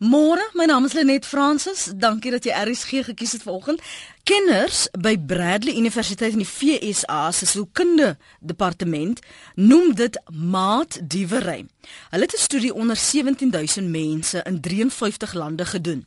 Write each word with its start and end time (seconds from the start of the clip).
Môre, 0.00 0.40
my 0.56 0.64
naam 0.64 0.86
is 0.88 0.94
Lenet 0.96 1.26
Fransis. 1.28 1.90
Dankie 1.92 2.30
dat 2.32 2.46
jy 2.48 2.54
RSG 2.56 3.02
gekies 3.04 3.34
het 3.36 3.42
vanoggend. 3.44 3.82
Kenners 4.24 4.86
by 4.96 5.12
Bradley 5.20 5.76
Universiteit 5.76 6.32
in 6.32 6.40
die 6.40 6.48
FSA 6.48 7.18
se 7.36 7.44
sielkunde 7.44 8.14
departement 8.40 9.20
noem 9.60 9.92
dit 9.94 10.16
maatdiewery. 10.32 11.66
Hulle 12.14 12.24
het 12.24 12.32
'n 12.32 12.40
studie 12.40 12.72
onder 12.74 12.96
17000 12.96 13.88
mense 13.88 14.40
in 14.42 14.60
53 14.60 15.34
lande 15.34 15.64
gedoen. 15.64 16.06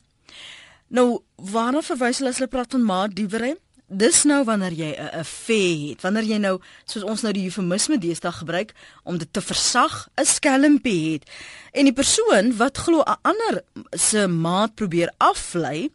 Nou, 0.86 1.20
waarna 1.36 1.82
verwys 1.82 2.18
hulle 2.18 2.30
as 2.30 2.38
hulle 2.38 2.50
praat 2.50 2.70
van 2.70 2.84
maatdiewery? 2.84 3.54
Dis 3.88 4.24
nou 4.24 4.44
wanneer 4.44 4.72
jy 4.72 4.94
'n 4.96 5.18
affair 5.20 5.88
het, 5.88 6.02
wanneer 6.02 6.24
jy 6.24 6.38
nou 6.38 6.60
soos 6.84 7.02
ons 7.02 7.22
nou 7.22 7.32
die 7.32 7.44
eufemisme 7.44 7.98
deesdae 7.98 8.32
gebruik 8.32 8.72
om 9.04 9.18
dit 9.18 9.32
te 9.32 9.40
versag, 9.40 10.08
'n 10.16 10.24
skelmpie 10.24 11.12
het. 11.12 11.30
En 11.72 11.84
die 11.84 11.92
persoon 11.92 12.56
wat 12.56 12.78
glo 12.78 13.02
'n 13.02 13.18
ander 13.22 13.62
se 13.90 14.26
maat 14.26 14.74
probeer 14.74 15.12
aflei, 15.18 15.90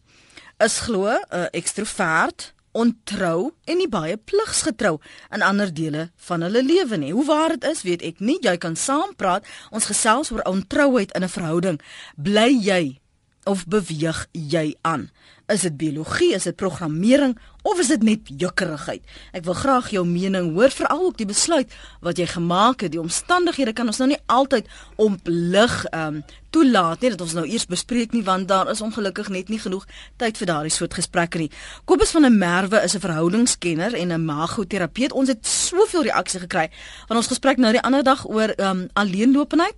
is 0.57 0.79
glo 0.79 1.07
'n 1.07 1.47
ekstrovert, 1.51 2.53
ontrou 2.71 3.51
en 3.65 3.77
nie 3.77 3.89
baie 3.89 4.17
pligsgetrou 4.17 4.99
in 5.33 5.41
ander 5.41 5.73
dele 5.73 6.09
van 6.27 6.45
hulle 6.45 6.63
lewe 6.63 6.97
nie. 6.97 7.11
Hoe 7.13 7.25
waar 7.25 7.55
dit 7.55 7.63
is, 7.63 7.81
weet 7.81 8.01
ek 8.05 8.19
nie. 8.19 8.37
Jy 8.41 8.57
kan 8.57 8.75
saampraat. 8.75 9.47
Ons 9.71 9.89
gesels 9.89 10.31
oor 10.31 10.45
ontrouheid 10.45 11.11
in 11.15 11.23
'n 11.23 11.29
verhouding. 11.29 11.81
Bly 12.15 12.59
jy 12.61 12.99
of 13.43 13.65
beweeg 13.65 14.27
jy 14.31 14.75
aan? 14.81 15.09
Is 15.49 15.63
dit 15.65 15.77
biologie, 15.77 16.33
is 16.37 16.43
dit 16.45 16.55
programmering 16.55 17.37
of 17.65 17.79
is 17.81 17.87
dit 17.89 18.03
net 18.05 18.27
jukkerigheid? 18.37 19.01
Ek 19.33 19.47
wil 19.47 19.55
graag 19.57 19.87
jou 19.89 20.03
mening 20.05 20.51
hoor 20.53 20.69
veral 20.69 21.07
ook 21.07 21.17
die 21.17 21.25
besluit 21.25 21.73
wat 22.05 22.21
jy 22.21 22.27
gemaak 22.29 22.85
het. 22.85 22.93
Die 22.93 23.01
omstandighede 23.01 23.73
kan 23.73 23.89
ons 23.89 23.97
nou 23.97 24.11
nie 24.11 24.19
altyd 24.29 24.69
ontlig 25.01 25.81
ehm 25.89 26.21
um, 26.21 26.27
toelaat 26.49 27.01
nie 27.01 27.11
dat 27.13 27.21
ons 27.21 27.35
nou 27.37 27.43
eers 27.45 27.67
bespreek 27.69 28.13
nie 28.13 28.23
want 28.25 28.47
daar 28.49 28.69
is 28.71 28.81
ongelukkig 28.81 29.27
net 29.29 29.51
nie 29.53 29.59
genoeg 29.61 29.83
tyd 30.17 30.37
vir 30.37 30.49
daardie 30.49 30.73
soort 30.73 30.93
gesprekke 30.97 31.37
nie. 31.37 31.49
Kobus 31.85 32.13
van 32.13 32.25
der 32.25 32.33
Merwe 32.33 32.81
is 32.85 32.95
'n 32.95 33.05
verhoudingskenner 33.05 33.93
en 33.93 34.13
'n 34.13 34.25
magoterapeut. 34.25 35.13
Ons 35.13 35.29
het 35.29 35.47
soveel 35.47 36.03
reaksie 36.03 36.39
gekry 36.39 36.69
van 37.07 37.17
ons 37.17 37.27
gesprek 37.27 37.57
nou 37.57 37.71
die 37.71 37.81
ander 37.81 38.03
dag 38.03 38.25
oor 38.27 38.49
ehm 38.49 38.69
um, 38.69 38.89
alleenlopendheid. 38.93 39.75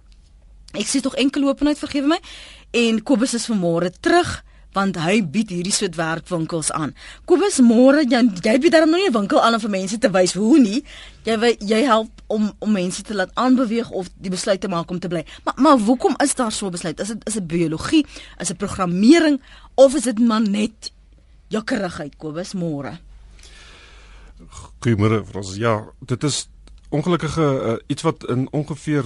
Ek 0.74 0.88
sê 0.88 1.00
tog 1.02 1.16
enkel 1.16 1.48
openheid 1.48 1.78
vergewe 1.78 2.08
my. 2.08 2.20
En 2.72 3.04
Kobus 3.04 3.34
is 3.34 3.50
vanmôre 3.50 3.92
terug 4.00 4.44
want 4.74 4.98
hy 5.04 5.20
bied 5.24 5.50
hierdie 5.52 5.74
soort 5.74 5.98
werkwinkels 6.00 6.72
aan. 6.72 6.94
Kobus 7.26 7.60
môre 7.64 8.06
jy 8.08 8.22
jy 8.44 8.58
bied 8.64 8.72
dan 8.72 8.90
nou 8.90 9.00
nie 9.00 9.10
'n 9.10 9.14
winkel 9.14 9.42
aan 9.42 9.54
om 9.54 9.60
vir 9.60 9.70
mense 9.70 9.98
te 9.98 10.12
wys 10.12 10.34
hoe 10.34 10.60
nie. 10.60 10.84
Jy 11.26 11.58
jy 11.60 11.84
help 11.84 12.10
om 12.28 12.52
om 12.60 12.72
mense 12.72 13.02
te 13.04 13.14
laat 13.14 13.32
aanbeweeg 13.36 13.90
of 13.90 14.08
die 14.16 14.32
besluit 14.32 14.62
te 14.62 14.68
maak 14.68 14.90
om 14.90 15.00
te 15.00 15.08
bly. 15.08 15.26
Maar 15.44 15.54
maar 15.58 15.78
hoekom 15.78 16.16
is 16.24 16.36
daar 16.36 16.52
so 16.52 16.68
'n 16.68 16.72
besluit? 16.72 17.00
Is 17.00 17.08
dit 17.08 17.28
is 17.28 17.34
dit 17.34 17.48
biologie, 17.48 18.06
is 18.40 18.48
dit 18.48 18.58
programmering 18.58 19.42
of 19.76 19.96
is 19.96 20.04
dit 20.04 20.20
maar 20.20 20.42
net 20.42 20.92
jakkerigheid 21.48 22.18
Kobus 22.18 22.54
môre? 22.54 23.00
Goeiemôre 24.80 25.26
Frans. 25.26 25.56
Ja, 25.56 25.86
dit 26.00 26.24
is 26.24 26.50
ongelukkige 26.90 27.42
uh, 27.42 27.74
iets 27.88 28.02
wat 28.02 28.26
in 28.30 28.48
ongeveer 28.52 29.06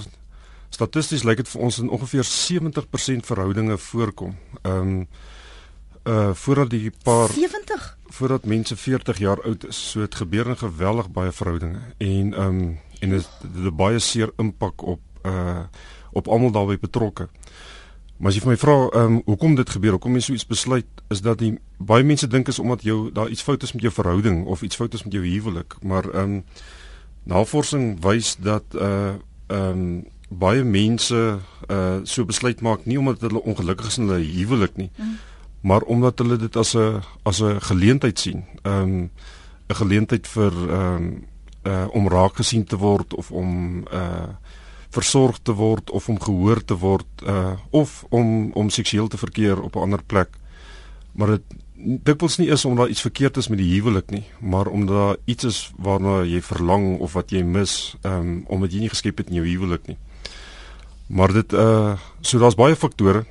statisties 0.68 1.22
lyk 1.22 1.36
dit 1.36 1.48
vir 1.48 1.60
ons 1.60 1.78
in 1.78 1.88
ongeveer 1.88 2.26
70% 2.26 3.26
verhoudinge 3.26 3.78
voorkom. 3.78 4.36
Ehm 4.62 4.76
um, 4.76 5.08
uh 6.06 6.30
voordat 6.34 6.70
die 6.70 6.92
paar 7.02 7.28
70 7.34 7.96
voordat 8.06 8.44
mense 8.44 8.76
40 8.76 9.18
jaar 9.18 9.42
oud 9.42 9.66
is, 9.66 9.90
so 9.90 10.00
het 10.00 10.14
gebeur 10.14 10.50
'n 10.50 10.56
geweldig 10.56 11.10
baie 11.10 11.32
verhoudinge 11.32 11.80
en 11.98 12.34
ehm 12.34 12.46
um, 12.46 12.78
en 13.00 13.10
dit 13.10 13.28
het 13.62 13.76
baie 13.76 13.98
seer 13.98 14.32
impak 14.36 14.82
op 14.82 15.00
uh 15.22 15.64
op 16.12 16.28
almal 16.28 16.50
daarbey 16.50 16.78
betrokke. 16.78 17.28
Maar 18.16 18.28
as 18.28 18.34
jy 18.34 18.40
vir 18.40 18.50
my 18.50 18.56
vra 18.56 18.76
ehm 18.88 19.04
um, 19.04 19.22
hoekom 19.24 19.54
dit 19.54 19.70
gebeur, 19.70 19.90
hoekom 19.90 20.14
jy 20.16 20.20
so 20.20 20.32
iets 20.32 20.46
besluit, 20.46 20.88
is 21.12 21.20
dat 21.20 21.38
die 21.38 21.58
baie 21.76 22.04
mense 22.04 22.26
dink 22.26 22.48
is 22.48 22.58
omdat 22.58 22.82
jou 22.82 23.12
daar 23.12 23.28
iets 23.28 23.42
fout 23.42 23.62
is 23.62 23.72
met 23.72 23.82
jou 23.82 23.92
verhouding 23.92 24.46
of 24.46 24.62
iets 24.62 24.76
fout 24.76 24.94
is 24.94 25.04
met 25.04 25.12
jou 25.12 25.24
huwelik, 25.24 25.76
maar 25.82 26.08
ehm 26.14 26.22
um, 26.22 26.44
navorsing 27.22 28.00
wys 28.00 28.36
dat 28.40 28.64
uh 28.74 29.14
ehm 29.46 29.70
um, 29.70 30.04
baie 30.28 30.64
mense 30.64 31.38
uh 31.70 31.98
so 32.02 32.24
besluit 32.24 32.60
maak 32.60 32.84
nie 32.84 32.98
omdat 32.98 33.20
hulle 33.20 33.42
ongelukkig 33.42 33.86
is 33.86 33.98
in 33.98 34.08
hulle 34.08 34.24
huwelik 34.24 34.76
nie, 34.76 34.90
mm. 34.96 35.18
Maar 35.60 35.80
omdat 35.80 36.18
hulle 36.18 36.36
dit 36.36 36.56
as 36.56 36.74
'n 36.74 37.02
as 37.22 37.42
'n 37.42 37.60
geleentheid 37.60 38.18
sien. 38.18 38.44
Um 38.62 39.10
'n 39.68 39.74
geleentheid 39.74 40.26
vir 40.26 40.52
um 40.52 41.26
uh 41.66 41.86
om 41.90 42.08
raak 42.08 42.36
gesien 42.36 42.64
te 42.64 42.76
word 42.76 43.14
of 43.14 43.30
om 43.30 43.82
uh 43.92 44.28
versorg 44.90 45.38
te 45.42 45.52
word 45.52 45.90
of 45.90 46.08
om 46.08 46.20
gehoor 46.20 46.64
te 46.64 46.76
word 46.78 47.06
uh 47.26 47.52
of 47.70 48.04
om 48.08 48.52
om 48.52 48.70
seksueel 48.70 49.08
te 49.08 49.18
verkeer 49.18 49.62
op 49.62 49.74
'n 49.76 49.78
ander 49.78 50.02
plek. 50.02 50.28
Maar 51.12 51.26
dit 51.26 51.42
dikwels 51.76 52.36
nie 52.36 52.48
is 52.48 52.64
omdat 52.64 52.84
daar 52.84 52.92
iets 52.92 53.00
verkeerd 53.00 53.36
is 53.36 53.48
met 53.48 53.58
die 53.58 53.72
huwelik 53.74 54.10
nie, 54.10 54.24
maar 54.40 54.66
omdat 54.66 54.96
daar 54.96 55.16
iets 55.24 55.44
is 55.44 55.72
waarna 55.76 56.22
jy 56.24 56.40
verlang 56.42 56.98
of 56.98 57.12
wat 57.12 57.30
jy 57.30 57.42
mis, 57.42 57.96
um 58.02 58.44
omdat 58.46 58.72
jy 58.72 58.80
nie 58.80 58.88
geskep 58.88 59.18
het 59.18 59.28
in 59.28 59.34
jou 59.34 59.46
huwelik 59.46 59.86
nie. 59.86 59.98
Maar 61.06 61.32
dit 61.32 61.52
uh 61.52 61.96
so 62.20 62.38
daar's 62.38 62.58
baie 62.58 62.76
faktore. 62.76 63.24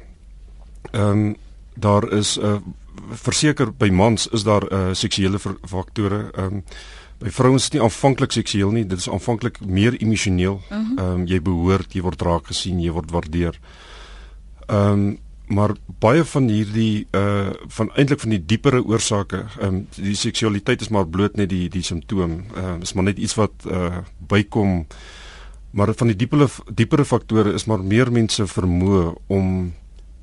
Ehm 0.91 1.09
um, 1.09 1.35
daar 1.75 2.11
is 2.11 2.37
'n 2.39 2.45
uh, 2.45 2.57
verseker 3.11 3.73
by 3.73 3.89
mans 3.89 4.27
is 4.27 4.43
daar 4.43 4.63
'n 4.63 4.73
uh, 4.73 4.93
seksuele 4.93 5.39
faktore. 5.67 6.29
Ehm 6.31 6.45
um, 6.45 6.63
by 7.17 7.29
vrouens 7.29 7.63
is 7.63 7.69
nie 7.69 7.81
aanvanklik 7.81 8.31
seksueel 8.31 8.71
nie, 8.71 8.85
dit 8.85 8.97
is 8.97 9.09
aanvanklik 9.09 9.59
meer 9.65 9.95
emosioneel. 10.01 10.61
Mhm. 10.69 10.73
Ehm 10.79 10.99
uh 10.99 11.05
-huh. 11.05 11.19
um, 11.19 11.25
jy 11.27 11.41
behoort, 11.41 11.93
jy 11.93 12.01
word 12.01 12.21
raak 12.21 12.47
gesien, 12.47 12.79
jy 12.79 12.91
word 12.91 13.11
waardeer. 13.11 13.59
Ehm 14.67 14.91
um, 14.91 15.17
maar 15.47 15.75
baie 15.99 16.25
van 16.25 16.47
hierdie 16.47 17.07
uh 17.11 17.49
van 17.67 17.91
eintlik 17.95 18.19
van 18.19 18.29
die 18.29 18.45
diepere 18.45 18.85
oorsake, 18.85 19.45
ehm 19.59 19.75
um, 19.75 19.87
die 19.95 20.15
seksualiteit 20.15 20.81
is 20.81 20.89
maar 20.89 21.07
bloot 21.07 21.35
net 21.35 21.49
die 21.49 21.69
die 21.69 21.83
simptoom. 21.83 22.43
Ehm 22.55 22.65
um, 22.65 22.81
is 22.81 22.93
maar 22.93 23.03
net 23.03 23.17
iets 23.17 23.35
wat 23.35 23.51
uh 23.67 23.97
bykom 24.27 24.85
Maar 25.75 25.91
van 25.93 26.07
die 26.07 26.15
diepere 26.15 26.47
diepere 26.73 27.05
faktore 27.05 27.53
is 27.53 27.65
maar 27.65 27.81
meer 27.83 28.11
mense 28.11 28.45
vermoë 28.47 29.09
om 29.27 29.73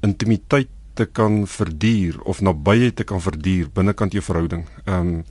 intimiteit 0.00 0.70
te 0.94 1.04
kan 1.04 1.46
verduur 1.46 2.20
of 2.22 2.40
nabyheid 2.40 2.96
te 2.96 3.04
kan 3.04 3.20
verduur 3.20 3.70
binnekant 3.72 4.12
jou 4.12 4.22
verhouding. 4.22 4.66
Ehm 4.84 4.98
um, 4.98 5.24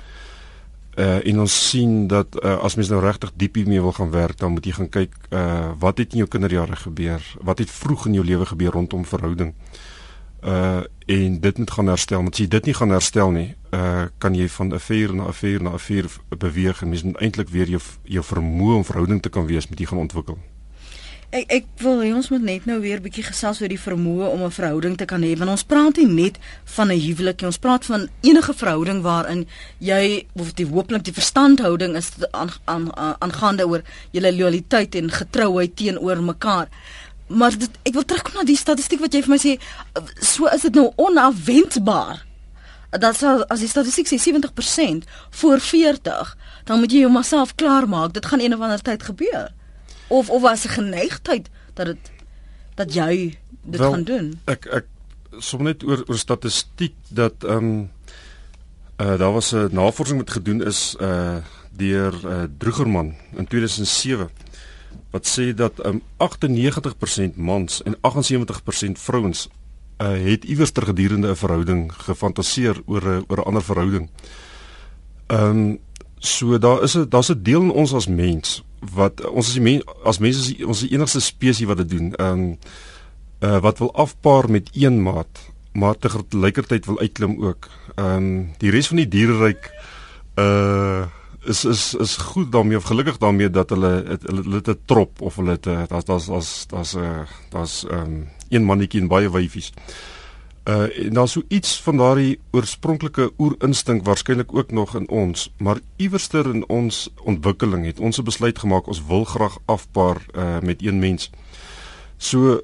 uh 1.00 1.28
en 1.28 1.40
ons 1.40 1.54
sien 1.70 2.08
dat 2.08 2.36
uh, 2.44 2.58
as 2.60 2.76
mens 2.76 2.90
nou 2.92 3.00
regtig 3.00 3.32
diep 3.40 3.56
hiermee 3.56 3.82
wil 3.82 3.94
gaan 3.96 4.12
werk, 4.12 4.38
dan 4.38 4.52
moet 4.52 4.66
jy 4.66 4.74
gaan 4.76 4.90
kyk 4.90 5.14
uh 5.30 5.72
wat 5.80 5.98
het 5.98 6.12
in 6.12 6.26
jou 6.26 6.28
kinderjare 6.28 6.76
gebeur? 6.76 7.24
Wat 7.42 7.64
het 7.64 7.72
vroeg 7.72 8.06
in 8.06 8.14
jou 8.20 8.26
lewe 8.26 8.46
gebeur 8.46 8.72
rondom 8.72 9.06
verhouding? 9.06 9.54
uh 10.44 10.80
en 11.06 11.40
dit 11.40 11.58
moet 11.58 11.72
gaan 11.72 11.88
herstel. 11.88 12.22
Want 12.22 12.34
as 12.34 12.40
jy 12.40 12.48
dit 12.48 12.66
nie 12.66 12.74
gaan 12.74 12.90
herstel 12.90 13.32
nie, 13.32 13.56
uh 13.76 14.06
kan 14.18 14.36
jy 14.36 14.48
van 14.50 14.74
'n 14.74 14.80
vuur 14.80 15.16
na 15.16 15.28
'n 15.28 15.34
vuur 15.34 15.62
na 15.62 15.74
'n 15.74 15.80
vuur 15.80 16.06
beweeg 16.38 16.82
en 16.82 16.90
mens 16.90 17.04
moet 17.04 17.18
eintlik 17.18 17.50
weer 17.50 17.70
jou 17.70 17.82
jou 18.04 18.24
vermoë 18.24 18.76
om 18.76 18.84
verhouding 18.86 19.22
te 19.22 19.30
kan 19.30 19.46
wees 19.46 19.68
met 19.68 19.80
jy 19.80 19.86
gaan 19.86 19.98
ontwikkel. 20.00 20.38
Ek 21.32 21.46
ek 21.48 21.68
wil 21.80 22.02
hê 22.04 22.10
ons 22.12 22.28
moet 22.28 22.44
net 22.44 22.66
nou 22.68 22.76
weer 22.84 23.00
bietjie 23.00 23.24
gesels 23.24 23.62
oor 23.62 23.72
die 23.72 23.80
vermoë 23.80 24.26
om 24.34 24.42
'n 24.44 24.52
verhouding 24.52 24.98
te 25.00 25.06
kan 25.08 25.24
hê 25.24 25.32
want 25.40 25.52
ons 25.52 25.64
praat 25.64 25.96
nie 25.96 26.08
net 26.08 26.36
van 26.76 26.92
'n 26.92 27.00
huwelik 27.00 27.40
nie 27.40 27.48
ons 27.48 27.58
praat 27.58 27.86
van 27.86 28.10
enige 28.22 28.54
verhouding 28.54 29.00
waarin 29.02 29.48
jy 29.80 30.26
of 30.36 30.52
die 30.56 30.66
hooplik 30.68 31.04
die 31.04 31.14
verstandhouding 31.14 31.96
is 31.96 32.12
aan 32.34 32.92
aangaande 33.22 33.66
oor 33.66 33.82
julle 34.12 34.32
lojaliteit 34.36 34.96
en 34.96 35.10
getrouheid 35.10 35.76
teenoor 35.76 36.22
mekaar. 36.22 36.68
Maar 37.28 37.58
dit, 37.58 37.72
ek 37.84 37.94
wil 37.94 38.06
terugkom 38.06 38.36
na 38.36 38.44
die 38.44 38.58
statistiek 38.58 39.00
wat 39.00 39.14
jy 39.14 39.22
vir 39.22 39.30
my 39.30 39.40
sê 39.40 39.58
so 40.20 40.48
is 40.48 40.62
dit 40.62 40.76
nou 40.76 40.92
onafwendbaar. 40.98 42.26
Dat 42.90 43.16
sou 43.16 43.46
as 43.48 43.60
die 43.60 43.72
statistiek 43.72 44.08
sê 44.08 44.20
70% 44.20 45.08
voor 45.30 45.60
40 45.60 46.38
dan 46.66 46.80
moet 46.80 46.92
jy 46.92 47.00
jou 47.00 47.12
myself 47.12 47.56
klaar 47.56 47.88
maak 47.88 48.14
dit 48.14 48.26
gaan 48.26 48.42
een 48.42 48.54
of 48.54 48.60
ander 48.60 48.82
tyd 48.82 49.04
gebeur 49.04 49.52
of 50.12 50.30
of 50.30 50.42
was 50.42 50.66
'n 50.66 50.76
geneigtheid 50.80 51.50
dat 51.74 51.86
dit 51.86 52.12
dat 52.76 52.94
jy 52.94 53.38
dit 53.64 53.80
Wel, 53.80 53.92
gaan 53.92 54.04
doen 54.04 54.28
ek 54.46 54.66
ek 54.66 54.86
som 55.40 55.64
net 55.64 55.84
oor 55.84 56.04
oor 56.08 56.20
statistiek 56.20 56.96
dat 57.10 57.44
ehm 57.44 57.58
um, 57.58 57.90
uh, 59.02 59.18
daar 59.18 59.34
was 59.34 59.52
'n 59.54 59.70
navorsing 59.72 60.20
wat 60.20 60.38
gedoen 60.38 60.64
is 60.64 60.96
uh 61.00 61.38
deur 61.72 62.14
uh, 62.26 62.44
Droegerman 62.58 63.16
in 63.36 63.48
2007 63.48 64.30
wat 65.12 65.28
sê 65.28 65.54
dat 65.56 65.86
um, 65.86 66.02
98% 66.18 67.36
mans 67.36 67.84
en 67.84 67.96
78% 67.96 69.00
vrouens 69.00 69.48
uh, 70.02 70.08
het 70.08 70.44
iewers 70.44 70.72
ter 70.72 70.84
gedurende 70.84 71.30
'n 71.30 71.36
verhouding 71.36 71.94
gefantaseer 71.94 72.82
oor 72.86 73.04
'n 73.06 73.24
oor 73.28 73.38
'n 73.38 73.44
ander 73.44 73.64
verhouding. 73.64 74.10
Ehm 75.28 75.50
um, 75.50 75.80
so 76.18 76.58
daar 76.58 76.84
is 76.84 76.96
'n 76.98 77.10
daar's 77.10 77.30
'n 77.30 77.42
deel 77.44 77.62
in 77.62 77.72
ons 77.72 77.94
as 77.94 78.08
mens 78.08 78.64
wat 78.82 79.22
ons 79.30 79.48
as 79.48 79.60
mens 79.60 79.84
as 80.04 80.20
mense 80.20 80.42
is 80.42 80.66
ons 80.66 80.82
die 80.86 80.94
enigste 80.96 81.22
spesies 81.22 81.70
wat 81.70 81.78
dit 81.84 81.90
doen. 81.90 82.14
Ehm 82.16 82.32
um, 82.32 82.58
uh, 83.42 83.58
wat 83.62 83.78
wil 83.82 83.94
afpaar 83.94 84.50
met 84.50 84.70
een 84.74 85.02
maat, 85.02 85.40
maar 85.74 85.98
te 85.98 86.10
gelykertyd 86.10 86.86
wil 86.86 87.00
uitklim 87.00 87.44
ook. 87.44 87.70
Ehm 87.96 88.16
um, 88.16 88.52
die 88.58 88.72
res 88.72 88.88
van 88.88 89.02
die 89.02 89.08
diereryk 89.08 89.72
uh 90.36 91.06
is 91.42 91.66
is 91.66 91.94
is 91.98 92.16
goed 92.18 92.52
daarmee 92.52 92.78
of 92.78 92.84
gelukkig 92.84 93.18
daarmee 93.18 93.50
dat 93.50 93.70
hulle 93.70 94.04
het, 94.08 94.22
hulle 94.30 94.62
'n 94.62 94.80
trop 94.86 95.22
of 95.22 95.36
hulle 95.36 95.58
het 95.58 95.64
daar's 95.64 96.06
daar's 96.06 96.26
daar's 96.26 96.66
daar's 96.68 96.96
'n 96.96 97.26
daar's 97.50 97.86
ehm 97.86 98.26
een 98.50 98.64
mannetjie 98.64 99.02
en 99.02 99.08
baie 99.08 99.32
wyfies. 99.32 99.72
Uh 100.64 101.06
en 101.06 101.14
daar's 101.14 101.32
so 101.32 101.42
iets 101.48 101.82
van 101.82 101.98
daardie 101.98 102.40
oorspronklike 102.52 103.32
oerinstink 103.38 104.06
waarskynlik 104.06 104.56
ook 104.56 104.72
nog 104.72 104.96
in 104.96 105.10
ons, 105.10 105.54
maar 105.58 105.80
iewerster 105.96 106.50
in 106.54 106.68
ons 106.70 107.10
ontwikkeling 107.24 107.86
het 107.86 108.00
ons 108.00 108.18
'n 108.18 108.24
besluit 108.24 108.60
gemaak 108.60 108.88
ons 108.88 109.06
wil 109.08 109.24
graag 109.24 109.58
afpaar 109.66 110.22
uh 110.36 110.60
met 110.60 110.82
een 110.82 111.00
mens. 111.00 111.30
So 112.18 112.62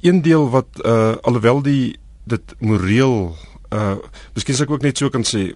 een 0.00 0.22
deel 0.22 0.50
wat 0.50 0.68
uh 0.84 1.16
alhoewel 1.22 1.62
die 1.62 1.98
dit 2.24 2.54
moreel 2.58 3.36
uh 3.68 3.96
miskien 4.34 4.54
sou 4.54 4.66
ek 4.68 4.74
ook 4.74 4.82
net 4.82 4.98
so 4.98 5.08
kan 5.08 5.24
sê 5.24 5.54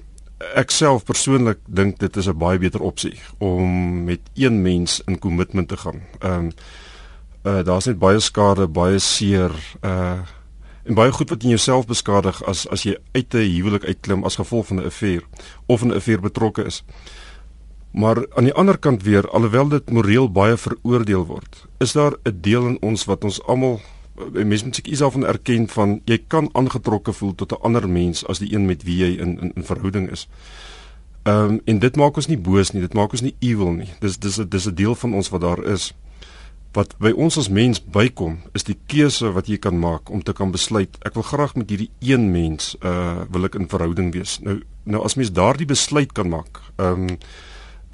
ek 0.54 0.70
self 0.70 1.04
persoonlik 1.04 1.58
dink 1.66 1.98
dit 1.98 2.16
is 2.16 2.28
'n 2.28 2.38
baie 2.38 2.58
beter 2.58 2.80
opsie 2.80 3.18
om 3.38 4.04
met 4.04 4.20
een 4.34 4.62
mens 4.62 5.02
in 5.06 5.18
kommitment 5.18 5.68
te 5.68 5.76
gaan. 5.76 6.02
Ehm 6.18 6.32
um, 6.32 6.50
uh 7.44 7.62
daar's 7.64 7.86
net 7.86 7.98
baie 7.98 8.20
skade, 8.20 8.66
baie 8.68 8.98
seer 8.98 9.52
uh 9.82 10.20
en 10.84 10.94
baie 10.94 11.12
goed 11.12 11.30
wat 11.30 11.42
in 11.42 11.48
jouself 11.48 11.86
beskadig 11.86 12.42
as 12.44 12.68
as 12.68 12.82
jy 12.82 12.96
uit 13.12 13.34
'n 13.34 13.50
huwelik 13.56 13.84
uitklim 13.84 14.24
as 14.24 14.36
gevolg 14.36 14.66
van 14.66 14.80
'n 14.80 14.86
affair 14.86 15.22
of 15.66 15.82
'n 15.82 15.92
affair 15.92 16.20
betrokke 16.20 16.64
is. 16.64 16.84
Maar 17.92 18.26
aan 18.34 18.44
die 18.44 18.54
ander 18.54 18.78
kant 18.78 19.02
weer, 19.02 19.28
alhoewel 19.30 19.68
dit 19.68 19.90
moreel 19.90 20.30
baie 20.30 20.56
veroordeel 20.56 21.26
word, 21.26 21.66
is 21.78 21.92
daar 21.92 22.16
'n 22.24 22.38
deel 22.40 22.66
in 22.66 22.78
ons 22.82 23.04
wat 23.04 23.24
ons 23.24 23.42
almal 23.42 23.80
mense 24.32 24.64
moet 24.64 24.74
seker 24.74 24.96
self 24.96 25.16
erken 25.16 25.68
van 25.68 26.00
jy 26.04 26.18
kan 26.28 26.48
aangetrokke 26.52 27.12
voel 27.12 27.34
tot 27.34 27.52
'n 27.52 27.62
ander 27.62 27.88
mens 27.88 28.26
as 28.26 28.38
die 28.38 28.54
een 28.54 28.66
met 28.66 28.82
wie 28.82 28.96
jy 28.96 29.20
in 29.20 29.40
in, 29.40 29.52
in 29.54 29.64
verhouding 29.64 30.10
is. 30.10 30.28
Ehm 31.22 31.50
um, 31.50 31.60
en 31.64 31.78
dit 31.78 31.96
maak 31.96 32.16
ons 32.16 32.26
nie 32.26 32.38
boos 32.38 32.70
nie, 32.72 32.80
dit 32.80 32.94
maak 32.94 33.12
ons 33.12 33.22
nie 33.22 33.36
evil 33.38 33.72
nie. 33.72 33.88
Dis 34.00 34.18
dis 34.18 34.40
dis 34.48 34.66
'n 34.66 34.74
deel 34.74 34.94
van 34.94 35.14
ons 35.14 35.28
wat 35.28 35.40
daar 35.40 35.64
is 35.64 35.94
wat 36.74 36.94
by 36.98 37.12
ons 37.14 37.38
as 37.38 37.48
mens 37.48 37.78
bykom 37.78 38.38
is 38.58 38.66
die 38.66 38.76
keuse 38.90 39.30
wat 39.34 39.48
jy 39.50 39.60
kan 39.62 39.78
maak 39.78 40.10
om 40.10 40.22
te 40.22 40.34
kan 40.34 40.52
besluit 40.54 40.98
ek 41.06 41.14
wil 41.18 41.26
graag 41.26 41.54
met 41.58 41.70
hierdie 41.70 41.90
een 42.02 42.30
mens 42.34 42.74
uh 42.82 43.24
wil 43.30 43.46
ek 43.48 43.58
in 43.58 43.70
verhouding 43.70 44.12
wees. 44.14 44.38
Nou 44.42 44.60
nou 44.84 45.02
as 45.06 45.16
mens 45.16 45.32
daardie 45.32 45.68
besluit 45.68 46.12
kan 46.12 46.28
maak, 46.28 46.60
ehm 46.76 47.08
um, 47.08 47.18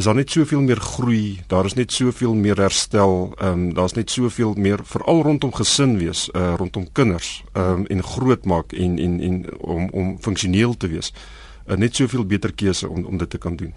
is 0.01 0.07
daar 0.09 0.17
net 0.17 0.31
soveel 0.33 0.63
meer 0.65 0.81
groei, 0.81 1.43
daar 1.53 1.67
is 1.69 1.75
net 1.77 1.93
soveel 1.93 2.35
meer 2.35 2.57
herstel, 2.57 3.35
ehm 3.37 3.53
um, 3.53 3.75
daar's 3.77 3.95
net 3.99 4.11
soveel 4.11 4.55
meer 4.57 4.81
veral 4.85 5.23
rondom 5.23 5.53
gesin 5.53 5.99
wees, 6.01 6.29
uh 6.35 6.55
rondom 6.57 6.89
kinders, 6.93 7.43
ehm 7.53 7.85
um, 7.85 7.87
en 7.87 8.03
grootmaak 8.03 8.73
en 8.73 8.99
en 8.99 9.21
en 9.21 9.61
om 9.61 9.89
om 9.93 10.17
funksioneel 10.21 10.77
te 10.77 10.89
wees. 10.89 11.13
Uh, 11.67 11.77
net 11.77 11.97
soveel 11.97 12.25
beter 12.25 12.53
keuse 12.53 12.89
om 12.89 13.05
om 13.05 13.19
dit 13.19 13.31
te 13.31 13.39
kan 13.39 13.57
doen. 13.57 13.75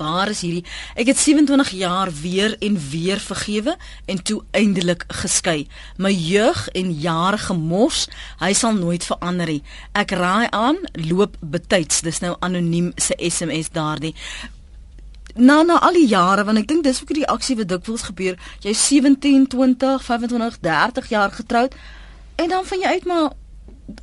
Waar 0.00 0.30
is 0.32 0.40
hierdie? 0.40 0.64
Ek 0.96 1.10
het 1.10 1.18
27 1.20 1.70
jaar 1.76 2.08
weer 2.22 2.54
en 2.64 2.78
weer 2.90 3.20
vergewe 3.20 3.76
en 4.08 4.22
toe 4.22 4.38
eindelik 4.56 5.04
geskei. 5.20 5.66
My 6.00 6.12
jeug 6.12 6.68
en 6.72 6.94
jare 6.96 7.36
gemors, 7.38 8.06
hy 8.40 8.52
sal 8.56 8.78
nooit 8.78 9.04
verander 9.04 9.52
nie. 9.52 9.60
Ek 9.92 10.14
raai 10.16 10.48
aan, 10.56 10.80
loop 11.10 11.36
betyds. 11.40 12.00
Dis 12.06 12.22
nou 12.24 12.32
anoniem 12.40 12.94
se 12.96 13.16
SMS 13.28 13.68
daardie. 13.76 14.14
Na 15.36 15.60
na 15.62 15.76
al 15.84 16.00
die 16.00 16.08
jare 16.08 16.46
want 16.48 16.62
ek 16.62 16.70
dink 16.72 16.88
dis 16.88 17.02
ook 17.04 17.12
die 17.14 17.28
aksie 17.28 17.58
wat 17.60 17.68
dikwels 17.68 18.06
gebeur. 18.08 18.40
Jy 18.64 18.72
17, 18.72 19.46
20, 19.52 20.00
25, 20.08 20.58
30 20.64 21.12
jaar 21.12 21.36
getroud 21.36 21.76
en 22.40 22.48
dan 22.48 22.64
van 22.64 22.80
jy 22.80 22.96
uit 22.96 23.04
maar 23.04 23.36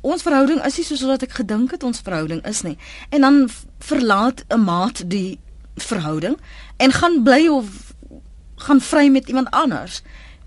ons 0.06 0.22
verhouding 0.22 0.62
is 0.62 0.78
nie 0.78 0.86
soos 0.86 1.02
wat 1.10 1.26
ek 1.26 1.34
gedink 1.40 1.74
het 1.74 1.82
ons 1.82 2.06
verhouding 2.06 2.44
is 2.46 2.62
nie. 2.62 2.78
En 3.10 3.26
dan 3.26 3.42
verlaat 3.82 4.44
'n 4.46 4.62
maat 4.62 5.02
die 5.10 5.38
verhouding 5.84 6.36
en 6.76 6.92
gaan 6.92 7.22
bly 7.22 7.48
of 7.48 7.94
gaan 8.54 8.80
vry 8.80 9.08
met 9.08 9.28
iemand 9.28 9.50
anders. 9.50 10.02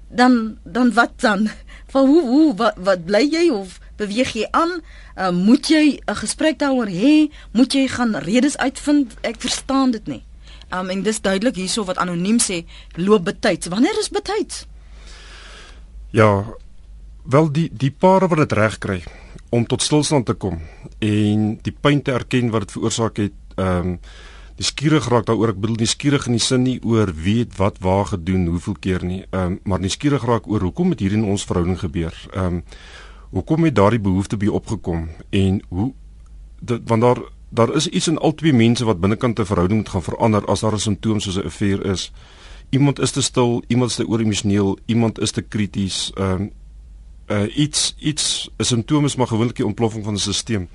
Dan 0.07 0.57
dan 0.63 0.93
wat 0.93 1.11
dan? 1.15 1.49
Van 1.91 2.07
hoe 2.07 2.21
hoe 2.21 2.55
wat, 2.55 2.75
wat 2.77 3.05
bly 3.05 3.27
jy 3.31 3.49
of 3.49 3.79
beweeg 3.95 4.33
jy 4.33 4.47
aan? 4.51 4.81
Uh, 5.15 5.29
moet 5.29 5.67
jy 5.67 5.99
'n 6.05 6.15
gesprek 6.15 6.59
daaroor 6.59 6.87
hê? 6.87 7.29
Moet 7.51 7.73
jy 7.73 7.87
gaan 7.87 8.15
redes 8.15 8.57
uitvind? 8.57 9.13
Ek 9.21 9.35
verstaan 9.37 9.91
dit 9.91 10.07
nie. 10.07 10.23
Um 10.69 10.89
en 10.89 11.03
dis 11.03 11.21
duidelik 11.21 11.55
hierso 11.55 11.83
wat 11.83 11.97
anoniem 11.97 12.39
sê 12.39 12.63
loop 12.95 13.23
betyds. 13.23 13.67
Wanneer 13.67 13.99
is 13.99 14.09
betyds? 14.09 14.65
Ja, 16.11 16.45
wel 17.23 17.51
die 17.51 17.69
die 17.73 17.91
pare 17.91 18.27
wat 18.27 18.37
dit 18.37 18.51
reg 18.51 18.77
kry 18.77 19.03
om 19.49 19.65
tot 19.67 19.81
stilstand 19.81 20.25
te 20.25 20.33
kom 20.33 20.61
en 20.99 21.55
die 21.61 21.75
pyn 21.75 22.01
te 22.01 22.15
erken 22.15 22.51
wat 22.53 22.67
dit 22.67 22.75
veroorsaak 22.77 23.17
het 23.17 23.37
ehm 23.55 23.77
um, 23.77 23.95
die 24.55 24.65
skierig 24.65 25.07
raak 25.09 25.25
daaroor. 25.25 25.53
Ek 25.53 25.61
bedoel 25.61 25.81
nie 25.81 25.89
skierig 25.89 26.27
in 26.27 26.37
die 26.37 26.43
sin 26.43 26.63
nie 26.63 26.79
oor 26.83 27.11
wie 27.13 27.39
het 27.39 27.57
wat 27.57 27.79
waar 27.79 28.05
gedoen 28.05 28.47
hoeveel 28.47 28.77
keer 28.79 29.05
nie. 29.05 29.23
Um, 29.31 29.59
maar 29.63 29.79
nie 29.79 29.89
skierig 29.89 30.25
raak 30.27 30.47
oor 30.47 30.61
hoekom 30.61 30.89
het 30.89 30.99
hier 30.99 31.13
in 31.13 31.23
ons 31.23 31.45
verhouding 31.45 31.79
gebeur. 31.79 32.15
Ehm 32.33 32.61
um, 32.61 32.63
hoekom 33.31 33.63
het 33.63 33.75
daardie 33.75 33.99
behoefte 34.03 34.35
by 34.35 34.49
opgekom 34.51 35.05
en 35.31 35.61
hoe 35.69 35.93
dit 36.59 36.81
want 36.85 37.01
daar 37.01 37.21
daar 37.49 37.71
is 37.75 37.87
iets 37.87 38.07
in 38.07 38.17
al 38.17 38.33
twee 38.35 38.53
mense 38.53 38.85
wat 38.85 38.99
binnekant 38.99 39.39
'n 39.39 39.45
verhouding 39.45 39.79
moet 39.79 39.89
gaan 39.89 40.03
verander 40.03 40.45
as 40.45 40.59
daar 40.59 40.73
'n 40.73 40.79
simptoom 40.79 41.19
soos 41.19 41.37
'n 41.37 41.45
affair 41.45 41.85
is. 41.85 42.11
Iemand 42.69 42.99
is 42.99 43.11
te 43.11 43.21
stil 43.21 43.63
iemand 43.67 43.89
is 43.89 43.95
te 43.95 44.07
ooremosioneel 44.07 44.77
iemand 44.85 45.19
is 45.19 45.31
te 45.31 45.41
krities 45.41 46.11
ehm 46.15 46.41
um, 46.41 46.51
uh, 47.27 47.57
iets 47.57 47.95
iets 47.99 48.49
'n 48.57 48.63
simptoom 48.63 49.05
is 49.05 49.15
maar 49.15 49.27
gewoonlik 49.27 49.55
die 49.55 49.65
ontploffing 49.65 50.03
van 50.03 50.13
'n 50.13 50.17
stelsel. 50.17 50.67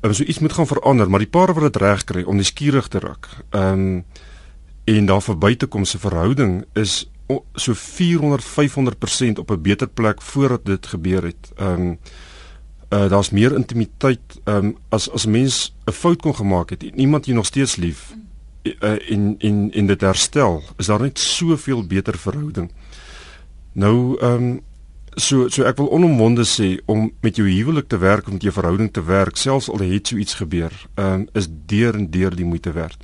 Ehm 0.00 0.10
um, 0.10 0.14
so 0.14 0.24
iets 0.24 0.38
moet 0.38 0.52
gaan 0.52 0.66
verander, 0.66 1.10
maar 1.10 1.18
die 1.18 1.28
paar 1.28 1.54
wat 1.54 1.72
dit 1.72 1.82
reg 1.82 2.04
kry 2.04 2.22
om 2.22 2.36
nuuskierig 2.36 2.88
te 2.88 2.98
raak. 2.98 3.28
Ehm 3.50 3.72
um, 3.72 4.04
en 4.84 5.06
daar 5.06 5.22
verby 5.22 5.56
te 5.56 5.66
kom 5.66 5.84
se 5.84 5.98
verhouding 5.98 6.64
is 6.74 7.10
so 7.54 7.74
400 7.74 8.44
500% 8.44 9.38
op 9.38 9.50
'n 9.50 9.62
beter 9.62 9.88
plek 9.88 10.22
voordat 10.22 10.64
dit 10.64 10.86
gebeur 10.86 11.22
het. 11.22 11.52
Ehm 11.56 11.80
um, 11.80 11.98
uh, 12.90 13.08
daar's 13.08 13.30
meer 13.30 13.54
intimiteit 13.54 14.40
ehm 14.44 14.56
um, 14.56 14.76
as 14.88 15.10
as 15.10 15.26
'n 15.26 15.30
mens 15.30 15.74
'n 15.84 15.92
fout 15.92 16.20
kon 16.22 16.34
gemaak 16.34 16.70
het 16.70 16.82
en 16.82 17.00
iemand 17.00 17.26
jy 17.26 17.34
nog 17.34 17.46
steeds 17.46 17.76
lief 17.76 18.14
uh, 18.62 19.10
en 19.10 19.34
en 19.38 19.70
en 19.72 19.86
dit 19.86 20.00
herstel, 20.00 20.62
is 20.76 20.86
daar 20.86 21.00
net 21.00 21.18
soveel 21.18 21.86
beter 21.86 22.18
verhouding. 22.18 22.70
Nou 23.72 24.18
ehm 24.18 24.32
um, 24.32 24.60
So 25.16 25.48
so 25.48 25.64
ek 25.66 25.76
wil 25.80 25.90
onomwonde 25.90 26.44
sê 26.46 26.78
om 26.86 27.08
met 27.20 27.36
jou 27.36 27.48
huwelik 27.48 27.88
te 27.88 27.98
werk 27.98 28.26
om 28.26 28.36
met 28.38 28.42
jou 28.46 28.52
verhouding 28.54 28.92
te 28.92 29.02
werk 29.02 29.36
selfs 29.36 29.68
al 29.68 29.82
het 29.82 30.06
so 30.06 30.16
iets 30.16 30.34
gebeur, 30.38 30.70
um, 30.94 31.26
is 31.34 31.48
deur 31.50 31.94
en 31.94 32.10
deur 32.10 32.36
die 32.36 32.46
moeite 32.46 32.72
werd. 32.72 32.96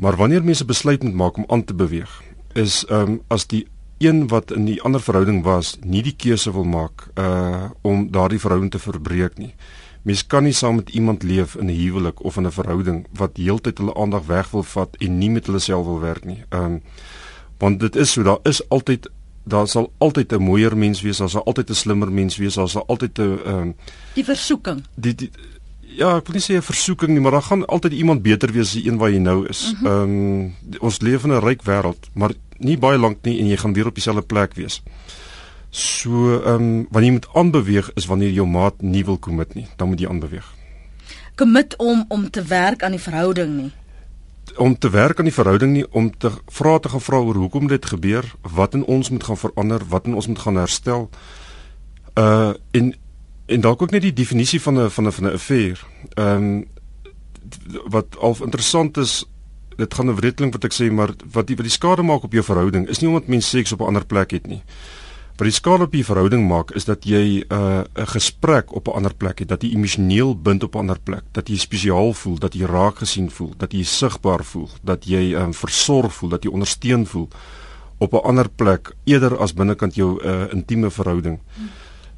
Maar 0.00 0.16
wanneer 0.16 0.44
mense 0.44 0.64
besluit 0.64 1.02
moet 1.02 1.14
maak 1.14 1.36
om 1.36 1.44
aan 1.48 1.64
te 1.64 1.74
beweeg, 1.74 2.22
is 2.54 2.86
um, 2.88 3.20
as 3.28 3.44
die 3.46 3.66
een 4.00 4.28
wat 4.32 4.50
in 4.50 4.64
die 4.64 4.80
ander 4.82 5.00
verhouding 5.00 5.42
was, 5.44 5.74
nie 5.84 6.00
die 6.02 6.16
keuse 6.16 6.52
wil 6.56 6.64
maak 6.64 7.10
uh 7.20 7.68
om 7.84 8.08
daardie 8.10 8.40
verhouding 8.40 8.72
te 8.72 8.80
verbreek 8.80 9.36
nie. 9.38 9.52
Mens 10.08 10.24
kan 10.26 10.46
nie 10.48 10.56
saam 10.56 10.80
met 10.80 10.90
iemand 10.96 11.22
leef 11.22 11.54
in 11.54 11.68
'n 11.68 11.76
huwelik 11.76 12.24
of 12.24 12.36
in 12.36 12.46
'n 12.46 12.50
verhouding 12.52 13.06
wat 13.12 13.36
heeltyd 13.36 13.78
hulle 13.78 13.94
aandag 13.94 14.24
weg 14.26 14.50
wil 14.50 14.62
vat 14.62 14.96
en 14.96 15.18
nie 15.18 15.30
met 15.30 15.46
hulle 15.46 15.58
self 15.58 15.84
wil 15.84 16.00
werk 16.00 16.24
nie. 16.24 16.44
Um 16.50 16.80
want 17.58 17.80
dit 17.80 17.96
is 17.96 18.12
so 18.12 18.22
daar 18.22 18.38
is 18.42 18.68
altyd 18.68 19.10
daar 19.44 19.68
sal 19.68 19.92
altyd 19.98 20.32
'n 20.32 20.42
mooier 20.42 20.76
mens 20.76 21.00
wees, 21.00 21.18
daar 21.18 21.30
sal 21.30 21.44
altyd 21.44 21.70
'n 21.70 21.74
slimmer 21.74 22.12
mens 22.12 22.36
wees, 22.36 22.54
daar 22.54 22.68
sal 22.68 22.84
altyd 22.86 23.18
'n 23.18 23.38
ehm 23.44 23.68
uh, 23.68 23.74
die 24.14 24.24
versoeking. 24.24 24.84
Die, 24.94 25.14
die 25.14 25.30
ja, 25.80 26.16
ek 26.16 26.26
wil 26.26 26.34
nie 26.34 26.44
sê 26.44 26.56
'n 26.56 26.62
versoeking 26.62 27.10
nie, 27.10 27.20
maar 27.20 27.32
daar 27.32 27.42
gaan 27.42 27.66
altyd 27.66 27.92
iemand 27.92 28.22
beter 28.22 28.52
wees 28.52 28.66
as 28.66 28.72
die 28.72 28.86
een 28.86 28.98
wat 28.98 29.10
jy 29.10 29.18
nou 29.18 29.46
is. 29.48 29.74
Mhm. 29.74 29.86
Ehm 29.86 30.08
mm 30.08 30.42
um, 30.42 30.54
ons 30.80 31.00
leef 31.00 31.24
in 31.24 31.32
'n 31.32 31.40
ryk 31.40 31.62
wêreld, 31.62 32.10
maar 32.12 32.32
nie 32.58 32.78
baie 32.78 32.98
lank 32.98 33.18
nie 33.22 33.38
en 33.40 33.46
jy 33.46 33.56
gaan 33.56 33.72
weer 33.72 33.86
op 33.86 33.94
dieselfde 33.94 34.22
plek 34.22 34.54
wees. 34.54 34.82
So 35.70 36.40
ehm 36.40 36.54
um, 36.54 36.86
wanneer 36.90 37.10
jy 37.10 37.12
moet 37.12 37.28
aanbeweeg 37.34 37.90
is 37.94 38.06
wanneer 38.06 38.30
jou 38.30 38.46
maat 38.46 38.82
nie 38.82 39.04
wil 39.04 39.18
commit 39.18 39.54
nie, 39.54 39.66
dan 39.76 39.88
moet 39.88 40.00
jy 40.00 40.08
aanbeweeg. 40.08 40.54
Commit 41.34 41.76
om 41.76 42.04
om 42.08 42.30
te 42.30 42.42
werk 42.42 42.82
aan 42.82 42.90
die 42.90 43.00
verhouding 43.00 43.56
nie 43.56 43.72
om 44.60 44.78
te 44.78 44.90
werk 44.90 45.18
aan 45.18 45.28
die 45.28 45.34
verhouding 45.34 45.72
nie 45.72 45.86
om 45.96 46.10
te 46.18 46.30
vra 46.52 46.78
te 46.78 46.88
gaan 46.92 47.00
vra 47.00 47.16
oor 47.24 47.38
hoekom 47.40 47.68
dit 47.68 47.86
gebeur, 47.86 48.26
wat 48.42 48.74
in 48.76 48.84
ons 48.84 49.08
moet 49.10 49.24
gaan 49.24 49.38
verander, 49.40 49.84
wat 49.88 50.06
in 50.06 50.14
ons 50.14 50.26
moet 50.28 50.38
gaan 50.38 50.60
herstel. 50.60 51.08
Uh 52.14 52.52
en 52.76 52.92
en 53.50 53.60
dalk 53.60 53.82
ook 53.82 53.90
net 53.90 54.04
die 54.04 54.12
definisie 54.12 54.60
van 54.60 54.78
'n 54.78 54.90
van 54.90 55.06
'n 55.06 55.12
van 55.12 55.24
'n 55.24 55.32
affair. 55.32 55.86
Ehm 56.14 56.36
um, 56.36 56.68
wat 57.88 58.18
al 58.18 58.36
interessant 58.40 58.96
is 58.96 59.24
dit 59.76 59.94
gaan 59.94 60.10
'n 60.10 60.14
wreteling 60.14 60.52
wat 60.52 60.64
ek 60.64 60.74
sê, 60.74 60.92
maar 60.92 61.10
wat 61.32 61.46
die 61.46 61.56
wat 61.56 61.64
die 61.64 61.78
skade 61.78 62.02
maak 62.02 62.22
op 62.22 62.32
jou 62.32 62.44
verhouding 62.44 62.88
is 62.88 62.98
nie 62.98 63.08
omdat 63.08 63.26
mens 63.26 63.48
seks 63.48 63.72
op 63.72 63.80
'n 63.80 63.86
ander 63.86 64.06
plek 64.06 64.30
het 64.30 64.46
nie. 64.46 64.62
Wat 65.40 65.48
die 65.48 65.56
skade 65.56 65.86
op 65.86 65.94
jou 65.96 66.02
verhouding 66.04 66.42
maak 66.44 66.74
is 66.76 66.84
dat 66.84 67.06
jy 67.08 67.40
'n 67.40 67.44
uh, 67.48 67.84
'n 67.96 68.06
gesprek 68.06 68.74
op 68.76 68.88
'n 68.88 68.96
ander 68.98 69.14
plek 69.14 69.38
het, 69.38 69.48
dat 69.48 69.62
jy 69.62 69.70
emosioneel 69.72 70.36
bind 70.36 70.62
op 70.62 70.74
'n 70.74 70.78
ander 70.78 71.00
plek, 71.00 71.22
dat 71.32 71.48
jy 71.48 71.56
spesiaal 71.56 72.12
voel, 72.12 72.38
dat 72.38 72.54
jy 72.54 72.66
raak 72.66 72.98
gesien 72.98 73.30
voel, 73.30 73.54
dat 73.56 73.72
jy 73.72 73.82
sigbaar 73.82 74.44
voel, 74.44 74.68
dat 74.82 75.04
jy 75.04 75.32
um, 75.34 75.54
versorg 75.54 76.12
voel, 76.12 76.28
dat 76.28 76.44
jy 76.44 76.50
ondersteun 76.50 77.06
voel 77.06 77.28
op 77.98 78.12
'n 78.12 78.26
ander 78.28 78.48
plek 78.48 78.92
eerder 79.04 79.38
as 79.38 79.54
binnekant 79.54 79.94
jou 79.94 80.20
uh, 80.24 80.52
intieme 80.52 80.90
verhouding. 80.90 81.38
Hmm 81.56 81.68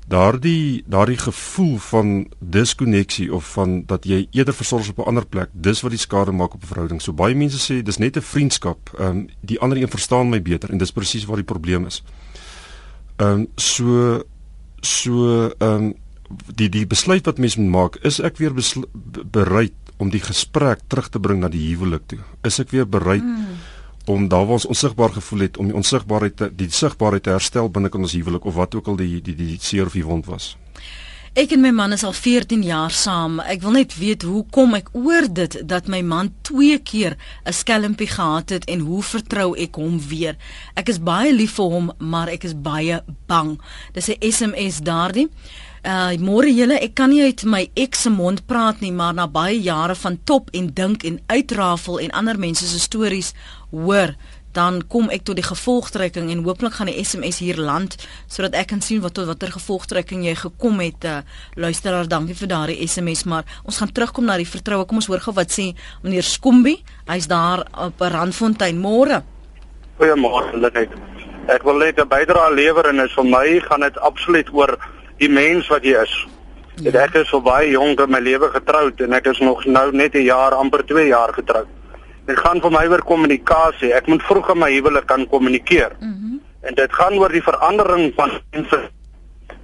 daardie 0.06 0.82
daardie 0.86 1.16
gevoel 1.16 1.78
van 1.78 2.26
diskonneksie 2.38 3.34
of 3.34 3.52
van 3.52 3.82
dat 3.86 4.04
jy 4.04 4.26
eerder 4.30 4.54
versorg 4.54 4.88
op 4.88 4.98
'n 4.98 5.08
ander 5.08 5.26
plek 5.26 5.48
dis 5.52 5.80
wat 5.80 5.90
die 5.90 6.00
skade 6.00 6.32
maak 6.32 6.54
op 6.54 6.62
'n 6.62 6.66
verhouding 6.66 7.02
so 7.02 7.12
baie 7.12 7.34
mense 7.34 7.58
sê 7.58 7.82
dis 7.82 7.96
net 7.98 8.16
'n 8.16 8.20
vriendskap 8.20 8.90
ehm 8.98 9.08
um, 9.08 9.28
die 9.40 9.60
ander 9.60 9.78
een 9.78 9.88
verstaan 9.88 10.28
my 10.28 10.42
beter 10.42 10.70
en 10.70 10.78
dis 10.78 10.92
presies 10.92 11.24
waar 11.24 11.36
die 11.36 11.52
probleem 11.52 11.86
is 11.86 12.02
ehm 13.22 13.42
um, 13.42 13.46
so 13.56 14.22
so 14.82 15.26
ehm 15.58 15.90
um, 15.90 15.92
die 16.56 16.70
die 16.72 16.86
besluit 16.88 17.26
wat 17.28 17.38
mense 17.38 17.60
moet 17.60 17.74
maak 17.74 18.00
is 18.08 18.18
ek 18.20 18.40
weer 18.40 18.54
bereid 19.30 19.76
om 20.00 20.10
die 20.10 20.22
gesprek 20.22 20.80
terug 20.88 21.10
te 21.12 21.20
bring 21.20 21.42
na 21.42 21.50
die 21.52 21.66
huwelik 21.68 22.08
toe 22.08 22.22
is 22.48 22.58
ek 22.62 22.72
weer 22.72 22.88
bereid 22.88 23.22
mm 23.22 23.70
om 24.04 24.28
daar 24.28 24.44
waar 24.44 24.52
ons 24.58 24.66
onsigbaar 24.66 25.10
gevoel 25.10 25.38
het 25.38 25.56
om 25.56 25.66
die 25.66 25.74
onsigbaarheid 25.74 26.36
te, 26.36 26.50
die 26.54 26.70
sigbaarheid 26.70 27.22
te 27.22 27.30
herstel 27.30 27.70
binne 27.70 27.90
in 27.92 28.00
ons 28.00 28.12
huwelik 28.12 28.44
of 28.44 28.54
wat 28.54 28.74
ook 28.74 28.86
al 28.86 28.96
die 28.96 29.20
die 29.22 29.34
die 29.34 29.58
seer 29.60 29.86
of 29.86 29.92
die 29.92 30.04
wond 30.04 30.26
was. 30.26 30.56
Ek 31.32 31.54
en 31.56 31.62
my 31.64 31.70
man 31.72 31.94
is 31.96 32.02
al 32.04 32.12
14 32.12 32.60
jaar 32.60 32.92
saam. 32.92 33.38
Ek 33.40 33.62
wil 33.64 33.72
net 33.78 33.94
weet 33.96 34.26
hoe 34.28 34.42
kom 34.52 34.74
ek 34.76 34.90
oor 34.92 35.24
dit 35.32 35.54
dat 35.64 35.86
my 35.88 36.02
man 36.04 36.28
twee 36.44 36.76
keer 36.76 37.16
'n 37.48 37.52
skelmpie 37.56 38.06
gehad 38.06 38.50
het 38.52 38.64
en 38.68 38.80
hoe 38.84 39.00
vertrou 39.02 39.56
ek 39.56 39.80
hom 39.80 39.96
weer? 39.96 40.36
Ek 40.76 40.88
is 40.92 41.00
baie 41.00 41.32
lief 41.32 41.54
vir 41.56 41.70
hom, 41.72 41.92
maar 41.98 42.28
ek 42.28 42.44
is 42.44 42.52
baie 42.52 43.00
bang. 43.26 43.58
Dis 43.94 44.10
'n 44.10 44.20
SMS 44.20 44.84
daardie. 44.84 45.30
Uh 45.82 46.12
môre 46.18 46.52
julle, 46.52 46.78
ek 46.78 46.94
kan 46.94 47.10
nie 47.10 47.22
uit 47.22 47.44
my 47.44 47.70
ex 47.74 48.02
se 48.02 48.10
mond 48.10 48.46
praat 48.46 48.80
nie, 48.80 48.92
maar 48.92 49.14
na 49.14 49.26
baie 49.26 49.62
jare 49.62 49.94
van 49.94 50.18
top 50.24 50.50
en 50.52 50.70
dink 50.74 51.02
en 51.02 51.20
uitrafel 51.26 51.98
en 52.00 52.10
ander 52.10 52.38
mense 52.38 52.66
se 52.66 52.78
stories 52.78 53.32
hoor, 53.70 54.14
dan 54.52 54.82
kom 54.88 55.08
ek 55.10 55.24
tot 55.24 55.38
die 55.38 55.46
gevolgtrekking 55.46 56.30
en 56.30 56.44
hooplik 56.44 56.76
gaan 56.76 56.90
die 56.90 57.04
SMS 57.04 57.40
hier 57.42 57.56
land 57.56 57.96
sodat 58.26 58.54
ek 58.58 58.70
kan 58.72 58.82
sien 58.84 59.00
wat 59.04 59.16
tot 59.16 59.26
watter 59.30 59.52
gevolgtrekking 59.52 60.24
jy 60.26 60.34
gekom 60.38 60.80
het. 60.84 61.04
Uh, 61.04 61.20
luisteraar, 61.54 62.08
dankie 62.08 62.36
vir 62.36 62.48
daardie 62.48 62.88
SMS, 62.88 63.24
maar 63.24 63.44
ons 63.64 63.78
gaan 63.80 63.92
terugkom 63.92 64.28
na 64.28 64.36
die 64.36 64.48
vertroue. 64.48 64.86
Kom 64.86 65.00
ons 65.00 65.08
hoor 65.10 65.22
gou 65.24 65.34
wat 65.36 65.52
sê 65.52 65.72
meneer 66.02 66.26
Skombi. 66.26 66.78
Hy's 67.08 67.28
daar 67.30 67.66
op 67.72 68.00
Randfontein. 68.00 68.78
Môre. 68.80 69.22
Goeiemôre, 69.98 70.56
Lenet. 70.56 70.92
Ek 71.50 71.64
wil 71.66 71.78
net 71.82 71.98
'n 71.98 72.08
bydrae 72.08 72.54
lewer 72.54 72.88
en 72.88 73.00
is 73.00 73.14
vir 73.14 73.24
my 73.24 73.60
gaan 73.60 73.80
dit 73.80 73.98
absoluut 73.98 74.48
oor 74.52 74.78
die 75.18 75.28
mens 75.28 75.68
wat 75.68 75.82
jy 75.82 75.96
is. 76.02 76.26
Ja. 76.80 77.02
Ek 77.04 77.14
is 77.14 77.28
so 77.28 77.40
baie 77.40 77.70
jonk 77.70 78.00
in 78.00 78.10
my 78.10 78.20
lewe 78.20 78.48
getroud 78.50 79.00
en 79.00 79.12
ek 79.12 79.26
is 79.26 79.38
nog 79.38 79.64
nou 79.66 79.92
net 79.92 80.14
'n 80.14 80.24
jaar 80.24 80.54
amper 80.54 80.84
2 80.86 81.06
jaar 81.06 81.32
getroud. 81.32 81.66
Dit 82.26 82.38
gaan 82.38 82.60
vir 82.62 82.70
my 82.70 82.86
oor 82.86 83.02
kommunikasie. 83.02 83.92
Ek 83.94 84.06
moet 84.06 84.22
vroeg 84.22 84.52
in 84.54 84.58
my 84.62 84.70
huwelik 84.72 85.06
kan 85.10 85.28
kommunikeer. 85.28 85.96
Mm 86.00 86.20
en 86.62 86.76
dit 86.78 86.92
gaan 86.94 87.16
oor 87.18 87.32
die 87.34 87.42
verandering 87.42 88.12
van 88.14 88.36
mense. 88.54 88.78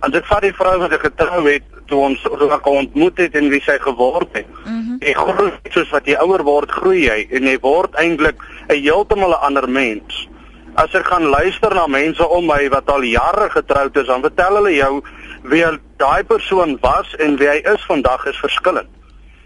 As 0.02 0.14
ek 0.18 0.24
vat 0.26 0.42
die 0.42 0.54
vrou 0.54 0.72
wat 0.80 0.96
ek 0.96 1.04
getrou 1.06 1.44
het 1.46 1.62
toe 1.86 2.00
ons 2.08 2.24
ook 2.26 2.66
ontmoet 2.66 3.22
het 3.22 3.36
en 3.38 3.46
wie 3.52 3.62
sy 3.62 3.78
geword 3.84 4.34
het. 4.34 4.50
Mm 4.66 4.98
jy 4.98 5.14
groei 5.14 5.52
soos 5.70 5.92
wat 5.94 6.10
jy 6.10 6.16
ouer 6.18 6.42
word, 6.42 6.72
groei 6.74 7.04
jy 7.04 7.20
en 7.38 7.46
jy 7.46 7.54
word 7.62 7.94
eintlik 8.02 8.42
'n 8.66 8.82
heeltemal 8.82 9.30
'n 9.30 9.44
ander 9.46 9.68
mens. 9.68 10.26
As 10.74 10.94
ek 10.94 11.06
gaan 11.06 11.30
luister 11.30 11.74
na 11.74 11.86
mense 11.86 12.28
om 12.28 12.46
my 12.46 12.68
wat 12.68 12.90
al 12.90 13.02
jare 13.02 13.50
getroud 13.50 13.96
is, 13.96 14.06
dan 14.06 14.22
vertel 14.22 14.54
hulle 14.58 14.74
jou 14.74 15.02
wie 15.42 15.64
daai 15.96 16.24
persoon 16.24 16.78
was 16.82 17.14
en 17.18 17.36
wie 17.36 17.48
hy 17.48 17.60
is 17.74 17.84
vandag 17.86 18.26
is 18.26 18.38
verskillend. 18.38 18.90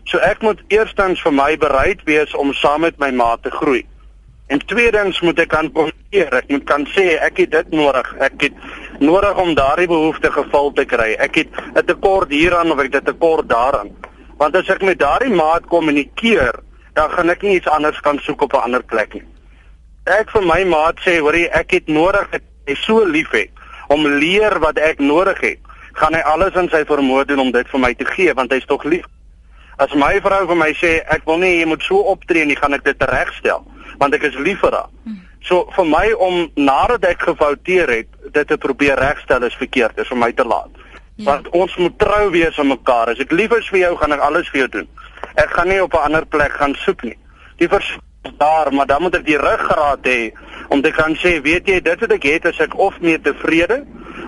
So 0.05 0.19
ek 0.19 0.43
moet 0.43 0.61
eerstens 0.69 1.23
vir 1.23 1.33
my 1.33 1.57
bereid 1.57 2.03
wees 2.05 2.35
om 2.35 2.53
saam 2.53 2.81
met 2.87 2.99
my 2.99 3.11
ma 3.11 3.37
te 3.37 3.51
groei. 3.51 3.85
En 4.53 4.61
tweedens 4.67 5.21
moet 5.21 5.39
ek 5.45 5.53
kan 5.55 5.71
konteer. 5.73 6.35
Ek 6.35 6.51
moet 6.53 6.65
kan 6.69 6.87
sê 6.93 7.15
ek 7.23 7.39
het 7.45 7.53
dit 7.55 7.77
nodig. 7.77 8.09
Ek 8.21 8.49
het 8.49 9.01
nodig 9.01 9.39
om 9.41 9.55
daardie 9.55 9.89
behoefte 9.89 10.33
gevul 10.33 10.73
te 10.77 10.85
kry. 10.85 11.15
Ek 11.19 11.35
het 11.41 11.49
'n 11.75 11.87
tekort 11.87 12.31
hieraan 12.31 12.73
of 12.73 12.79
ek 12.79 12.93
het 12.93 13.03
'n 13.03 13.13
tekort 13.13 13.49
daaraan. 13.49 13.91
Want 14.37 14.57
as 14.57 14.69
ek 14.69 14.83
met 14.83 14.99
daardie 14.99 15.35
maat 15.35 15.67
kommunikeer, 15.67 16.55
dan 16.95 17.11
gaan 17.11 17.31
ek 17.31 17.43
nie 17.43 17.57
iets 17.57 17.69
anders 17.69 18.01
kan 18.01 18.19
soek 18.19 18.43
op 18.43 18.53
'n 18.53 18.65
ander 18.65 18.83
plek 18.83 19.15
nie. 19.15 19.25
Ek 20.05 20.31
vir 20.31 20.43
my 20.43 20.65
maat 20.65 20.99
sê, 21.01 21.19
hoorie, 21.19 21.49
ek 21.49 21.71
het 21.71 21.87
nodig 21.87 22.27
ek 22.33 22.43
is 22.67 22.85
so 22.85 23.05
lief 23.05 23.31
het 23.31 23.51
om 23.89 24.07
leer 24.07 24.59
wat 24.59 24.79
ek 24.79 24.99
nodig 24.99 25.41
het 25.41 25.59
gaan 25.93 26.15
hy 26.15 26.21
alles 26.21 26.55
in 26.55 26.69
sy 26.73 26.85
vermoë 26.89 27.27
doen 27.29 27.39
om 27.39 27.51
dit 27.53 27.69
vir 27.69 27.81
my 27.81 27.93
te 27.95 28.05
gee 28.05 28.35
want 28.35 28.53
hy's 28.53 28.67
tog 28.67 28.85
lief. 28.85 29.05
As 29.79 29.93
my 29.95 30.21
vrou 30.21 30.47
vir 30.47 30.57
my 30.57 30.73
sê 30.77 31.01
ek 31.07 31.25
wil 31.27 31.39
nie 31.39 31.59
jy 31.59 31.67
moet 31.67 31.83
so 31.83 32.03
optree 32.13 32.45
nie, 32.45 32.57
gaan 32.57 32.75
ek 32.75 32.85
dit 32.85 33.09
regstel 33.09 33.65
want 33.99 34.15
ek 34.15 34.25
is 34.27 34.35
lief 34.35 34.59
vir 34.61 34.75
haar. 34.75 34.89
Hmm. 35.05 35.21
So 35.47 35.67
vir 35.77 35.87
my 35.87 36.07
om 36.19 36.49
nadat 36.57 37.05
ek 37.07 37.27
gefouteer 37.29 37.91
het, 37.91 38.09
dit 38.35 38.49
te 38.49 38.59
probeer 38.59 38.99
regstel 38.99 39.45
is 39.47 39.59
verkeerd, 39.59 39.99
is 39.99 40.11
vir 40.11 40.19
my 40.19 40.33
te 40.33 40.47
laat. 40.47 40.71
Ja. 41.17 41.25
Want 41.29 41.49
ons 41.55 41.77
moet 41.79 41.99
trou 41.99 42.31
wees 42.35 42.59
aan 42.59 42.73
mekaar. 42.73 43.13
As 43.13 43.21
ek 43.23 43.35
lief 43.35 43.53
is 43.59 43.69
vir 43.71 43.85
jou, 43.85 43.93
gaan 44.01 44.17
ek 44.17 44.25
alles 44.27 44.51
vir 44.51 44.65
jou 44.65 44.71
doen. 44.79 44.89
Ek 45.39 45.53
gaan 45.55 45.69
nie 45.69 45.83
op 45.83 45.95
'n 45.95 46.07
ander 46.09 46.27
plek 46.27 46.57
gaan 46.59 46.75
soek 46.85 47.03
nie. 47.03 47.19
Die 47.59 47.69
vers 47.69 47.99
daar, 48.39 48.73
maar 48.73 48.87
dan 48.87 49.03
moet 49.03 49.17
ek 49.17 49.27
die 49.27 49.39
ruggraat 49.39 50.07
hê 50.07 50.33
om 50.73 50.83
te 50.83 50.91
kan 50.91 51.17
sê, 51.21 51.37
weet 51.45 51.69
jy, 51.69 51.81
dit 51.85 52.01
wat 52.01 52.15
ek 52.17 52.29
het, 52.29 52.49
is 52.53 52.61
ek 52.65 52.79
of 52.81 52.97
mee 53.05 53.21
tevrede 53.21 53.83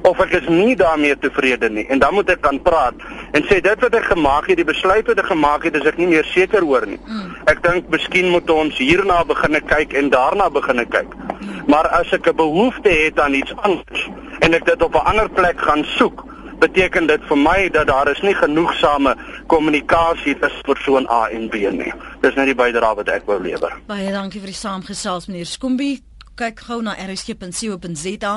of 0.05 0.21
ek 0.21 0.35
is 0.37 0.49
nie 0.53 0.75
daarmee 0.77 1.17
tevrede 1.19 1.71
nie. 1.73 1.87
En 1.89 1.99
dan 2.03 2.15
moet 2.15 2.29
ek 2.35 2.43
kan 2.45 2.61
praat 2.63 3.01
en 3.37 3.47
sê 3.49 3.61
dit 3.65 3.85
wat 3.87 3.97
ek 3.97 4.11
gemaak 4.13 4.51
het 4.51 4.61
die 4.61 4.69
besluit 4.69 5.09
wat 5.09 5.23
ek 5.23 5.31
gemaak 5.33 5.65
het 5.65 5.79
is 5.81 5.89
ek 5.89 5.97
nie 6.01 6.11
meer 6.11 6.29
seker 6.33 6.67
oor 6.67 6.85
nie. 6.89 7.01
Mm. 7.09 7.33
ek 7.51 7.63
dink 7.65 7.89
miskien 7.93 8.29
moet 8.33 8.51
ons 8.53 8.77
hierna 8.81 9.23
begine 9.29 9.61
kyk 9.65 9.97
en 9.97 10.13
daarna 10.13 10.51
begine 10.53 10.85
kyk. 10.85 11.17
Mm. 11.41 11.65
maar 11.73 11.89
as 12.01 12.13
ek 12.13 12.29
'n 12.29 12.37
behoefte 12.37 12.93
het 12.93 13.21
aan 13.21 13.35
iets 13.35 13.57
anders 13.57 14.09
en 14.41 14.55
ek 14.55 14.67
dit 14.67 14.83
op 14.83 14.95
'n 14.95 15.07
ander 15.13 15.29
plek 15.29 15.61
gaan 15.61 15.85
soek 15.97 16.25
beteken 16.61 17.07
dit 17.07 17.23
vir 17.29 17.39
my 17.39 17.69
dat 17.69 17.87
daar 17.87 18.09
is 18.09 18.21
nie 18.21 18.35
genoegsame 18.35 19.17
kommunikasie 19.47 20.39
tussen 20.39 20.63
persoon 20.63 21.09
A 21.11 21.29
en 21.29 21.49
B 21.49 21.55
nie. 21.55 21.93
Dis 22.21 22.35
net 22.35 22.47
die 22.47 22.55
bydrae 22.55 22.95
wat 22.95 23.09
ek 23.09 23.27
wou 23.27 23.41
lewer. 23.43 23.73
Baie 23.87 24.13
dankie 24.13 24.41
vir 24.41 24.53
die 24.53 24.61
saamgesels 24.61 25.27
meneer 25.27 25.47
Skombie 25.47 26.01
kyk 26.35 26.61
gou 26.67 26.81
na 26.83 26.95
rsg.co.za. 26.99 28.35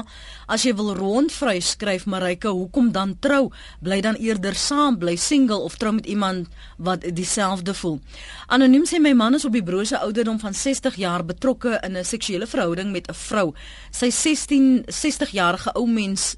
As 0.48 0.64
jy 0.66 0.74
wil 0.78 0.94
rondvry 0.98 1.60
skryf 1.62 2.06
Marika, 2.06 2.50
hoekom 2.50 2.92
dan 2.96 3.16
trou? 3.20 3.52
Bly 3.82 4.02
dan 4.02 4.16
eerder 4.16 4.56
saam, 4.56 4.98
bly 5.02 5.16
single 5.16 5.66
of 5.68 5.78
trou 5.78 5.94
met 5.98 6.06
iemand 6.06 6.48
wat 6.78 7.06
dieselfde 7.16 7.74
voel. 7.74 8.00
Anoniem 8.48 8.86
sê 8.86 9.02
my 9.02 9.14
man 9.14 9.36
is 9.36 9.46
op 9.46 9.54
die 9.54 9.64
brose 9.64 9.98
ouderdom 10.00 10.40
van 10.40 10.54
60 10.54 10.96
jaar 10.96 11.26
betrokke 11.26 11.80
in 11.84 11.98
'n 11.98 12.06
seksuele 12.06 12.48
verhouding 12.48 12.92
met 12.92 13.08
'n 13.10 13.14
vrou. 13.14 13.54
Sy 13.92 14.10
16 14.10 14.84
60 14.88 15.30
jarige 15.30 15.72
ou 15.74 15.88
mens 15.88 16.36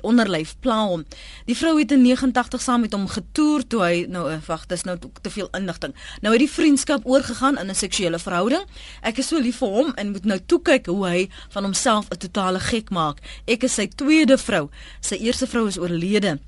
onderlyf 0.00 0.56
pla 0.60 0.78
hom. 0.86 1.04
Die 1.44 1.56
vrou 1.56 1.76
het 1.78 1.92
in 1.92 2.02
89 2.02 2.62
saam 2.62 2.80
met 2.80 2.92
hom 2.92 3.06
getoer 3.08 3.66
toe 3.66 3.82
hy 3.82 4.04
nou 4.08 4.24
eh, 4.30 4.38
wag, 4.46 4.66
dis 4.66 4.84
nou 4.88 4.96
te 4.98 5.30
veel 5.30 5.48
inligting. 5.58 5.94
Nou 6.24 6.32
het 6.34 6.42
die 6.42 6.50
vriendskap 6.50 7.06
oorgegaan 7.06 7.58
in 7.58 7.70
'n 7.70 7.74
seksuele 7.74 8.18
verhouding. 8.18 8.64
Ek 9.02 9.18
is 9.18 9.28
so 9.28 9.38
lief 9.38 9.58
vir 9.58 9.68
hom 9.68 9.92
en 9.96 10.10
moet 10.10 10.24
nou 10.24 10.40
toe 10.46 10.62
kyk 10.62 10.86
hoe 10.86 11.06
hy 11.06 11.28
van 11.50 11.64
homself 11.64 12.08
'n 12.10 12.18
totale 12.18 12.60
gek 12.60 12.90
maak. 12.90 13.20
Ek 13.46 13.62
is 13.62 13.74
sy 13.74 13.86
tweede 13.86 14.38
vrou. 14.38 14.70
Sy 15.00 15.16
eerste 15.16 15.46
vrou 15.46 15.66
is 15.66 15.78
oorlede 15.78 16.38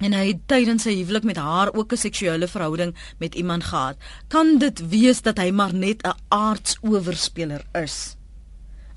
en 0.00 0.12
hy 0.12 0.26
het 0.32 0.46
tydens 0.48 0.82
sy 0.82 0.94
huwelik 0.96 1.24
met 1.24 1.36
haar 1.36 1.72
ook 1.72 1.92
'n 1.92 1.96
seksuele 1.96 2.48
verhouding 2.48 2.94
met 3.18 3.34
iemand 3.34 3.64
gehad. 3.64 3.96
Kan 4.28 4.58
dit 4.58 4.88
wees 4.88 5.22
dat 5.22 5.38
hy 5.38 5.50
maar 5.50 5.74
net 5.74 6.02
'n 6.02 6.16
aardsowerspeler 6.28 7.64
is? 7.72 8.19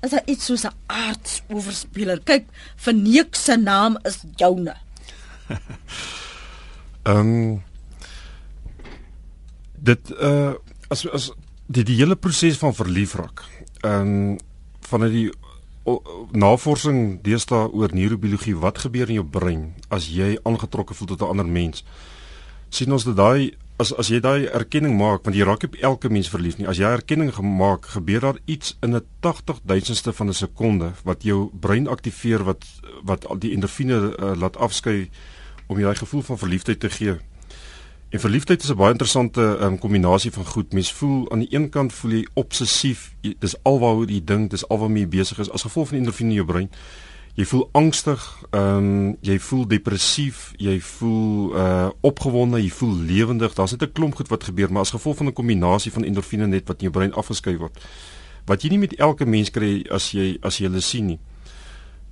Is 0.04 0.10
daar 0.10 0.26
iets 0.26 0.44
soos 0.44 0.64
'n 0.64 0.76
aardsowerspeler. 0.86 2.20
Kyk, 2.24 2.44
Verneek 2.76 3.34
se 3.34 3.56
naam 3.56 3.98
is 4.02 4.18
joune. 4.36 4.76
Ehm 7.02 7.18
um, 7.18 7.62
dit 9.74 10.10
uh 10.10 10.52
as 10.88 11.08
as 11.10 11.32
die 11.66 11.84
die 11.84 11.96
hele 11.96 12.16
proses 12.16 12.56
van 12.58 12.74
verlief 12.74 13.14
raak. 13.14 13.44
Ehm 13.80 14.00
um, 14.00 14.38
van 14.80 15.08
die 15.08 15.32
navorsing 16.32 17.22
deesdae 17.22 17.68
oor 17.72 17.92
neurobiologie, 17.92 18.56
wat 18.56 18.78
gebeur 18.78 19.08
in 19.08 19.14
jou 19.20 19.26
brein 19.26 19.74
as 19.88 20.08
jy 20.08 20.38
aangetrokke 20.42 20.94
voel 20.94 21.08
tot 21.08 21.20
'n 21.20 21.28
ander 21.28 21.46
mens? 21.46 21.84
sien 22.74 22.92
ons 22.94 23.06
dat 23.06 23.16
daai 23.18 23.54
as 23.76 23.92
as 23.98 24.08
jy 24.08 24.20
daai 24.20 24.46
erkenning 24.46 24.96
maak 24.98 25.24
want 25.26 25.36
jy 25.36 25.44
raak 25.44 25.64
op 25.66 25.74
elke 25.80 26.08
mens 26.08 26.30
verlief 26.30 26.58
nie 26.58 26.68
as 26.70 26.78
jy 26.78 26.86
erkenning 26.86 27.32
gemaak 27.34 27.86
gebeur 27.96 28.20
daar 28.20 28.38
iets 28.46 28.76
in 28.82 28.94
'n 28.94 29.02
80 29.20 29.60
duisendste 29.64 30.12
van 30.12 30.28
'n 30.28 30.34
sekonde 30.34 30.92
wat 31.04 31.22
jou 31.22 31.50
brein 31.60 31.88
aktiveer 31.88 32.44
wat 32.44 32.64
wat 33.02 33.26
al 33.26 33.38
die 33.38 33.52
endorfine 33.52 34.14
uh, 34.18 34.34
laat 34.36 34.56
afskei 34.56 35.10
om 35.66 35.78
jy 35.78 35.84
daai 35.84 35.96
gevoel 35.96 36.22
van 36.22 36.38
verliefdheid 36.38 36.80
te 36.80 36.90
gee 36.90 37.18
En 38.14 38.20
verliefdheid 38.20 38.62
is 38.62 38.70
'n 38.70 38.76
baie 38.76 38.90
interessante 38.90 39.58
um, 39.60 39.78
kombinasie 39.78 40.30
van 40.30 40.46
goed. 40.46 40.72
Mens 40.72 40.92
voel 40.92 41.30
aan 41.30 41.38
die 41.38 41.54
een 41.54 41.68
kant 41.68 41.92
voel 41.92 42.10
jy 42.10 42.26
obsessief, 42.32 43.14
jy, 43.20 43.34
dis 43.38 43.56
alwaaroor 43.62 44.10
jy 44.10 44.24
dink, 44.24 44.50
dis 44.50 44.68
alwaarmee 44.68 45.02
jy 45.02 45.08
besig 45.08 45.38
is 45.38 45.50
as 45.50 45.62
gevolg 45.62 45.88
van 45.88 45.98
endorfine 45.98 46.28
in 46.28 46.34
jou 46.34 46.46
brein. 46.46 46.70
Jy 47.34 47.44
voel 47.50 47.68
angstig, 47.74 48.22
ehm 48.50 48.76
um, 48.76 49.16
jy 49.26 49.38
voel 49.42 49.64
depressief, 49.66 50.52
jy 50.62 50.76
voel 50.80 51.56
uh 51.58 51.88
opgewonde, 52.06 52.60
jy 52.62 52.70
voel 52.70 52.94
lewendig. 53.08 53.56
Daar's 53.58 53.74
net 53.74 53.82
'n 53.82 53.92
klomp 53.92 54.14
goed 54.14 54.28
wat 54.28 54.44
gebeur, 54.44 54.70
maar 54.72 54.86
as 54.86 54.94
gevolg 54.94 55.16
van 55.16 55.26
'n 55.26 55.32
kombinasie 55.32 55.92
van 55.92 56.04
endorfine 56.04 56.46
net 56.46 56.68
wat 56.68 56.78
in 56.78 56.90
jou 56.90 56.92
brein 56.92 57.12
afgeskei 57.12 57.56
word. 57.58 57.74
Wat 58.46 58.62
jy 58.62 58.68
nie 58.68 58.78
met 58.78 58.94
elke 58.94 59.26
mens 59.26 59.50
kry 59.50 59.84
as 59.90 60.12
jy 60.12 60.38
as 60.42 60.58
jy 60.58 60.66
hulle 60.66 60.80
sien 60.80 61.06
nie. 61.06 61.18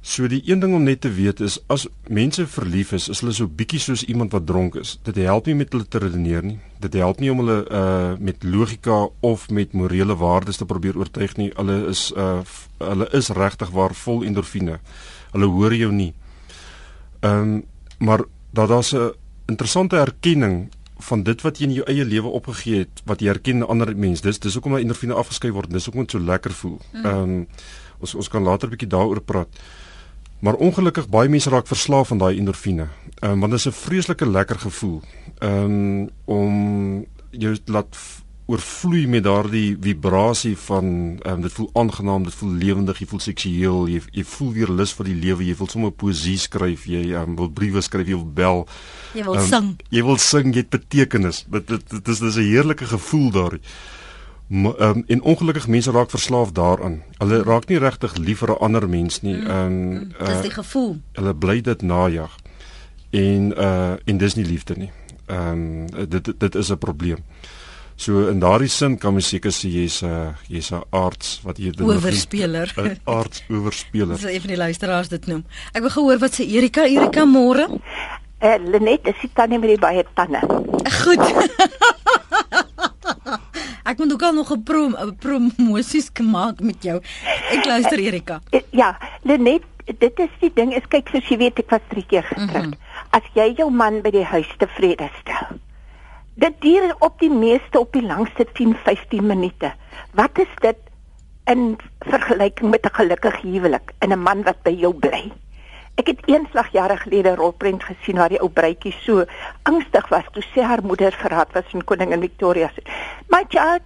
So 0.03 0.27
die 0.27 0.43
een 0.45 0.59
ding 0.59 0.75
om 0.75 0.83
net 0.83 1.01
te 1.01 1.13
weet 1.15 1.41
is 1.41 1.61
as 1.71 1.87
mense 2.11 2.43
verlief 2.51 2.91
is, 2.93 3.05
is 3.09 3.21
hulle 3.23 3.33
so 3.37 3.47
bietjie 3.47 3.79
soos 3.79 4.03
iemand 4.11 4.33
wat 4.35 4.49
dronk 4.49 4.75
is. 4.81 4.97
Dit 5.07 5.21
help 5.23 5.47
nie 5.47 5.55
met 5.55 5.71
hulle 5.71 5.87
te 5.87 6.01
redeneer 6.03 6.43
nie. 6.43 6.57
Dit 6.83 6.97
help 6.99 7.21
nie 7.23 7.31
om 7.31 7.39
hulle 7.39 7.61
uh 7.71 8.17
met 8.19 8.43
logika 8.43 9.05
of 9.21 9.47
met 9.51 9.77
morele 9.79 10.17
waardes 10.19 10.59
te 10.59 10.67
probeer 10.67 10.99
oortuig 10.99 11.37
nie. 11.39 11.53
Hulle 11.55 11.79
is 11.93 12.09
uh 12.19 12.41
hulle 12.83 13.07
is 13.15 13.31
regtig 13.31 13.71
waar 13.71 13.95
vol 13.95 14.25
endorfine. 14.27 14.81
Hulle 15.37 15.51
hoor 15.55 15.75
jou 15.75 15.93
nie. 15.95 16.11
Ehm 17.21 17.39
um, 17.39 17.63
maar 18.03 18.25
daar 18.51 18.69
daar's 18.69 18.93
'n 18.95 19.13
interessante 19.47 19.97
erkenning 19.97 20.69
van 20.99 21.23
dit 21.23 21.41
wat 21.43 21.59
jy 21.59 21.67
in 21.67 21.73
jou 21.73 21.87
eie 21.87 22.05
lewe 22.05 22.29
opgegee 22.29 22.79
het 22.79 23.03
wat 23.05 23.21
jy 23.21 23.29
erken 23.29 23.57
in 23.57 23.67
ander 23.67 23.97
mense. 23.97 24.23
Dis 24.23 24.39
dis 24.39 24.55
hoekom 24.55 24.73
daai 24.73 24.83
endorfine 24.83 25.15
afgeskei 25.15 25.53
word. 25.53 25.71
Dis 25.71 25.85
hoekom 25.85 26.03
dit 26.03 26.11
so 26.11 26.19
lekker 26.19 26.53
voel. 26.53 26.81
Mm. 26.93 27.05
Ehm 27.05 27.23
um, 27.23 27.47
ons 28.03 28.15
ons 28.15 28.29
kan 28.29 28.43
later 28.43 28.69
'n 28.69 28.71
bietjie 28.71 28.89
daaroor 28.89 29.21
praat. 29.21 29.49
Maar 30.43 30.59
ongelukkig 30.59 31.07
baie 31.09 31.31
mense 31.31 31.51
raak 31.51 31.69
verslaaf 31.71 32.11
aan 32.11 32.19
daai 32.19 32.39
endorfine. 32.39 32.89
Ehm 33.21 33.33
um, 33.33 33.41
want 33.41 33.53
dit 33.53 33.61
is 33.61 33.67
'n 33.67 33.81
vreeslike 33.85 34.27
lekker 34.27 34.59
gevoel. 34.59 35.03
Ehm 35.39 35.65
um, 35.65 36.11
om 36.25 37.07
jou 37.31 37.57
laat 37.65 37.97
oorvloei 38.47 39.07
met 39.07 39.23
daardie 39.23 39.77
vibrasie 39.81 40.57
van 40.57 40.85
ehm 41.23 41.35
um, 41.35 41.43
dit 41.43 41.53
voel 41.53 41.71
aangenaam, 41.73 42.25
dit 42.25 42.35
voel 42.35 42.51
lewendig, 42.51 42.99
jy 42.99 43.07
voel 43.07 43.21
seksueel, 43.21 43.89
jy 43.89 44.01
jy 44.11 44.25
voel 44.25 44.53
weer 44.53 44.71
lus 44.81 44.93
vir 44.99 45.05
die 45.05 45.15
lewe, 45.15 45.45
jy 45.45 45.55
wil 45.57 45.71
sommer 45.71 45.93
poesie 45.93 46.39
skryf, 46.39 46.87
jy 46.91 47.15
um, 47.23 47.37
wil 47.37 47.51
briewe 47.51 47.81
skryf, 47.81 48.09
jy 48.09 48.19
wil 48.19 48.33
bel. 48.35 48.67
Jy 49.15 49.25
wil 49.25 49.39
um, 49.39 49.47
sing. 49.47 49.73
Jy 49.91 50.03
wil 50.03 50.19
sing, 50.19 50.55
jy 50.55 50.67
het 50.67 50.71
betekenis. 50.75 51.45
Dit 51.49 51.71
dit 51.71 52.09
is 52.09 52.19
dis 52.19 52.37
'n 52.37 52.49
heerlike 52.51 52.87
gevoel 52.87 53.31
daar. 53.31 53.59
Um, 54.51 55.05
en 55.07 55.23
ongelukkig 55.23 55.69
mense 55.69 55.91
raak 55.91 56.11
verslaaf 56.11 56.53
daaraan. 56.53 57.03
Hulle 57.17 57.43
raak 57.43 57.69
nie 57.69 57.79
regtig 57.79 58.17
lief 58.17 58.39
vir 58.39 58.51
'n 58.51 58.59
ander 58.59 58.89
mens 58.89 59.21
nie. 59.23 59.35
Mm. 59.35 59.47
Ehm 59.47 59.67
um, 59.67 60.13
uh, 60.21 60.27
dis 60.27 60.41
die 60.41 60.51
gevoel. 60.51 61.01
Hulle 61.13 61.35
bly 61.35 61.61
dit 61.61 61.83
najag. 61.83 62.37
En 63.11 63.53
uh 63.59 63.95
en 64.05 64.17
dis 64.17 64.35
nie 64.35 64.45
liefde 64.45 64.75
nie. 64.77 64.91
Ehm 65.27 65.87
um, 65.97 66.09
dit 66.09 66.33
dit 66.39 66.55
is 66.55 66.71
'n 66.71 66.79
probleem. 66.79 67.25
So 67.97 68.29
in 68.29 68.39
daardie 68.39 68.69
sin 68.69 68.99
kan 68.99 69.13
mens 69.13 69.29
seker 69.29 69.53
sê 69.53 69.69
jy's 69.69 70.03
'n 70.03 70.35
jy's 70.49 70.71
'n 70.71 70.83
arts 70.91 71.41
wat 71.45 71.59
jy 71.59 71.71
dit 71.71 71.81
oorspeler. 71.81 72.73
'n 72.77 72.99
Arts 73.05 73.45
oorspeler. 73.49 74.17
Dis 74.17 74.25
een 74.25 74.41
van 74.41 74.49
die 74.49 74.57
luisteraars 74.57 75.09
dit 75.09 75.27
noem. 75.27 75.45
Ek 75.73 75.81
wil 75.81 75.91
gehoor 75.91 76.19
wat 76.19 76.41
sê 76.41 76.45
Erika, 76.45 76.85
Erika 76.85 77.25
môre. 77.25 77.69
Eh 78.39 78.59
uh, 78.59 78.71
Lenet, 78.71 79.05
dis 79.05 79.21
die 79.21 79.31
tannie 79.33 79.59
met 79.59 79.69
die 79.69 79.79
baie 79.79 80.05
tande. 80.15 80.41
Goed. 81.03 81.23
Ek 83.83 83.99
moet 83.99 84.13
ook 84.13 84.23
al 84.23 84.33
nog 84.33 84.51
'n 84.53 84.63
prom 84.63 84.97
promosies 85.19 86.11
gemaak 86.13 86.61
met 86.61 86.83
jou. 86.83 87.03
Ek 87.51 87.65
luister 87.65 87.99
Erika. 87.99 88.41
Eh, 88.51 88.59
eh, 88.59 88.65
ja, 88.71 88.99
Lenet, 89.23 89.63
dit 89.85 90.19
is 90.19 90.31
die 90.41 90.51
ding, 90.55 90.75
is 90.75 90.87
kyk 90.89 91.09
soos 91.09 91.29
jy 91.29 91.37
weet 91.37 91.59
ek 91.59 91.71
was 91.71 91.81
drie 91.89 92.07
keer 92.07 92.23
getroud. 92.23 92.67
Mm 92.67 92.73
-hmm. 92.73 93.11
As 93.11 93.23
jy 93.35 93.53
jou 93.57 93.71
man 93.71 94.01
by 94.01 94.11
die 94.11 94.25
huis 94.25 94.55
tevrede 94.59 95.11
stel. 95.21 95.59
Dit 96.35 96.61
duur 96.61 96.95
op 96.99 97.19
die 97.21 97.31
meeste 97.31 97.81
op 97.81 97.93
die 97.93 98.03
langste 98.03 98.47
10-15 98.53 99.27
minute. 99.27 99.73
Wat 100.13 100.39
is 100.39 100.53
dit 100.61 100.77
in 101.45 101.77
vergelyking 101.99 102.71
met 102.71 102.85
'n 102.87 102.95
gelukkige 102.95 103.47
huwelik 103.47 103.93
en 103.99 104.13
'n 104.13 104.23
man 104.23 104.43
wat 104.43 104.63
by 104.63 104.71
jou 104.71 104.95
bly? 104.95 105.33
Ek 106.01 106.07
het 106.07 106.21
eenslag 106.25 106.73
jare 106.73 106.97
gelede 106.97 107.31
'n 107.31 107.37
rolprent 107.37 107.85
gesien 107.85 108.17
waar 108.17 108.29
die 108.29 108.41
ou 108.41 108.49
bruidjie 108.49 108.95
so 109.05 109.25
angstig 109.63 110.09
was 110.09 110.25
toe 110.33 110.43
sy 110.43 110.61
haar 110.61 110.83
moeder 110.83 111.13
verraad 111.13 111.53
was 111.53 111.73
in 111.73 111.85
koningin 111.85 112.21
Victoria 112.21 112.71
se. 112.75 112.83
My 113.29 113.45
child, 113.49 113.83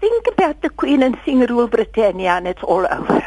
think 0.00 0.26
about 0.26 0.62
the 0.62 0.70
queen 0.70 1.02
and 1.02 1.16
sing 1.24 1.44
rule 1.46 1.68
Britannia 1.68 2.36
and 2.36 2.46
it's 2.46 2.62
all 2.62 2.86
over. 2.86 3.22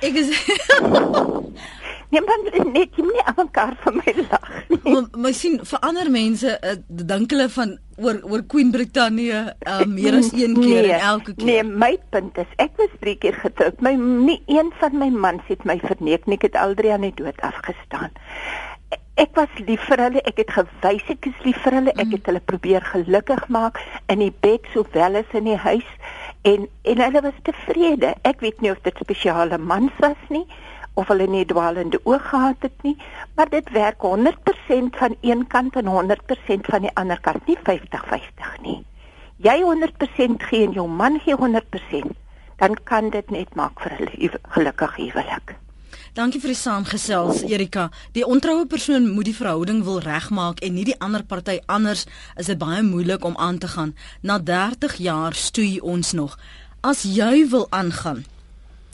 Ek 0.00 0.14
is 0.14 0.30
Nee, 2.10 2.20
maar 2.26 2.38
net 2.72 2.96
jy 2.98 3.04
moet 3.06 3.22
aan 3.24 3.36
mekaar 3.38 3.76
vir 3.84 3.94
my 4.00 4.14
lag. 4.26 4.48
Maar 4.90 5.06
my 5.22 5.30
sien 5.36 5.60
vir 5.66 5.82
ander 5.86 6.08
mense 6.10 6.50
uh, 6.50 6.72
dink 6.88 7.30
hulle 7.30 7.46
van 7.54 7.76
oor 8.00 8.16
oor 8.26 8.42
Queen 8.50 8.70
Britannia 8.74 9.42
uh, 9.52 9.84
meer 9.86 10.16
as 10.18 10.30
een 10.32 10.56
keer 10.58 10.88
nee, 10.88 10.94
en 10.96 11.04
elke 11.12 11.34
keer. 11.34 11.46
Nee, 11.46 11.66
my 11.84 11.92
punt 12.14 12.40
is 12.42 12.56
ek 12.62 12.72
was 12.80 12.96
drie 13.02 13.14
keer 13.22 13.36
getroud. 13.42 13.78
My 13.84 13.92
nie 14.00 14.40
een 14.50 14.72
van 14.80 14.96
my 14.98 15.10
mans 15.14 15.46
het 15.52 15.62
my 15.68 15.78
verneek 15.84 16.26
nie. 16.26 16.38
Ek 16.40 16.48
het 16.48 16.58
Aldrian 16.58 17.04
net 17.06 17.20
dood 17.20 17.38
afgestaan. 17.46 18.16
Ek 19.20 19.36
was 19.36 19.52
lief 19.68 19.84
vir 19.86 20.02
hulle. 20.06 20.24
Ek 20.26 20.40
het 20.42 20.50
gewys 20.56 21.12
ek 21.14 21.28
is 21.30 21.44
lief 21.44 21.60
vir 21.66 21.78
hulle. 21.78 21.94
Ek 21.94 22.08
mm. 22.08 22.16
het 22.16 22.32
hulle 22.32 22.42
probeer 22.52 22.88
gelukkig 22.90 23.46
maak 23.52 23.78
in 24.10 24.24
die 24.24 24.32
bed 24.42 24.66
sowel 24.74 25.20
as 25.20 25.38
in 25.38 25.46
die 25.52 25.60
huis 25.60 25.94
en 26.48 26.66
en 26.88 27.04
hulle 27.04 27.22
was 27.28 27.38
tevrede. 27.46 28.16
Ek 28.26 28.42
weet 28.42 28.64
nie 28.64 28.74
of 28.74 28.82
dit 28.82 29.04
spesiale 29.04 29.60
mans 29.60 29.94
was 30.02 30.26
nie 30.34 30.48
of 30.94 31.08
hulle 31.08 31.26
nie 31.26 31.44
dwaalende 31.46 32.00
oog 32.04 32.28
gehad 32.28 32.56
het 32.66 32.82
nie, 32.82 32.96
maar 33.36 33.48
dit 33.48 33.70
werk 33.70 34.02
100% 34.02 34.98
van 35.02 35.16
een 35.20 35.46
kant 35.46 35.76
en 35.76 35.86
100% 35.86 36.70
van 36.72 36.86
die 36.86 36.94
ander 36.94 37.20
kant, 37.20 37.46
nie 37.46 37.58
50-50 37.68 38.60
nie. 38.62 38.80
Jy 39.36 39.56
100% 39.64 40.44
gee 40.50 40.66
en 40.66 40.76
jou 40.76 40.88
man 40.88 41.20
gee 41.24 41.36
100%, 41.36 42.12
dan 42.56 42.76
kan 42.84 43.10
dit 43.10 43.30
net 43.30 43.54
maak 43.54 43.80
vir 43.80 43.96
'n 44.00 44.30
gelukkige 44.48 45.02
huwelik. 45.02 45.56
Dankie 46.10 46.40
vir 46.42 46.50
die 46.50 46.58
saamgesels 46.58 47.44
Erika. 47.46 47.84
Die 48.16 48.24
ontroue 48.26 48.66
persoon 48.66 49.04
moet 49.14 49.28
die 49.28 49.34
verhouding 49.34 49.84
wil 49.86 50.00
regmaak 50.02 50.58
en 50.58 50.74
nie 50.74 50.84
die 50.84 50.96
ander 50.98 51.22
party 51.22 51.60
anders 51.66 52.06
is 52.36 52.50
dit 52.50 52.58
baie 52.58 52.82
moeilik 52.82 53.24
om 53.24 53.36
aan 53.36 53.58
te 53.58 53.68
gaan. 53.68 53.94
Na 54.20 54.38
30 54.38 54.96
jaar 54.98 55.34
stoei 55.34 55.78
ons 55.78 56.12
nog. 56.12 56.34
As 56.80 57.02
jy 57.02 57.46
wil 57.48 57.66
aangaan, 57.70 58.24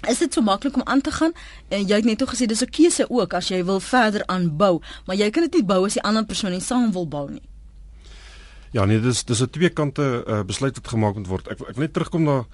Is 0.09 0.19
dit 0.19 0.33
so 0.33 0.43
maklik 0.43 0.77
om 0.77 0.83
aan 0.85 1.01
te 1.01 1.11
gaan? 1.11 1.33
En 1.69 1.87
jy 1.87 1.97
het 1.97 2.05
net 2.05 2.23
ook 2.23 2.35
gesê 2.35 2.47
dis 2.47 2.63
'n 2.63 2.71
keuse 2.71 3.11
ook 3.11 3.35
as 3.35 3.49
jy 3.49 3.65
wil 3.65 3.81
verder 3.81 4.27
aanbou, 4.27 4.81
maar 5.07 5.17
jy 5.17 5.31
kan 5.31 5.43
dit 5.43 5.55
nie 5.55 5.65
bou 5.65 5.85
as 5.85 5.95
die 5.95 6.03
ander 6.03 6.25
persoon 6.25 6.51
nie 6.51 6.61
saam 6.61 6.93
wil 6.93 7.09
bou 7.09 7.31
nie. 7.31 7.43
Ja, 8.71 8.85
nee, 8.85 9.01
dis 9.01 9.25
dis 9.25 9.41
'n 9.43 9.51
twee 9.51 9.71
kante 9.71 10.25
uh, 10.27 10.43
besluit 10.43 10.75
wat 10.75 10.89
gemaak 10.89 11.15
moet 11.15 11.27
word. 11.27 11.49
Ek 11.49 11.61
ek 11.69 11.77
net 11.77 11.93
terugkom 11.93 12.23
na 12.23 12.45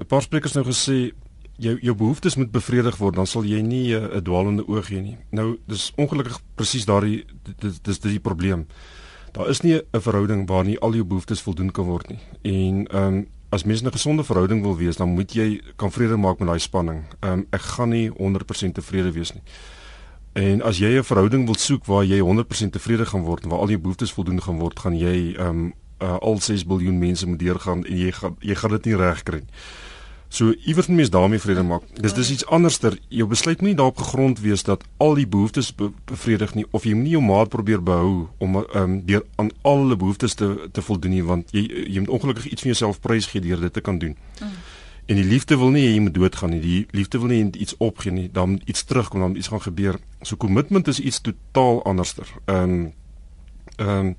'n 0.00 0.06
paar 0.06 0.22
sprekers 0.22 0.52
nou 0.52 0.64
gesê 0.64 1.12
jou 1.56 1.78
jou 1.80 1.94
behoeftes 1.94 2.36
moet 2.36 2.50
bevredig 2.50 2.96
word, 2.96 3.14
dan 3.14 3.26
sal 3.26 3.44
jy 3.44 3.60
nie 3.60 3.94
eh, 3.94 4.00
'n 4.00 4.16
uh, 4.16 4.22
dwaalende 4.22 4.68
oog 4.68 4.88
hê 4.88 5.00
nie. 5.02 5.18
Nou, 5.30 5.58
dis 5.66 5.92
ongelukkig 5.96 6.40
presies 6.54 6.84
daardie 6.84 7.24
dis 7.58 7.80
dis 7.80 7.98
die 7.98 8.20
probleem. 8.20 8.66
Daar 9.32 9.48
is 9.48 9.60
nie 9.60 9.74
'n 9.74 10.00
verhouding 10.00 10.48
waar 10.48 10.64
nie 10.64 10.78
al 10.78 10.94
jou 10.94 11.04
behoeftes 11.04 11.40
voldoen 11.40 11.70
kan 11.70 11.84
word 11.84 12.08
nie. 12.08 12.20
En 12.42 12.86
ehm 12.86 13.14
um, 13.14 13.26
as 13.52 13.64
mens 13.64 13.82
'n 13.82 13.92
gesonde 13.92 14.24
verhouding 14.24 14.62
wil 14.62 14.76
wees, 14.76 14.96
dan 14.96 15.08
moet 15.08 15.32
jy 15.32 15.60
kan 15.76 15.92
vrede 15.92 16.16
maak 16.16 16.38
met 16.38 16.48
daai 16.48 16.58
spanning. 16.58 17.04
Ehm 17.20 17.32
um, 17.32 17.46
ek 17.50 17.60
gaan 17.60 17.88
nie 17.88 18.10
100% 18.10 18.72
tevrede 18.72 19.12
wees 19.12 19.32
nie. 19.32 19.42
En 20.32 20.62
as 20.62 20.78
jy 20.78 20.96
'n 20.98 21.04
verhouding 21.04 21.44
wil 21.44 21.54
soek 21.54 21.84
waar 21.84 22.04
jy 22.04 22.20
100% 22.20 22.72
tevrede 22.72 23.06
gaan 23.06 23.22
word 23.22 23.42
en 23.42 23.50
waar 23.50 23.58
al 23.58 23.68
jou 23.68 23.78
behoeftes 23.78 24.12
voldoen 24.12 24.42
gaan 24.42 24.58
word, 24.58 24.78
gaan 24.78 24.98
jy 24.98 25.34
ehm 25.36 25.48
um, 25.48 25.72
uh, 26.02 26.16
al 26.16 26.40
6 26.40 26.64
miljard 26.64 26.96
mense 26.96 27.28
moet 27.28 27.38
deurgaan 27.38 27.84
en 27.84 27.96
jy 27.96 28.10
gaan 28.12 28.36
jy 28.40 28.54
gaan 28.54 28.70
dit 28.70 28.84
nie 28.84 28.96
regkry 28.96 29.38
nie. 29.38 29.54
So 30.32 30.54
iewers 30.64 30.86
moet 30.86 30.96
mens 30.96 31.10
daarmee 31.10 31.38
vrede 31.38 31.62
maak. 31.62 31.82
Dis 32.00 32.14
dis 32.16 32.30
iets 32.30 32.46
anderster. 32.46 32.94
Jou 33.08 33.28
besluit 33.28 33.60
moet 33.60 33.68
nie 33.68 33.76
daarop 33.76 33.98
gegrond 34.00 34.38
wees 34.40 34.62
dat 34.64 34.84
al 34.96 35.14
die 35.14 35.26
behoeftes 35.28 35.74
be 35.76 35.90
bevredig 36.08 36.54
nie 36.56 36.64
of 36.70 36.86
jy 36.88 36.94
moet 36.96 37.04
nie 37.04 37.12
jou 37.12 37.22
maat 37.22 37.52
probeer 37.52 37.82
behou 37.84 38.30
om 38.38 38.56
ehm 38.62 38.78
um, 38.82 38.94
deur 39.04 39.26
aan 39.36 39.50
al 39.60 39.82
hulle 39.82 39.98
behoeftes 40.00 40.34
te 40.40 40.48
te 40.72 40.82
voldoen 40.82 41.12
nie 41.12 41.24
want 41.28 41.52
jy 41.52 41.66
jy 41.68 41.98
moet 42.00 42.14
ongelukkig 42.16 42.48
iets 42.48 42.64
van 42.64 42.72
jouself 42.72 43.00
prys 43.04 43.28
gee 43.28 43.44
deur 43.44 43.60
dit 43.60 43.72
te 43.72 43.84
kan 43.84 43.98
doen. 43.98 44.16
Mm. 44.40 44.56
En 45.06 45.20
die 45.20 45.28
liefde 45.34 45.58
wil 45.60 45.76
nie 45.76 45.84
jy 45.84 46.00
moet 46.00 46.14
doodgaan 46.14 46.56
nie. 46.56 46.64
Die 46.64 46.86
liefde 46.96 47.20
wil 47.20 47.28
nie 47.28 47.44
iets 47.52 47.76
opgee 47.76 48.12
nie. 48.12 48.28
Dan 48.32 48.60
iets 48.64 48.84
terugkom, 48.88 49.20
dan 49.20 49.36
iets 49.36 49.52
gaan 49.52 49.60
gebeur. 49.60 50.00
So 50.22 50.36
kommitment 50.36 50.88
is 50.88 51.00
iets 51.00 51.20
totaal 51.20 51.84
anderster. 51.84 52.26
Ehm 52.44 52.70
um, 52.70 52.92
ehm 53.76 53.98
um, 53.98 54.16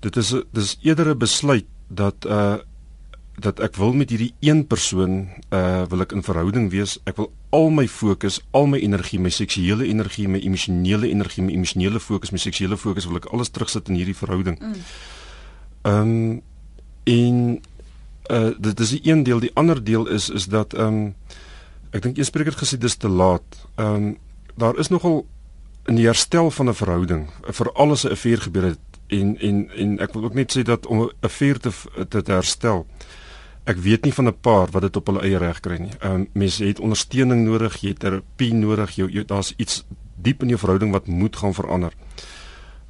dit 0.00 0.16
is 0.16 0.34
dis 0.52 0.78
eerder 0.80 1.12
'n 1.12 1.18
besluit 1.18 1.66
dat 1.88 2.24
uh 2.24 2.56
dat 3.34 3.58
ek 3.60 3.76
wil 3.76 3.92
met 3.92 4.10
hierdie 4.10 4.32
een 4.40 4.62
persoon 4.66 5.26
uh 5.50 5.82
wil 5.90 6.04
ek 6.04 6.12
in 6.14 6.22
verhouding 6.22 6.70
wees. 6.70 6.98
Ek 7.08 7.16
wil 7.18 7.32
al 7.50 7.70
my 7.74 7.86
fokus, 7.90 8.40
al 8.54 8.68
my 8.70 8.78
energie, 8.78 9.18
my 9.18 9.30
seksuele 9.30 9.86
energie, 9.90 10.28
my 10.30 10.38
emosionele 10.38 11.10
energie, 11.10 11.42
my 11.42 11.52
emosionele 11.52 12.00
fokus, 12.00 12.30
my 12.30 12.38
seksuele 12.38 12.78
fokus 12.78 13.08
wil 13.10 13.18
ek 13.18 13.30
alles 13.34 13.50
terugsit 13.50 13.90
in 13.90 13.98
hierdie 13.98 14.16
verhouding. 14.18 14.58
Mm. 14.60 14.82
Ehm 15.82 16.00
um, 16.00 16.42
en 17.04 17.40
uh 18.32 18.52
dit 18.56 18.80
is 18.80 18.94
die 18.96 19.02
een 19.10 19.22
deel, 19.26 19.42
die 19.42 19.52
ander 19.60 19.82
deel 19.84 20.06
is 20.08 20.30
is 20.30 20.46
dat 20.46 20.74
ehm 20.74 20.86
um, 20.86 21.14
ek 21.90 22.02
dink 22.02 22.18
een 22.18 22.30
spreker 22.30 22.54
het 22.54 22.62
gesê 22.62 22.78
dis 22.78 22.96
te 22.96 23.10
laat. 23.10 23.66
Ehm 23.74 23.94
um, 23.94 24.16
daar 24.54 24.78
is 24.78 24.88
nogal 24.88 25.26
in 25.90 25.98
die 25.98 26.06
herstel 26.06 26.50
van 26.50 26.70
'n 26.70 26.74
verhouding, 26.74 27.28
vir 27.42 27.72
alles 27.72 28.04
'n 28.04 28.14
affair 28.14 28.40
gebeur 28.40 28.62
het 28.62 28.80
en 29.06 29.38
en 29.38 29.68
en 29.76 29.98
ek 29.98 30.12
wil 30.12 30.24
ook 30.24 30.34
net 30.34 30.56
sê 30.56 30.62
dat 30.62 30.86
om 30.86 31.02
'n 31.02 31.10
affair 31.20 31.58
te, 31.58 31.70
te 32.08 32.32
herstel 32.32 32.86
Ek 33.64 33.78
weet 33.80 34.04
nie 34.04 34.12
van 34.12 34.28
'n 34.28 34.40
paar 34.40 34.68
wat 34.70 34.82
dit 34.82 34.96
op 34.96 35.06
hulle 35.06 35.22
eie 35.24 35.38
reg 35.38 35.60
kry 35.60 35.78
nie. 35.78 35.92
Ehm 36.00 36.14
um, 36.14 36.28
mense 36.32 36.64
het 36.64 36.80
ondersteuning 36.80 37.44
nodig, 37.44 37.80
jy 37.80 37.88
het 37.88 37.98
terapie 37.98 38.54
nodig, 38.54 38.96
jy, 38.96 39.06
jy 39.08 39.24
daar's 39.24 39.54
iets 39.56 39.84
diep 40.16 40.42
in 40.42 40.48
jou 40.48 40.58
verhouding 40.58 40.92
wat 40.92 41.06
moet 41.06 41.36
gaan 41.36 41.54
verander. 41.54 41.92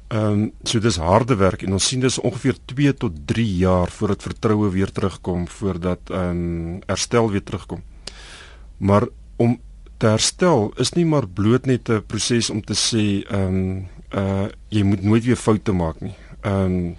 Ehm 0.07 0.31
um, 0.31 0.51
so 0.63 0.79
dis 0.79 0.97
harde 0.97 1.35
werk 1.35 1.63
en 1.63 1.73
ons 1.73 1.87
sien 1.87 1.99
dis 1.99 2.19
ongeveer 2.19 2.57
2 2.65 2.93
tot 2.93 3.13
3 3.27 3.57
jaar 3.57 3.89
voordat 3.89 4.21
vertroue 4.21 4.69
weer 4.69 4.91
terugkom, 4.91 5.47
voordat 5.47 5.99
ehm 6.09 6.29
um, 6.29 6.81
herstel 6.85 7.31
weer 7.31 7.43
terugkom. 7.43 7.81
Maar 8.77 9.07
om 9.35 9.59
te 9.97 10.07
herstel 10.07 10.73
is 10.77 10.91
nie 10.93 11.05
maar 11.05 11.27
bloot 11.27 11.65
net 11.65 11.89
'n 11.89 12.03
proses 12.05 12.49
om 12.49 12.61
te 12.61 12.73
sê 12.73 13.23
ehm 13.23 13.55
um, 13.55 13.87
uh 14.11 14.47
jy 14.69 14.83
moet 14.83 15.03
nooit 15.03 15.23
weer 15.23 15.35
foute 15.35 15.71
maak 15.71 15.99
nie. 16.01 16.15
Ehm 16.41 16.65
um, 16.65 16.95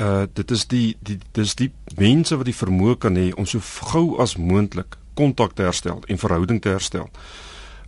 uh 0.00 0.24
dit 0.32 0.50
is 0.50 0.66
die 0.66 0.96
die 1.00 1.18
dis 1.32 1.54
die 1.54 1.72
mense 1.96 2.36
wat 2.36 2.48
die 2.48 2.56
vermoë 2.56 2.98
kan 2.98 3.16
hê 3.16 3.32
om 3.36 3.46
so 3.46 3.60
gou 3.92 4.18
as 4.22 4.36
moontlik 4.36 4.96
kontak 5.14 5.52
te 5.52 5.62
herstel 5.62 6.00
en 6.06 6.18
verhouding 6.18 6.60
te 6.62 6.68
herstel. 6.68 7.10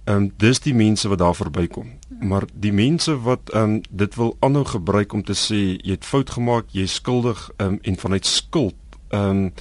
Ehm 0.05 0.17
um, 0.17 0.33
dis 0.37 0.61
die 0.61 0.75
mense 0.75 1.09
wat 1.09 1.19
daar 1.19 1.35
verbykom. 1.35 1.89
Maar 2.21 2.45
die 2.53 2.73
mense 2.73 3.17
wat 3.21 3.51
ehm 3.51 3.63
um, 3.63 3.81
dit 3.91 4.15
wil 4.15 4.37
aanhou 4.41 4.65
gebruik 4.65 5.13
om 5.13 5.25
te 5.25 5.33
sê 5.33 5.63
jy 5.81 5.97
het 5.97 6.05
fout 6.05 6.31
gemaak, 6.31 6.69
jy 6.71 6.83
is 6.83 6.95
skuldig 6.95 7.51
ehm 7.57 7.69
um, 7.69 7.79
en 7.83 7.97
vanuit 7.97 8.27
skuld 8.27 8.77
ehm 9.09 9.31
um, 9.31 9.53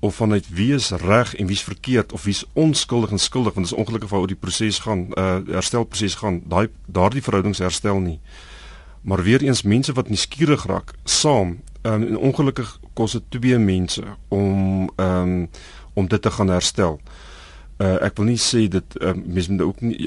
of 0.00 0.14
vanuit 0.14 0.48
wie 0.48 0.74
is 0.74 0.90
reg 0.90 1.34
en 1.34 1.46
wie 1.46 1.56
is 1.56 1.62
verkeerd 1.62 2.12
of 2.12 2.24
wie 2.24 2.34
is 2.34 2.44
onskuldig 2.52 3.10
en 3.10 3.18
skuldig 3.18 3.54
want 3.54 3.66
dit 3.66 3.76
is 3.76 3.84
ongelukkig 3.84 4.12
oor 4.12 4.26
die 4.26 4.36
proses 4.36 4.78
gaan, 4.78 5.06
uh 5.18 5.38
herstelproses 5.46 6.14
gaan. 6.14 6.42
Daai 6.48 6.68
daardie 6.86 7.22
verhoudings 7.22 7.58
herstel 7.58 7.98
nie. 7.98 8.20
Maar 9.02 9.22
weer 9.22 9.42
eens 9.42 9.62
mense 9.62 9.92
wat 9.92 10.08
nuuskierig 10.08 10.66
raak 10.66 10.94
saam 11.04 11.60
um, 11.86 12.02
en 12.10 12.18
ongelukkig 12.30 12.78
kos 12.94 13.16
dit 13.18 13.30
twee 13.38 13.58
mense 13.58 14.02
om 14.28 14.90
um, 14.96 15.48
om 15.96 16.08
dit 16.08 16.22
te 16.22 16.30
gaan 16.30 16.52
herstel. 16.52 17.00
Uh, 17.76 17.98
ek 18.06 18.14
wil 18.16 18.30
nie 18.30 18.38
sê 18.40 18.62
dit 18.72 18.94
uh, 19.04 19.10
mense 19.12 19.52
moet 19.52 19.62
ook 19.66 19.80
nie 19.84 20.06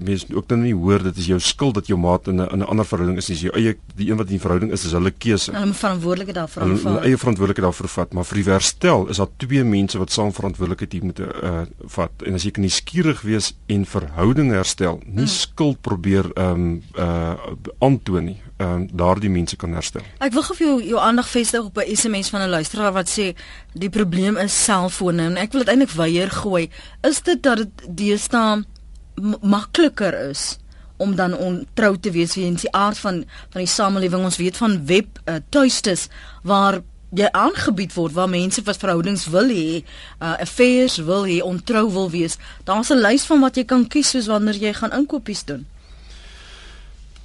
mense 0.00 0.24
ook 0.32 0.46
dan 0.48 0.62
nie 0.64 0.72
hoor 0.72 1.02
dit 1.04 1.18
is 1.20 1.26
jou 1.28 1.36
skuld 1.44 1.76
dat 1.76 1.90
jou 1.92 1.98
maat 2.00 2.30
in 2.32 2.40
'n 2.40 2.48
in 2.48 2.62
'n 2.64 2.68
ander 2.72 2.86
verhouding 2.88 3.18
is 3.20 3.26
dis 3.28 3.42
jou 3.44 3.52
eie 3.52 3.74
die 3.96 4.08
een 4.08 4.16
wat 4.16 4.32
in 4.32 4.38
die 4.38 4.40
verhouding 4.40 4.72
is 4.72 4.84
is 4.84 4.96
hulle 4.96 5.10
keuse. 5.10 5.52
Hulle 5.52 5.66
moet 5.66 5.76
verantwoordelikheid 5.76 6.36
daarvoor 6.36 6.62
vat. 6.62 6.82
Hulle 6.84 7.04
eie 7.04 7.18
verantwoordelikheid 7.20 7.66
daarvoor 7.66 7.88
vat, 7.88 8.12
maar 8.12 8.24
vir 8.24 8.36
die 8.40 8.52
herstel 8.52 9.08
is 9.08 9.16
daar 9.16 9.32
twee 9.36 9.64
mense 9.64 9.98
wat 9.98 10.10
saam 10.10 10.32
verantwoordelikheid 10.32 10.92
hier 10.92 11.04
moet 11.04 11.20
uh, 11.20 11.62
vat. 11.84 12.12
En 12.24 12.34
as 12.34 12.42
jy 12.42 12.50
kan 12.50 12.64
nuuskierig 12.64 13.20
wees 13.20 13.52
en 13.66 13.84
verhouding 13.84 14.52
herstel, 14.52 15.00
nie 15.04 15.28
hmm. 15.28 15.36
skuld 15.36 15.80
probeer 15.80 16.32
ehm 16.36 16.52
um, 16.52 16.82
uh 16.96 17.36
aantoon 17.78 18.24
nie 18.24 18.40
ehm 18.60 18.72
um, 18.72 18.88
daardie 18.92 19.30
mense 19.30 19.56
kan 19.56 19.72
herstel. 19.72 20.04
Ek 20.20 20.34
wil 20.36 20.44
gou 20.44 20.54
vir 20.58 20.66
jou 20.66 20.80
jou 20.92 21.00
aandag 21.00 21.28
vestig 21.32 21.64
op 21.64 21.78
'n 21.80 21.96
SMS 21.96 22.28
van 22.28 22.42
'n 22.42 22.48
luisteraar 22.56 22.92
wat 22.92 23.08
sê 23.08 23.32
die 23.72 23.88
probleem 23.88 24.36
is 24.36 24.64
selfone 24.64 25.22
en 25.22 25.36
ek 25.36 25.52
wil 25.52 25.64
dit 25.64 25.68
eintlik 25.68 25.96
weier 25.96 26.30
gooi. 26.30 26.68
Is 27.00 27.22
dit 27.22 27.42
dat 27.42 27.56
dit 27.56 27.70
deesdae 27.88 28.64
makliker 29.40 30.28
is 30.28 30.58
om 30.96 31.14
dan 31.14 31.36
ontrou 31.36 31.96
te 32.00 32.10
wees 32.10 32.34
weens 32.34 32.60
die 32.60 32.72
aard 32.72 32.98
van 32.98 33.24
van 33.50 33.60
die 33.60 33.66
samelewing? 33.66 34.24
Ons 34.24 34.36
weet 34.36 34.56
van 34.56 34.86
web 34.86 35.06
uh, 35.24 35.34
tuistes 35.48 36.08
waar 36.42 36.82
jy 37.10 37.28
aangebied 37.32 37.94
word 37.94 38.12
waar 38.12 38.28
mense 38.28 38.62
wat 38.62 38.76
verhoudings 38.76 39.26
wil 39.26 39.48
hê, 39.48 39.82
uh, 40.20 40.36
affairs 40.38 40.96
wil 40.96 41.24
hê, 41.26 41.40
ontrou 41.42 41.90
wil 41.92 42.10
wees. 42.10 42.36
Daar's 42.64 42.90
'n 42.90 43.00
lys 43.00 43.24
van 43.24 43.40
wat 43.40 43.56
jy 43.56 43.64
kan 43.64 43.88
kies 43.88 44.10
soos 44.10 44.26
wanneer 44.26 44.54
jy 44.54 44.72
gaan 44.72 44.92
inkopies 44.92 45.44
doen. 45.44 45.66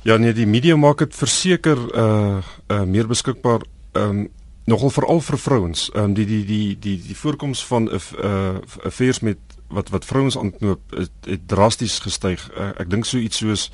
Ja 0.06 0.18
nee, 0.18 0.36
die 0.38 0.46
media 0.46 0.76
maak 0.78 1.00
dit 1.02 1.16
verseker 1.18 1.80
uh 1.98 2.38
uh 2.70 2.84
meer 2.86 3.08
beskikbaar 3.10 3.64
um 3.98 4.28
nogal 4.70 4.92
veral 4.94 5.22
vir 5.26 5.38
vrouens. 5.42 5.88
Um 5.98 6.14
die 6.14 6.28
die 6.30 6.44
die 6.46 6.76
die 6.80 7.00
die 7.08 7.16
voorkoms 7.18 7.64
van 7.66 7.90
'n 7.90 8.02
uh 8.22 8.60
affairs 8.86 9.20
met 9.20 9.38
wat 9.68 9.90
wat 9.90 10.06
vrouens 10.06 10.38
aanknoop 10.38 10.82
het, 10.94 11.12
het 11.26 11.48
drasties 11.48 12.00
gestyg. 12.00 12.52
Uh, 12.54 12.70
ek 12.78 12.90
dink 12.90 13.06
so 13.06 13.18
iets 13.18 13.38
soos 13.38 13.72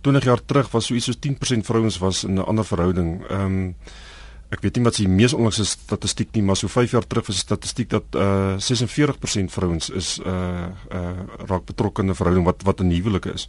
20 0.00 0.24
jaar 0.24 0.44
terug 0.44 0.70
was 0.70 0.86
so 0.86 0.94
iets 0.94 1.04
soos 1.04 1.20
10% 1.28 1.66
vrouens 1.70 1.98
was 1.98 2.24
in 2.24 2.34
'n 2.34 2.44
ander 2.44 2.64
verhouding. 2.64 3.30
Um 3.30 3.74
ek 4.50 4.60
weet 4.60 4.76
nie 4.76 4.84
wat 4.84 4.96
die 4.96 5.08
mees 5.08 5.32
onlangse 5.32 5.64
statistiek 5.64 6.34
nie, 6.34 6.42
maar 6.42 6.56
so 6.56 6.68
5 6.68 6.90
jaar 6.90 7.06
terug 7.06 7.26
was 7.26 7.36
die 7.36 7.46
statistiek 7.46 7.88
dat 7.88 8.04
uh 8.14 8.56
46% 8.58 9.52
vrouens 9.52 9.90
is 9.90 10.18
uh 10.26 10.74
uh 10.90 11.22
raak 11.46 11.64
betrokke 11.64 12.02
in 12.02 12.10
'n 12.10 12.14
verhouding 12.14 12.46
wat 12.46 12.62
wat 12.62 12.80
'n 12.80 12.90
huwelike 12.90 13.32
is. 13.32 13.48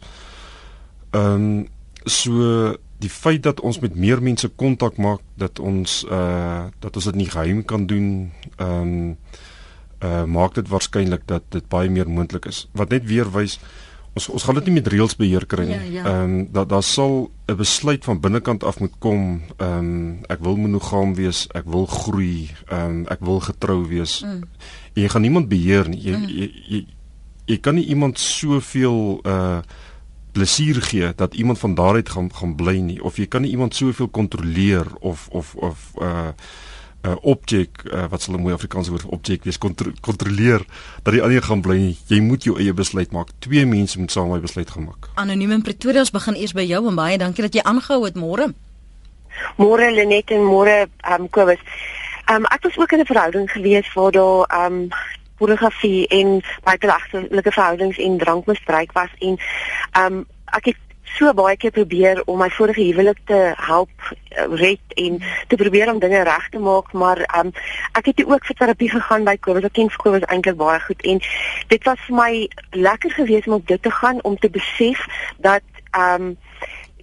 Um 1.10 1.66
so 2.04 2.76
die 3.00 3.10
feit 3.10 3.42
dat 3.42 3.60
ons 3.60 3.80
met 3.80 3.94
meer 3.96 4.22
mense 4.22 4.48
kontak 4.48 4.96
maak 4.96 5.20
dat 5.40 5.58
ons 5.58 6.04
uh 6.10 6.68
dat 6.78 6.96
ons 6.96 7.04
dit 7.04 7.14
nie 7.14 7.30
geheim 7.30 7.64
kan 7.64 7.86
doen 7.86 8.32
ehm 8.56 8.80
um, 8.80 9.16
uh 10.00 10.24
maak 10.24 10.54
dit 10.54 10.68
waarskynlik 10.68 11.26
dat 11.26 11.44
dit 11.48 11.68
baie 11.68 11.90
meer 11.90 12.08
moontlik 12.08 12.46
is 12.46 12.68
wat 12.72 12.90
net 12.90 13.04
weer 13.04 13.30
wys 13.32 13.58
ons 14.18 14.28
ons 14.34 14.44
gaan 14.44 14.58
dit 14.58 14.68
nie 14.68 14.78
met 14.80 14.88
reëls 14.90 15.14
beheer 15.18 15.46
kry 15.46 15.66
nie. 15.68 15.76
Ehm 15.76 15.92
ja, 15.94 16.02
ja. 16.04 16.22
um, 16.22 16.48
dat 16.52 16.68
daar 16.68 16.82
sal 16.82 17.30
'n 17.46 17.56
besluit 17.56 18.04
van 18.04 18.20
binnekant 18.20 18.64
af 18.64 18.80
moet 18.80 18.94
kom. 18.98 19.42
Ehm 19.56 19.78
um, 19.78 20.18
ek 20.28 20.40
wil 20.40 20.56
monogam 20.56 21.14
wees, 21.14 21.46
ek 21.54 21.64
wil 21.64 21.86
groei, 21.86 22.50
ehm 22.68 22.90
um, 22.90 23.06
ek 23.06 23.20
wil 23.20 23.40
getrou 23.40 23.86
wees. 23.86 24.22
Mm. 24.24 24.42
Jy 24.94 25.08
gaan 25.08 25.22
niemand 25.22 25.48
beheer 25.48 25.88
nie. 25.88 26.02
Jy, 26.02 26.16
mm. 26.16 26.26
jy, 26.28 26.50
jy 26.68 26.86
jy 27.46 27.58
kan 27.58 27.74
nie 27.74 27.86
iemand 27.86 28.18
soveel 28.18 29.20
uh 29.26 29.62
plesier 30.32 30.82
gee 30.82 31.12
dat 31.14 31.34
iemand 31.34 31.58
van 31.58 31.74
daaruit 31.74 32.08
gaan 32.08 32.30
gaan 32.34 32.54
bly 32.54 32.78
nie 32.78 33.02
of 33.02 33.16
jy 33.16 33.26
kan 33.26 33.42
nie 33.42 33.50
iemand 33.50 33.74
soveel 33.74 34.08
kontroleer 34.08 34.86
of 35.00 35.28
of 35.28 35.54
of 35.54 35.92
uh 36.00 36.28
uh 37.00 37.16
objek 37.22 37.82
uh, 37.84 38.04
wat 38.12 38.22
sal 38.22 38.34
'n 38.34 38.40
mooi 38.40 38.54
Afrikaanse 38.54 38.90
woord 38.90 39.02
vir 39.02 39.12
objek 39.12 39.44
wees 39.44 39.58
kontro 39.58 39.90
kontroleer 40.00 40.64
dat 41.02 41.12
die 41.12 41.22
ander 41.22 41.42
gaan 41.42 41.60
bly 41.60 41.76
nie. 41.76 41.98
Jy 42.06 42.20
moet 42.20 42.44
jou 42.44 42.58
eie 42.58 42.72
besluit 42.72 43.12
maak. 43.12 43.28
Twee 43.38 43.66
mense 43.66 43.98
moet 43.98 44.12
saam 44.12 44.32
'n 44.32 44.40
besluit 44.40 44.70
gemaak 44.70 45.08
anoniem 45.14 45.50
in 45.50 45.62
Pretoria 45.62 46.00
ons 46.00 46.10
begin 46.10 46.36
eers 46.36 46.52
by 46.52 46.64
jou 46.64 46.88
en 46.88 46.94
baie 46.94 47.18
dankie 47.18 47.42
dat 47.42 47.54
jy 47.54 47.62
aangehou 47.62 48.04
het. 48.04 48.14
Môre. 48.14 48.52
Môre 49.56 49.90
Lenet 49.90 50.30
en 50.30 50.44
môre 50.44 50.88
um 51.16 51.28
Kobus. 51.28 51.60
Um 52.30 52.44
ek 52.44 52.62
was 52.62 52.78
ook 52.78 52.92
in 52.92 53.00
'n 53.00 53.06
verhouding 53.06 53.50
gewees 53.50 53.92
waar 53.94 54.12
daar 54.12 54.66
um 54.66 54.88
pornografie 55.40 56.06
en 56.20 56.38
buiteegtelike 56.68 57.52
verhoudings 57.56 57.98
en 57.98 58.20
drankmisbruik 58.20 58.92
was 58.92 59.12
en 59.18 59.40
um 60.04 60.22
ek 60.58 60.72
het 60.72 60.86
so 61.16 61.32
baie 61.34 61.56
keer 61.58 61.72
probeer 61.74 62.22
om 62.30 62.38
my 62.38 62.48
vorige 62.54 62.84
huwelik 62.86 63.18
te 63.30 63.38
help 63.56 63.90
uh, 64.10 64.46
red 64.60 64.94
en 65.04 65.18
te 65.48 65.58
probeer 65.58 65.90
om 65.92 65.98
dinge 66.02 66.22
reg 66.28 66.48
te 66.52 66.62
maak 66.62 66.92
maar 66.92 67.22
um 67.40 67.52
ek 67.98 68.12
het 68.12 68.22
ook 68.26 68.46
vir 68.46 68.58
terapie 68.60 68.90
gegaan 68.90 69.26
by 69.26 69.36
Kobus. 69.40 69.66
Ek 69.68 69.76
ken 69.78 69.90
Kobus 69.96 70.26
eintlik 70.28 70.58
baie 70.60 70.80
goed 70.86 71.02
en 71.12 71.22
dit 71.72 71.88
was 71.88 72.06
vir 72.06 72.16
my 72.20 72.32
lekker 72.86 73.16
geweest 73.18 73.50
om 73.50 73.58
op 73.58 73.66
dit 73.66 73.82
te 73.82 73.94
gaan 74.00 74.22
om 74.22 74.38
te 74.38 74.50
besef 74.50 75.06
dat 75.38 75.66
um 75.96 76.36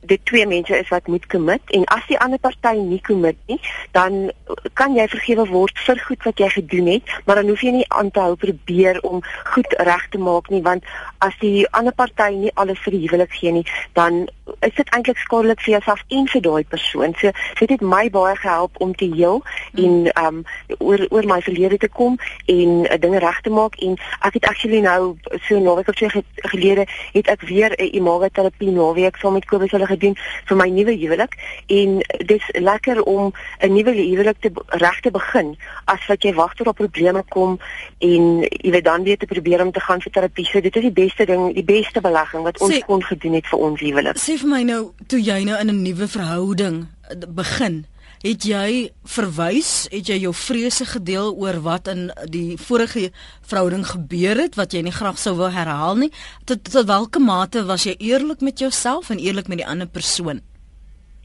dit 0.08 0.24
twee 0.26 0.48
mense 0.48 0.78
is 0.78 0.90
wat 0.94 1.08
moet 1.08 1.26
commit 1.32 1.76
en 1.78 1.86
as 1.94 2.06
die 2.08 2.20
ander 2.24 2.40
party 2.40 2.76
nie 2.80 3.02
commit 3.02 3.38
nie, 3.52 3.60
dan 3.98 4.32
kan 4.80 4.96
jy 4.96 5.08
vergewe 5.12 5.48
word 5.52 5.84
vir 5.88 6.02
goed 6.08 6.24
wat 6.28 6.40
jy 6.44 6.50
gedoen 6.56 6.92
het, 6.96 7.14
maar 7.26 7.42
dan 7.42 7.52
hoef 7.52 7.64
jy 7.66 7.76
nie 7.80 7.88
aan 8.00 8.12
te 8.12 8.24
hou 8.24 8.36
probeer 8.40 9.02
om 9.08 9.22
goed 9.54 9.78
reg 9.90 10.08
te 10.14 10.22
maak 10.22 10.50
nie, 10.54 10.64
want 10.66 10.88
as 11.26 11.36
die 11.44 11.68
ander 11.78 11.96
party 11.96 12.32
nie 12.36 12.54
alles 12.56 12.82
vir 12.86 12.98
die 12.98 13.04
huwelik 13.06 13.34
gee 13.40 13.54
nie, 13.60 13.66
dan 14.00 14.26
is 14.60 14.74
dit 14.76 14.90
eintlik 14.90 15.18
skadelik 15.18 15.62
vir 15.62 15.74
jouself 15.78 16.04
en 16.08 16.28
vir 16.28 16.42
daai 16.42 16.64
persoon. 16.64 17.14
So 17.20 17.32
dit 17.60 17.70
het 17.70 17.82
my 17.82 18.10
baie 18.10 18.36
gehelp 18.36 18.82
om 18.84 18.96
te 18.96 19.10
heel 19.14 19.44
en 19.74 20.10
um 20.26 20.44
oor 20.78 21.06
oor 21.10 21.26
my 21.26 21.42
verlede 21.42 21.78
te 21.78 21.90
kom 21.90 22.18
en 22.46 22.70
uh, 22.86 22.98
dinge 23.00 23.20
reg 23.20 23.42
te 23.42 23.50
maak 23.50 23.76
en 23.84 23.98
ek 24.20 24.40
het 24.40 24.46
actually 24.46 24.80
nou 24.86 25.16
so 25.48 25.60
naweek 25.60 25.88
of 25.88 25.98
so 25.98 26.22
gelede 26.52 26.88
het 27.14 27.28
ek 27.28 27.42
weer 27.42 27.76
'n 27.78 27.96
imago 28.00 28.30
terapie 28.32 28.72
naweek 28.72 29.18
saam 29.18 29.34
met 29.34 29.46
Kobus 29.46 29.72
hulle 29.72 29.88
gedoen 29.88 30.16
vir 30.46 30.58
my 30.58 30.70
nuwe 30.70 30.94
huwelik 30.98 31.34
en 31.68 32.00
dis 32.26 32.46
lekker 32.54 33.04
om 33.04 33.32
'n 33.60 33.74
nuwe 33.74 33.92
huwelik 33.92 34.40
te 34.40 34.52
reg 34.68 35.00
te 35.00 35.12
begin 35.12 35.58
as 35.86 36.06
wat 36.08 36.24
jy 36.24 36.34
wag 36.34 36.54
tot 36.56 36.68
op 36.68 36.76
probleme 36.76 37.24
kom 37.30 37.60
en 38.00 38.42
jy 38.42 38.72
weet 38.72 38.86
dan 38.86 39.04
weer 39.04 39.18
te 39.18 39.26
probeer 39.26 39.62
om 39.62 39.72
te 39.72 39.80
gaan 39.80 40.02
vir 40.02 40.12
terapie. 40.12 40.46
So 40.46 40.62
dit 40.62 40.76
is 40.76 40.82
die 40.82 40.92
beste 40.92 41.26
ding, 41.26 41.54
die 41.54 41.66
beste 41.66 42.02
belegging 42.02 42.44
wat 42.44 42.60
ons 42.62 42.76
sê, 42.76 42.84
kon 42.86 43.04
gedoen 43.04 43.38
het 43.40 43.48
vir 43.48 43.60
ons 43.60 43.82
huwelik. 43.82 44.20
Sê 44.22 44.37
vir 44.38 44.50
my 44.50 44.64
nou 44.64 44.82
toe 45.08 45.20
jy 45.20 45.44
nou 45.44 45.60
in 45.60 45.70
'n 45.70 45.84
nuwe 45.84 46.08
verhouding 46.08 46.88
eh, 47.10 47.28
begin 47.28 47.86
Het 48.26 48.46
jy 48.50 48.70
verwys, 49.06 49.86
het 49.94 50.08
jy 50.10 50.16
jou 50.24 50.32
vrese 50.34 50.88
gedeel 50.90 51.36
oor 51.38 51.60
wat 51.62 51.88
in 51.92 52.08
die 52.34 52.58
vorige 52.58 53.12
verhouding 53.46 53.86
gebeur 53.86 54.42
het 54.42 54.58
wat 54.58 54.74
jy 54.74 54.82
nie 54.88 54.94
graag 54.96 55.20
sou 55.22 55.36
wil 55.38 55.54
herhaal 55.54 56.00
nie? 56.02 56.10
Tot 56.50 56.64
tot 56.66 56.90
watter 56.90 57.22
mate 57.22 57.66
was 57.70 57.86
jy 57.86 57.94
eerlik 58.00 58.42
met 58.42 58.58
jouself 58.60 59.12
en 59.14 59.22
eerlik 59.22 59.48
met 59.48 59.62
die 59.62 59.68
ander 59.68 59.88
persoon? 59.88 60.42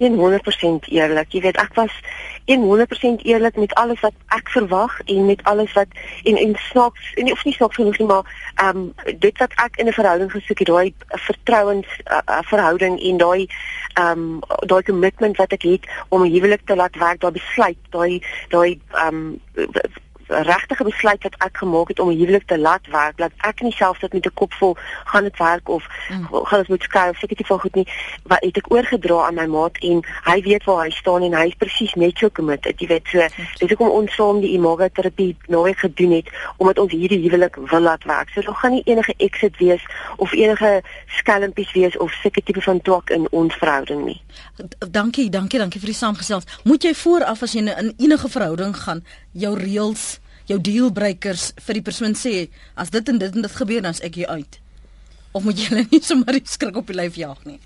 100% 0.03 0.90
eerlik. 0.92 1.33
Jy 1.33 1.40
weet, 1.40 1.57
ek 1.57 1.72
was 1.81 1.96
100% 2.46 3.22
eerlik 3.22 3.57
met 3.57 3.74
alles 3.74 4.00
wat 4.00 4.12
ek 4.26 4.48
verwag 4.48 5.00
en 5.05 5.26
met 5.26 5.44
alles 5.44 5.72
wat 5.72 5.87
en 6.24 6.37
en 6.37 6.55
snaaks 6.55 7.14
en 7.14 7.33
of 7.33 7.44
nie 7.44 7.55
snaaks 7.55 7.74
genoeg 7.74 7.98
nie 7.98 8.07
maar 8.07 8.52
ehm 8.55 8.76
um, 8.76 8.94
dit 9.18 9.38
wat 9.38 9.52
ek 9.64 9.76
in 9.76 9.87
'n 9.87 9.92
verhouding 9.92 10.31
gesoek 10.31 10.59
het 10.59 10.68
daai 10.68 10.94
vertrouens 11.09 11.87
uh, 12.05 12.18
uh, 12.26 12.42
verhouding 12.42 13.00
en 13.00 13.16
daai 13.16 13.46
ehm 13.94 14.18
um, 14.18 14.40
daai 14.66 14.83
commitment 14.83 15.37
wat 15.37 15.52
ek 15.52 15.62
het 15.62 15.87
om 16.09 16.22
'n 16.22 16.33
huwelik 16.33 16.66
te 16.66 16.76
laat 16.76 16.96
werk 16.96 17.20
daai 17.20 17.33
besluit 17.33 17.78
daai 17.90 18.22
daai 18.48 18.81
ehm 18.90 19.14
um, 19.14 19.40
regtige 20.42 20.85
besluit 20.85 21.23
wat 21.23 21.35
ek 21.38 21.57
gemaak 21.57 21.88
het 21.88 22.01
om 22.01 22.11
'n 22.11 22.18
huwelik 22.18 22.47
te 22.47 22.59
laat 22.59 22.87
werk, 22.87 23.16
dat 23.16 23.33
ek 23.37 23.61
nie 23.61 23.73
self 23.73 23.99
sit 23.99 24.12
met 24.12 24.27
'n 24.27 24.35
kop 24.35 24.53
vol 24.53 24.77
gaan 25.05 25.23
dit 25.25 25.38
werk 25.38 25.68
of 25.68 25.87
mm. 26.11 26.27
gaan 26.31 26.59
ons 26.59 26.68
moet 26.68 26.83
skryf 26.83 27.11
of 27.11 27.23
ek 27.23 27.37
dit 27.37 27.47
vir 27.47 27.59
goed 27.59 27.75
nie, 27.75 27.88
wat 28.23 28.40
het 28.40 28.57
ek 28.57 28.73
oorgedra 28.73 29.27
aan 29.27 29.35
my 29.35 29.47
maat 29.47 29.77
en 29.79 30.03
hy 30.25 30.40
weet 30.42 30.64
waar 30.64 30.85
hy 30.85 30.90
staan 30.90 31.23
en 31.23 31.35
hy 31.35 31.47
is 31.47 31.55
presies 31.55 31.95
net 31.95 32.18
so 32.18 32.31
committed. 32.31 32.81
Jy 32.81 32.87
weet 32.87 33.07
so, 33.07 33.18
dis 33.59 33.68
hoekom 33.68 33.90
ons 33.90 34.14
saam 34.14 34.40
die 34.40 34.53
imago 34.53 34.88
terapie 34.88 35.37
nou 35.49 35.73
gedoen 35.73 36.12
het 36.12 36.29
omdat 36.57 36.79
ons 36.79 36.92
hierdie 36.92 37.21
huwelik 37.23 37.57
wil 37.57 37.81
laat 37.81 38.05
werk. 38.05 38.31
So 38.35 38.40
daar 38.40 38.55
gaan 38.55 38.71
nie 38.71 38.83
enige 38.85 39.14
exit 39.16 39.57
wees 39.59 39.85
of 40.16 40.33
enige 40.33 40.83
skelmpies 41.07 41.73
wees 41.73 41.97
of 41.97 42.12
sulke 42.12 42.42
tipe 42.42 42.61
van 42.61 42.81
twak 42.81 43.11
in 43.11 43.27
ons 43.31 43.55
verhouding 43.55 44.05
nie. 44.05 44.21
Dankie, 44.90 45.31
dankie, 45.31 45.59
dankie 45.59 45.81
vir 45.81 45.92
die 45.92 45.99
saamgesels. 45.99 46.49
Moet 46.64 46.83
jy 46.83 46.95
vooraf 46.95 47.42
as 47.42 47.53
jy 47.57 47.64
in 47.66 47.95
enige 47.97 48.29
verhouding 48.29 48.77
gaan, 48.77 49.05
jou 49.33 49.55
reëls 49.59 50.21
jou 50.50 50.59
dealbreakers 50.61 51.52
vir 51.66 51.78
die 51.78 51.85
persoon 51.87 52.16
sê 52.18 52.48
as 52.74 52.90
dit 52.90 53.09
en 53.09 53.18
dit 53.18 53.35
en 53.35 53.42
dit 53.42 53.59
gebeur 53.61 53.83
dan 53.83 53.94
is 53.94 54.02
ek 54.05 54.14
hier 54.20 54.28
uit. 54.28 54.59
Of 55.33 55.44
moet 55.44 55.59
jy 55.59 55.68
hulle 55.72 55.87
nie 55.92 56.02
sommer 56.05 56.40
skrik 56.44 56.76
op 56.76 56.90
die 56.90 56.96
lyf 56.96 57.16
jaag 57.20 57.44
nie? 57.48 57.61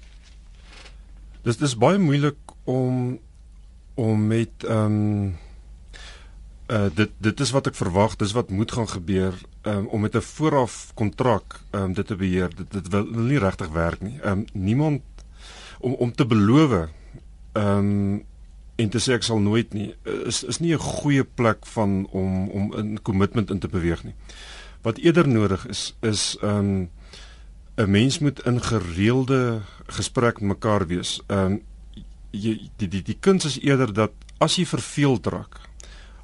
Dis 1.46 1.58
dis 1.62 1.76
baie 1.78 1.98
moeilik 1.98 2.38
om 2.64 3.18
om 3.96 4.26
met 4.28 4.64
ehm 4.66 5.00
um, 5.00 5.34
uh 6.66 6.88
dit 6.94 7.10
dit 7.22 7.40
is 7.40 7.52
wat 7.54 7.68
ek 7.70 7.78
verwag, 7.78 8.16
dis 8.18 8.34
wat 8.34 8.50
moet 8.50 8.72
gaan 8.72 8.88
gebeur 8.90 9.36
um, 9.62 9.86
om 9.86 10.00
met 10.00 10.16
'n 10.16 10.20
vooraf 10.20 10.90
kontrak 10.94 11.60
ehm 11.70 11.82
um, 11.82 11.92
dit 11.94 12.06
te 12.06 12.16
beheer. 12.16 12.50
Dit 12.56 12.72
dit 12.72 12.88
wil 12.88 13.06
nie 13.06 13.38
regtig 13.38 13.68
werk 13.68 14.00
nie. 14.00 14.18
Ehm 14.20 14.38
um, 14.38 14.44
niemand 14.52 15.02
om 15.78 15.94
om 15.94 16.12
te 16.12 16.26
beloof 16.26 16.72
ehm 17.52 17.78
um, 17.78 18.24
en 18.76 18.88
te 18.92 19.00
sê 19.00 19.16
ek 19.16 19.24
sal 19.24 19.40
nooit 19.40 19.72
nie 19.74 19.94
is 20.04 20.42
is 20.44 20.60
nie 20.60 20.74
'n 20.74 20.78
goeie 20.78 21.24
plek 21.24 21.66
van 21.66 22.06
om 22.10 22.48
om 22.48 22.72
'n 22.76 22.98
kommitment 23.02 23.50
in 23.50 23.58
te 23.58 23.68
beweeg 23.68 24.04
nie. 24.04 24.14
Wat 24.82 24.98
eerder 24.98 25.28
nodig 25.28 25.66
is 25.66 25.94
is 26.02 26.36
'n 26.42 26.46
um, 26.46 26.90
'n 27.76 27.90
mens 27.90 28.18
moet 28.18 28.44
in 28.46 28.60
gereelde 28.62 29.60
gesprek 29.86 30.40
mekaar 30.40 30.86
wees. 30.86 31.20
Ehm 31.26 31.52
um, 31.52 31.62
jy 32.30 32.70
die 32.76 32.88
die 32.88 33.02
die 33.02 33.18
kuns 33.20 33.44
is 33.44 33.60
eerder 33.60 33.92
dat 33.92 34.12
as 34.38 34.56
jy 34.56 34.66
verveeld 34.66 35.26
raak 35.26 35.60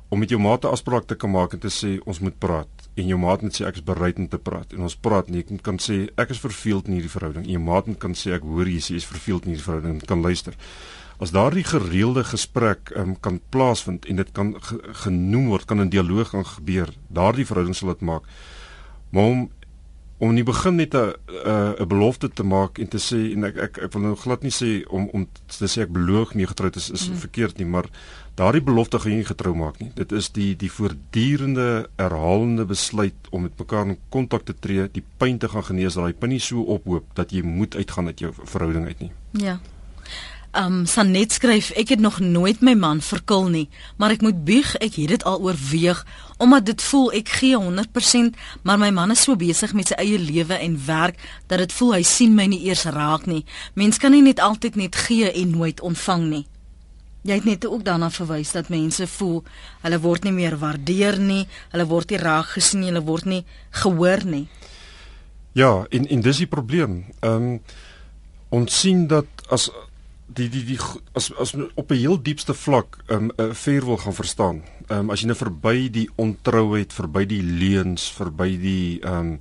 om 0.08 0.18
met 0.18 0.28
jou 0.28 0.40
maat 0.40 0.64
'n 0.64 0.68
afspraak 0.68 1.06
te 1.06 1.14
kan 1.14 1.30
maak 1.30 1.52
en 1.52 1.58
te 1.58 1.70
sê 1.70 2.00
ons 2.04 2.18
moet 2.18 2.38
praat. 2.38 2.68
En 2.94 3.06
jou 3.06 3.18
maat 3.18 3.42
moet 3.42 3.60
sê 3.60 3.66
ek 3.66 3.74
is 3.74 3.84
bereid 3.84 4.16
om 4.16 4.28
te 4.28 4.38
praat. 4.38 4.72
En 4.72 4.80
ons 4.80 4.96
praat 4.96 5.28
nie 5.28 5.38
ek 5.38 5.62
kan 5.62 5.78
sê 5.78 6.08
ek 6.16 6.30
is 6.30 6.40
verveeld 6.40 6.86
in 6.86 6.92
hierdie 6.92 7.10
verhouding. 7.10 7.44
En 7.44 7.50
jou 7.50 7.62
maat 7.62 7.98
kan 7.98 8.12
sê 8.12 8.32
ek 8.32 8.42
hoor 8.42 8.66
jy 8.66 8.80
sê 8.80 8.88
jy 8.88 8.96
is 8.96 9.06
verveeld 9.06 9.42
in 9.42 9.48
hierdie 9.48 9.64
verhouding. 9.64 10.00
En 10.00 10.06
kan 10.06 10.20
luister 10.20 10.54
as 11.22 11.30
daardie 11.30 11.64
gereelde 11.64 12.24
gesprek 12.26 12.90
um, 12.98 13.14
kan 13.22 13.38
plaasvind 13.54 14.06
en 14.10 14.18
dit 14.18 14.30
kan 14.34 14.54
ge 14.58 14.78
genoem 15.04 15.50
word 15.52 15.68
kan 15.70 15.80
'n 15.80 15.92
dialoog 15.92 16.34
gaan 16.34 16.46
gebeur 16.46 16.90
daardie 17.08 17.46
verhouding 17.46 17.76
sal 17.76 17.94
dit 17.94 18.00
maak. 18.00 18.22
Maar 19.10 19.24
om 19.24 19.50
om 20.22 20.30
in 20.30 20.38
die 20.38 20.46
begin 20.46 20.76
net 20.76 20.94
'n 20.94 21.14
'n 21.78 21.88
belofte 21.88 22.28
te 22.28 22.42
maak 22.42 22.78
en 22.78 22.88
te 22.88 22.98
sê 22.98 23.32
en 23.34 23.44
ek 23.44 23.56
ek 23.56 23.78
ek 23.78 23.92
wil 23.92 24.02
nou 24.02 24.16
glad 24.16 24.42
nie 24.42 24.50
sê 24.50 24.86
om 24.88 25.08
om 25.12 25.26
te 25.46 25.66
sê 25.66 25.82
ek 25.82 25.92
beloof 25.92 26.34
nie 26.34 26.46
getroud 26.46 26.76
is 26.76 26.90
is 26.90 27.08
mm. 27.08 27.16
verkeerd 27.16 27.58
nie 27.58 27.66
maar 27.66 27.86
daardie 28.34 28.62
belofte 28.62 28.98
gaan 28.98 29.10
jy 29.12 29.16
nie 29.16 29.32
getrou 29.34 29.54
maak 29.54 29.78
nie. 29.78 29.90
Dit 29.94 30.12
is 30.12 30.30
die 30.30 30.56
die 30.56 30.70
voortdurende 30.70 31.88
herhalende 31.96 32.64
besluit 32.64 33.18
om 33.30 33.42
met 33.42 33.58
mekaar 33.58 33.86
in 33.86 33.98
kontak 34.08 34.42
te 34.44 34.54
tree 34.58 34.88
die 34.92 35.04
pyn 35.18 35.38
te 35.38 35.48
gaan 35.48 35.64
genees 35.64 35.94
dat 35.94 36.04
daai 36.04 36.18
pyn 36.18 36.30
nie 36.30 36.40
so 36.40 36.62
ophoop 36.62 37.04
dat 37.14 37.30
jy 37.30 37.42
moet 37.42 37.76
uitgaan 37.76 38.06
uit 38.06 38.18
jou 38.18 38.32
verhouding 38.32 38.86
uit 38.86 39.00
nie. 39.00 39.12
Ja 39.32 39.60
Um 40.52 40.82
Sanet 40.86 41.32
skryf 41.32 41.70
ek 41.80 41.94
het 41.94 42.00
nog 42.00 42.18
nooit 42.20 42.60
my 42.60 42.74
man 42.76 43.00
verkil 43.00 43.46
nie, 43.48 43.68
maar 43.96 44.12
ek 44.12 44.20
moet 44.20 44.42
bieg 44.44 44.74
ek 44.84 44.98
het 45.00 45.08
dit 45.08 45.22
al 45.24 45.40
oorweeg 45.40 46.02
omdat 46.42 46.66
dit 46.66 46.82
voel 46.82 47.12
ek 47.16 47.28
gee 47.38 47.56
100%, 47.56 48.34
maar 48.62 48.76
my 48.78 48.90
man 48.90 49.14
is 49.14 49.22
so 49.24 49.36
besig 49.38 49.72
met 49.72 49.88
sy 49.88 49.96
eie 50.02 50.18
lewe 50.18 50.58
en 50.58 50.74
werk 50.86 51.16
dat 51.48 51.62
dit 51.62 51.72
voel 51.72 51.94
hy 51.94 52.02
sien 52.04 52.34
my 52.36 52.44
nie 52.50 52.58
eers 52.66 52.82
raak 52.84 53.24
nie. 53.30 53.44
Mens 53.78 53.96
kan 54.02 54.12
nie 54.12 54.20
net 54.26 54.42
altyd 54.44 54.76
net 54.76 54.98
gee 55.06 55.30
en 55.30 55.54
nooit 55.54 55.80
ontvang 55.80 56.26
nie. 56.28 56.42
Jy 57.22 57.38
het 57.38 57.46
net 57.46 57.64
ook 57.66 57.84
daarna 57.86 58.10
verwys 58.10 58.50
dat 58.52 58.68
mense 58.68 59.06
voel 59.06 59.38
hulle 59.86 60.00
word 60.02 60.26
nie 60.26 60.34
meer 60.36 60.58
waardeer 60.58 61.16
nie, 61.22 61.46
hulle 61.72 61.86
word 61.86 62.10
nie 62.10 62.20
raak 62.20 62.50
gesien 62.58 62.82
nie, 62.82 62.90
hulle 62.90 63.04
word 63.06 63.30
nie 63.30 63.44
gehoor 63.84 64.26
nie. 64.26 64.48
Ja, 65.56 65.86
en 65.88 66.04
en 66.08 66.20
dis 66.20 66.42
die 66.44 66.50
probleem. 66.50 67.04
Um 67.24 67.62
ons 68.52 68.80
sien 68.82 69.06
dat 69.08 69.46
as 69.48 69.70
die 70.34 70.48
die 70.48 70.64
die 70.64 70.78
as 71.18 71.30
as 71.36 71.54
op 71.74 71.90
'n 71.90 71.94
heel 71.94 72.22
diepste 72.22 72.54
vlak 72.54 72.98
'n 73.08 73.14
um, 73.14 73.30
'n 73.36 73.54
ver 73.54 73.84
wil 73.84 73.96
gaan 73.96 74.14
verstaan. 74.14 74.62
Ehm 74.86 74.98
um, 74.98 75.10
as 75.10 75.20
jy 75.20 75.26
nou 75.26 75.36
verby 75.36 75.90
die 75.90 76.08
ontrouheid, 76.16 76.92
verby 76.92 77.26
die 77.26 77.42
leuns, 77.42 78.10
verby 78.10 78.58
die 78.58 79.00
ehm 79.00 79.18
um, 79.18 79.40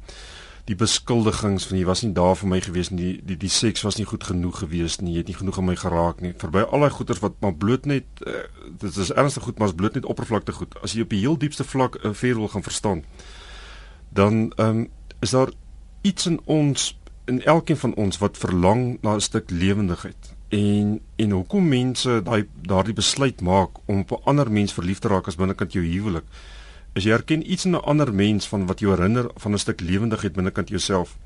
die 0.65 0.75
beskuldigings 0.75 1.65
van 1.65 1.77
jy 1.77 1.85
was 1.85 2.01
nie 2.01 2.13
daar 2.13 2.35
vir 2.35 2.47
my 2.47 2.61
gewees 2.61 2.89
nie, 2.89 2.97
die 2.97 3.21
die 3.25 3.37
die 3.37 3.49
seks 3.49 3.81
was 3.81 3.97
nie 3.97 4.05
goed 4.05 4.23
genoeg 4.23 4.59
gewees 4.59 4.99
nie, 5.01 5.13
jy 5.13 5.17
het 5.17 5.27
nie 5.27 5.35
genoeg 5.35 5.57
aan 5.57 5.65
my 5.65 5.75
geraak 5.75 6.21
nie. 6.21 6.33
Verby 6.37 6.61
al 6.61 6.79
daai 6.79 6.89
goeters 6.89 7.19
wat 7.19 7.33
maar 7.41 7.53
bloot 7.53 7.85
net 7.85 8.05
uh, 8.27 8.45
dit 8.79 8.97
is 8.97 9.11
ernstig 9.11 9.43
goed, 9.43 9.57
maar 9.59 9.67
is 9.67 9.75
bloot 9.75 9.93
net 9.93 10.05
oppervlakte 10.05 10.51
goed. 10.51 10.75
As 10.83 10.93
jy 10.93 11.01
op 11.01 11.11
'n 11.13 11.23
heel 11.25 11.37
diepste 11.37 11.63
vlak 11.63 11.95
'n 11.95 12.07
uh, 12.07 12.13
ver 12.13 12.35
wil 12.35 12.47
gaan 12.47 12.63
verstaan, 12.63 13.03
dan 14.09 14.53
ehm 14.55 14.67
um, 14.67 14.89
is 15.19 15.29
daar 15.31 15.51
iets 16.01 16.25
in 16.25 16.39
ons 16.45 16.97
in 17.25 17.43
elkeen 17.43 17.77
van 17.77 17.93
ons 17.95 18.17
wat 18.17 18.37
verlang 18.37 18.97
na 19.01 19.15
'n 19.15 19.21
stuk 19.21 19.49
lewendigheid 19.49 20.30
en 20.51 20.99
en 21.15 21.31
hoekom 21.31 21.67
mense 21.67 22.21
daai 22.23 22.47
daardie 22.67 22.93
besluit 22.93 23.41
maak 23.41 23.69
om 23.85 23.99
op 23.99 24.11
'n 24.11 24.23
ander 24.23 24.51
mens 24.51 24.73
verlief 24.73 24.99
te 24.99 25.07
raak 25.07 25.27
as 25.27 25.39
binnekant 25.39 25.73
jou 25.73 25.85
huwelik 25.85 26.25
is 26.93 27.03
jy 27.07 27.11
erken 27.15 27.51
iets 27.51 27.65
in 27.65 27.75
'n 27.75 27.87
ander 27.87 28.13
mens 28.13 28.47
van 28.47 28.65
wat 28.65 28.79
jou 28.79 28.91
herinner 28.91 29.31
van 29.35 29.51
'n 29.53 29.57
stuk 29.57 29.79
lewendigheid 29.79 30.33
binnekant 30.33 30.69
jouself. 30.69 31.17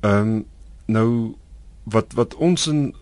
Ehm 0.00 0.20
um, 0.20 0.44
nou 0.86 1.36
wat 1.82 2.12
wat 2.12 2.34
ons 2.34 2.66
in 2.66 2.94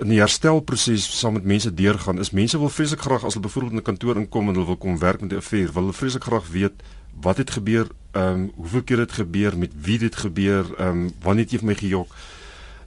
in 0.00 0.08
die 0.08 0.18
herstelproses 0.18 1.18
saam 1.18 1.32
met 1.32 1.44
mense 1.44 1.74
deurgaan 1.74 2.18
is 2.18 2.30
mense 2.30 2.58
wil 2.58 2.68
vreeslik 2.68 3.00
graag 3.00 3.24
as 3.24 3.34
hulle 3.34 3.46
byvoorbeeld 3.46 3.72
in 3.72 3.78
'n 3.78 3.90
kantoor 3.90 4.16
inkom 4.16 4.48
en 4.48 4.54
hulle 4.54 4.66
wil 4.66 4.76
kom 4.76 4.98
werk 4.98 5.20
met 5.20 5.32
'n 5.32 5.36
affair, 5.36 5.72
wil 5.72 5.82
hulle 5.82 5.92
vreeslik 5.92 6.24
graag 6.24 6.48
weet 6.48 6.82
wat 7.20 7.36
het 7.36 7.50
gebeur, 7.50 7.86
ehm 8.10 8.34
um, 8.34 8.52
hoeveel 8.54 8.82
keer 8.82 8.96
dit 8.96 9.12
gebeur, 9.12 9.58
met 9.58 9.72
wie 9.82 9.98
dit 9.98 10.16
gebeur, 10.16 10.74
ehm 10.76 10.88
um, 10.88 11.12
wanneer 11.20 11.44
het 11.44 11.52
jy 11.52 11.58
vir 11.58 11.66
my 11.66 11.74
gejok? 11.74 12.14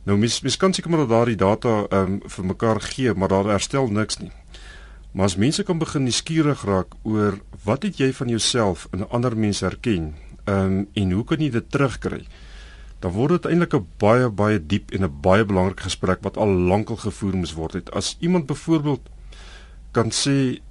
Nou 0.04 0.18
mis 0.18 0.40
mis 0.42 0.58
kan 0.58 0.74
seker 0.74 0.90
maar 0.90 1.08
daardie 1.08 1.38
data 1.38 1.86
ehm 1.90 2.14
um, 2.14 2.22
vir 2.26 2.46
mekaar 2.46 2.82
gee, 2.82 3.14
maar 3.14 3.30
daar 3.30 3.52
herstel 3.54 3.88
niks 3.88 4.18
nie. 4.18 4.32
Maar 5.12 5.26
as 5.26 5.36
mense 5.36 5.64
kan 5.64 5.78
begin 5.78 6.04
nuuskierig 6.04 6.64
raak 6.66 6.96
oor 7.04 7.38
wat 7.64 7.84
het 7.84 8.00
jy 8.00 8.14
van 8.14 8.30
jouself 8.32 8.88
in 8.92 9.06
ander 9.10 9.38
mens 9.38 9.60
herken, 9.62 10.14
ehm 10.46 10.80
um, 10.80 10.88
en 10.94 11.12
hoe 11.12 11.24
kan 11.24 11.40
jy 11.40 11.50
dit 11.50 11.70
terugkry? 11.70 12.26
Dan 13.00 13.12
word 13.12 13.42
dit 13.42 13.52
eintlik 13.52 13.74
'n 13.74 13.88
baie 13.98 14.30
baie 14.30 14.60
diep 14.60 14.92
en 14.92 15.04
'n 15.04 15.22
baie 15.22 15.46
belangrike 15.46 15.84
gesprek 15.84 16.24
wat 16.24 16.38
al 16.38 16.50
lankal 16.50 16.98
gevoer 16.98 17.36
moes 17.36 17.54
word 17.54 17.74
het. 17.74 17.92
As 17.92 18.18
iemand 18.20 18.46
byvoorbeeld 18.46 19.10
kan 19.92 20.10
sê 20.10 20.62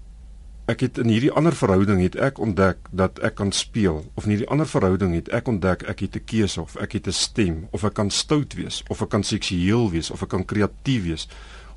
ek 0.71 0.85
het 0.85 0.99
in 1.03 1.11
hierdie 1.11 1.33
ander 1.35 1.55
verhouding 1.57 2.01
het 2.05 2.17
ek 2.17 2.39
ontdek 2.39 2.91
dat 2.95 3.19
ek 3.27 3.35
kan 3.41 3.51
speel 3.53 4.05
of 4.15 4.27
in 4.27 4.37
hierdie 4.37 4.51
ander 4.55 4.69
verhouding 4.71 5.17
het 5.17 5.31
ek 5.35 5.49
ontdek 5.51 5.83
ek 5.91 6.05
het 6.05 6.17
'n 6.17 6.25
keuse 6.33 6.61
of 6.61 6.77
ek 6.77 6.93
het 6.93 7.07
'n 7.07 7.13
stem 7.13 7.57
of 7.71 7.85
ek 7.85 7.95
kan 7.95 8.11
stout 8.11 8.55
wees 8.55 8.83
of 8.89 9.03
ek 9.03 9.11
kan 9.11 9.25
seksueel 9.25 9.91
wees 9.91 10.11
of 10.11 10.23
ek 10.23 10.29
kan 10.29 10.45
kreatief 10.45 11.03
wees 11.03 11.29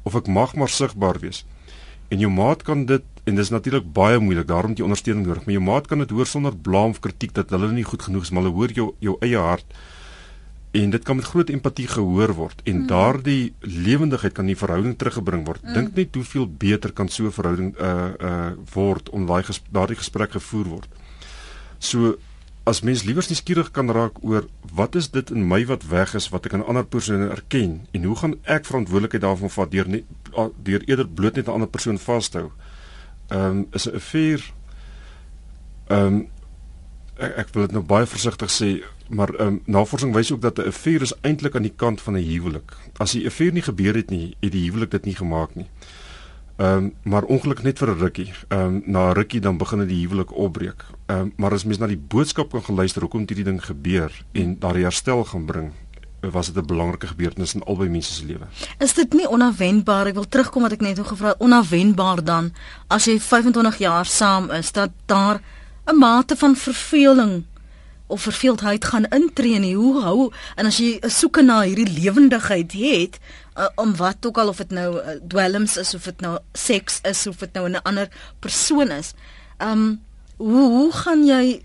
of 0.03 0.15
ek 0.15 0.27
mag 0.27 0.55
maar 0.55 0.69
sigbaar 0.69 1.19
wees. 1.19 1.45
En 2.11 2.19
jou 2.19 2.31
maat 2.31 2.63
kan 2.63 2.85
dit 2.85 3.03
en 3.23 3.35
dis 3.35 3.49
natuurlik 3.49 3.85
baie 3.95 4.19
moeilik 4.19 4.47
daarom 4.47 4.75
jy 4.75 4.83
ondersteuning 4.83 5.25
nodig, 5.25 5.45
maar 5.45 5.55
jou 5.55 5.63
maat 5.63 5.87
kan 5.87 5.99
dit 6.03 6.09
hoor 6.09 6.27
sonder 6.27 6.55
blame 6.55 6.89
of 6.89 6.99
kritiek 6.99 7.33
dat 7.33 7.49
hulle 7.49 7.71
nie 7.71 7.87
goed 7.87 8.01
genoeg 8.01 8.27
is, 8.27 8.31
maar 8.31 8.43
hulle 8.43 8.55
hoor 8.55 8.71
jou 8.75 8.87
jou 8.99 9.15
eie 9.21 9.39
hart 9.39 9.65
en 10.73 10.89
dit 10.89 11.03
kan 11.05 11.15
met 11.15 11.25
groot 11.25 11.49
empatie 11.53 11.87
gehoor 11.87 12.33
word 12.33 12.61
en 12.65 12.79
mm. 12.81 12.87
daardie 12.89 13.53
lewendigheid 13.61 14.33
kan 14.33 14.47
in 14.47 14.55
die 14.55 14.57
verhouding 14.57 14.95
teruggebring 14.97 15.45
word. 15.45 15.61
Mm. 15.61 15.73
Dink 15.77 15.95
net 15.99 16.15
hoeveel 16.17 16.47
beter 16.49 16.93
kan 16.97 17.09
so 17.13 17.29
'n 17.29 17.35
verhouding 17.35 17.75
uh 17.77 18.13
uh 18.29 18.51
word 18.73 19.09
om 19.09 19.27
daai 19.29 19.43
ges 19.43 19.61
daardie 19.69 19.99
gesprek 19.99 20.31
gevoer 20.31 20.65
word. 20.65 20.89
So 21.77 22.15
as 22.65 22.81
mens 22.81 23.03
liewers 23.03 23.29
nie 23.29 23.37
skieurig 23.37 23.69
kan 23.75 23.91
raak 23.91 24.17
oor 24.23 24.47
wat 24.73 24.95
is 24.95 25.11
dit 25.11 25.29
in 25.29 25.47
my 25.47 25.61
wat 25.69 25.85
weg 25.91 26.15
is 26.15 26.29
wat 26.33 26.45
ek 26.45 26.53
aan 26.57 26.65
ander 26.65 26.85
persone 26.85 27.29
erken 27.29 27.85
en 27.91 28.03
hoe 28.03 28.15
gaan 28.15 28.35
ek 28.43 28.65
verantwoordelikheid 28.65 29.21
daarvan 29.21 29.53
vat 29.53 29.71
deur 29.71 29.87
net 29.87 30.05
deur 30.63 30.85
eerder 30.87 31.07
bloot 31.07 31.35
net 31.35 31.47
'n 31.47 31.53
ander 31.53 31.69
persoon 31.69 31.99
vashou. 31.99 32.51
Ehm 33.29 33.39
um, 33.39 33.67
is 33.73 33.85
'n 33.85 33.95
affair 33.95 34.41
ehm 35.87 36.05
um, 36.05 36.27
ek, 37.17 37.37
ek 37.37 37.53
wil 37.53 37.67
dit 37.67 37.75
nou 37.77 37.83
baie 37.83 38.05
versigtig 38.09 38.49
sê 38.49 38.69
maar 39.09 39.39
um, 39.39 39.61
navorsing 39.65 40.13
wys 40.13 40.31
ook 40.31 40.41
dat 40.41 40.57
'n 40.57 40.67
affair 40.67 41.01
is 41.01 41.13
eintlik 41.21 41.55
aan 41.55 41.67
die 41.67 41.73
kant 41.75 42.01
van 42.01 42.13
'n 42.13 42.23
huwelik. 42.23 42.73
As 42.97 43.11
die 43.11 43.25
affair 43.25 43.53
nie 43.53 43.61
gebeur 43.61 43.95
het 43.95 44.09
nie, 44.09 44.35
het 44.39 44.51
die 44.51 44.65
huwelik 44.69 44.91
dit 44.91 45.05
nie 45.05 45.15
gemaak 45.15 45.55
nie. 45.55 45.65
Ehm 46.55 46.77
um, 46.77 46.93
maar 47.03 47.23
ongelukkig 47.23 47.63
net 47.63 47.77
vir 47.77 47.89
'n 47.89 47.99
rukkie. 47.99 48.33
Ehm 48.47 48.61
um, 48.61 48.83
na 48.85 49.09
'n 49.09 49.13
rukkie 49.13 49.39
dan 49.39 49.57
begin 49.57 49.79
dit 49.79 49.89
die 49.89 50.07
huwelik 50.07 50.31
opbreek. 50.31 50.85
Ehm 51.05 51.19
um, 51.19 51.33
maar 51.35 51.51
as 51.51 51.63
mens 51.63 51.77
na 51.77 51.87
die 51.87 52.03
boodskap 52.07 52.51
kan 52.51 52.63
geluister 52.63 53.01
hoekom 53.01 53.23
hierdie 53.25 53.43
ding 53.43 53.65
gebeur 53.65 54.25
en 54.31 54.59
daar 54.59 54.75
herstel 54.75 55.23
gaan 55.23 55.45
bring, 55.45 55.71
was 56.31 56.51
dit 56.51 56.63
'n 56.63 56.65
belangrike 56.65 57.07
gebeurtenis 57.07 57.53
in 57.53 57.63
albei 57.63 57.89
mense 57.89 58.13
se 58.13 58.25
lewe. 58.25 58.45
Is 58.77 58.93
dit 58.93 59.13
nie 59.13 59.29
onverwendbaar? 59.29 60.07
Ek 60.07 60.13
wil 60.13 60.27
terugkom 60.27 60.61
wat 60.61 60.71
ek 60.71 60.81
net 60.81 60.97
nog 60.97 61.07
gevra 61.07 61.27
het. 61.27 61.37
Onverwendbaar 61.37 62.23
dan 62.23 62.53
as 62.87 63.05
jy 63.05 63.19
25 63.19 63.77
jaar 63.77 64.05
saam 64.05 64.51
is 64.51 64.71
dat 64.71 64.91
daar 65.05 65.41
'n 65.85 65.97
mate 65.97 66.35
van 66.35 66.55
verveling 66.55 67.43
of 68.13 68.21
verveeldheid 68.21 68.85
gaan 68.85 69.09
intree 69.09 69.59
nie. 69.59 69.73
Hoe 69.75 70.01
hou 70.05 70.31
en 70.55 70.69
as 70.69 70.77
jy 70.77 70.99
'n 71.01 71.09
soeke 71.09 71.41
na 71.41 71.61
hierdie 71.65 71.89
lewendigheid 71.89 72.71
het 72.77 73.19
uh, 73.57 73.67
om 73.75 73.95
wat 73.95 74.25
ook 74.25 74.37
al 74.37 74.47
of 74.53 74.57
dit 74.57 74.71
nou 74.71 74.97
uh, 74.97 75.17
dwelms 75.27 75.77
is 75.77 75.93
of 75.93 76.03
dit 76.03 76.21
nou 76.21 76.37
seks 76.53 76.99
is 77.01 77.27
of 77.27 77.37
dit 77.37 77.53
nou 77.53 77.69
'n 77.69 77.81
ander 77.81 78.09
persoon 78.39 78.91
is. 78.91 79.13
Um 79.57 80.01
hoe 80.37 80.67
hoe 80.69 80.91
gaan 80.91 81.25
jy 81.25 81.63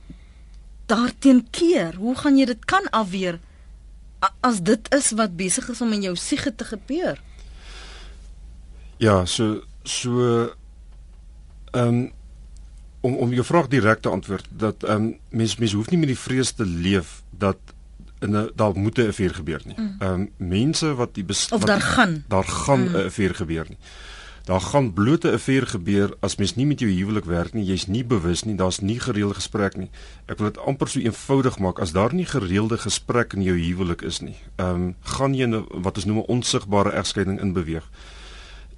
daarteen 0.87 1.47
keer? 1.51 1.95
Hoe 1.95 2.17
gaan 2.17 2.37
jy 2.37 2.45
dit 2.45 2.65
kan 2.65 2.91
afweer 2.91 3.41
as 4.41 4.63
dit 4.63 4.95
is 4.95 5.11
wat 5.11 5.37
besig 5.37 5.69
is 5.69 5.81
om 5.81 5.93
in 5.93 6.03
jou 6.03 6.17
siege 6.17 6.55
te 6.55 6.65
gebeur? 6.65 7.21
Ja, 8.97 9.25
so 9.25 9.63
so 9.85 10.53
ehm 11.73 11.89
um, 11.89 12.13
om 13.09 13.17
om 13.25 13.33
jou 13.33 13.45
vraag 13.45 13.73
direk 13.73 14.05
te 14.05 14.13
antwoord 14.13 14.47
dat 14.65 14.85
ehm 14.85 15.09
um, 15.09 15.17
mens 15.41 15.57
mens 15.57 15.73
hoef 15.73 15.91
nie 15.91 15.99
met 16.05 16.13
die 16.13 16.23
vrees 16.27 16.53
te 16.53 16.67
leef 16.67 17.23
dat 17.31 17.59
in 18.21 18.37
'n 18.37 18.51
daar 18.55 18.75
moet 18.75 18.99
'n 18.99 19.09
affair 19.09 19.35
gebeur 19.35 19.63
nie. 19.65 19.79
Mm. 19.79 19.97
Ehm 19.99 20.13
um, 20.13 20.31
mense 20.37 20.95
wat 20.95 21.15
die 21.15 21.25
of 21.29 21.49
wat, 21.49 21.67
daar 21.67 21.81
gaan 21.81 22.25
daar 22.29 22.45
gaan 22.45 22.85
'n 22.85 22.89
mm. 22.89 23.07
affair 23.07 23.35
gebeur 23.35 23.67
nie. 23.69 23.79
Daar 24.45 24.61
gaan 24.61 24.93
bloot 24.93 25.25
'n 25.25 25.33
affair 25.33 25.67
gebeur 25.67 26.17
as 26.21 26.37
mens 26.37 26.55
nie 26.55 26.67
met 26.67 26.81
jou 26.81 26.91
huwelik 26.91 27.25
werk 27.25 27.53
nie, 27.53 27.65
jy's 27.65 27.87
nie 27.87 28.05
bewus 28.05 28.43
nie, 28.43 28.55
daar's 28.55 28.81
nie 28.81 29.01
gereelde 29.01 29.35
gesprek 29.35 29.77
nie. 29.77 29.91
Ek 30.27 30.39
wil 30.39 30.47
dit 30.47 30.59
amper 30.59 30.89
so 30.89 30.99
eenvoudig 31.01 31.59
maak 31.59 31.79
as 31.79 31.93
daar 31.93 32.15
nie 32.15 32.27
gereelde 32.27 32.79
gesprek 32.79 33.33
in 33.33 33.43
jou 33.43 33.59
huwelik 33.59 34.03
is 34.03 34.21
nie. 34.21 34.37
Ehm 34.57 34.75
um, 34.75 34.95
gaan 35.01 35.35
jy 35.35 35.47
'n 35.47 35.67
wat 35.83 35.97
ons 35.97 36.05
noem 36.05 36.19
'n 36.19 36.31
onsigbare 36.37 36.91
egskeiding 36.91 37.41
inbeweeg. 37.41 37.85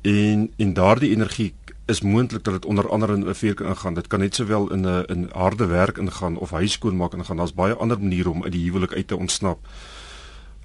En 0.00 0.52
en 0.56 0.72
daardie 0.72 1.10
energie 1.10 1.54
is 1.90 2.00
moontlik 2.00 2.44
dat 2.44 2.54
dit 2.54 2.64
onder 2.64 2.88
andere 2.88 3.14
in 3.14 3.28
'n 3.28 3.34
vuur 3.34 3.54
kan 3.54 3.66
ingaan. 3.66 3.94
Dit 3.94 4.06
kan 4.06 4.18
net 4.18 4.34
sowel 4.34 4.72
in 4.72 4.86
'n 4.86 5.04
in 5.06 5.28
harde 5.32 5.66
werk 5.66 5.98
ingaan 5.98 6.36
of 6.36 6.50
huis 6.50 6.72
skoonmaak 6.72 7.14
ingaan. 7.14 7.36
Daar's 7.36 7.54
baie 7.54 7.74
ander 7.74 8.00
maniere 8.00 8.30
om 8.30 8.42
uit 8.42 8.52
die 8.52 8.64
huwelik 8.64 8.94
uit 8.94 9.08
te 9.08 9.16
ontsnap. 9.16 9.58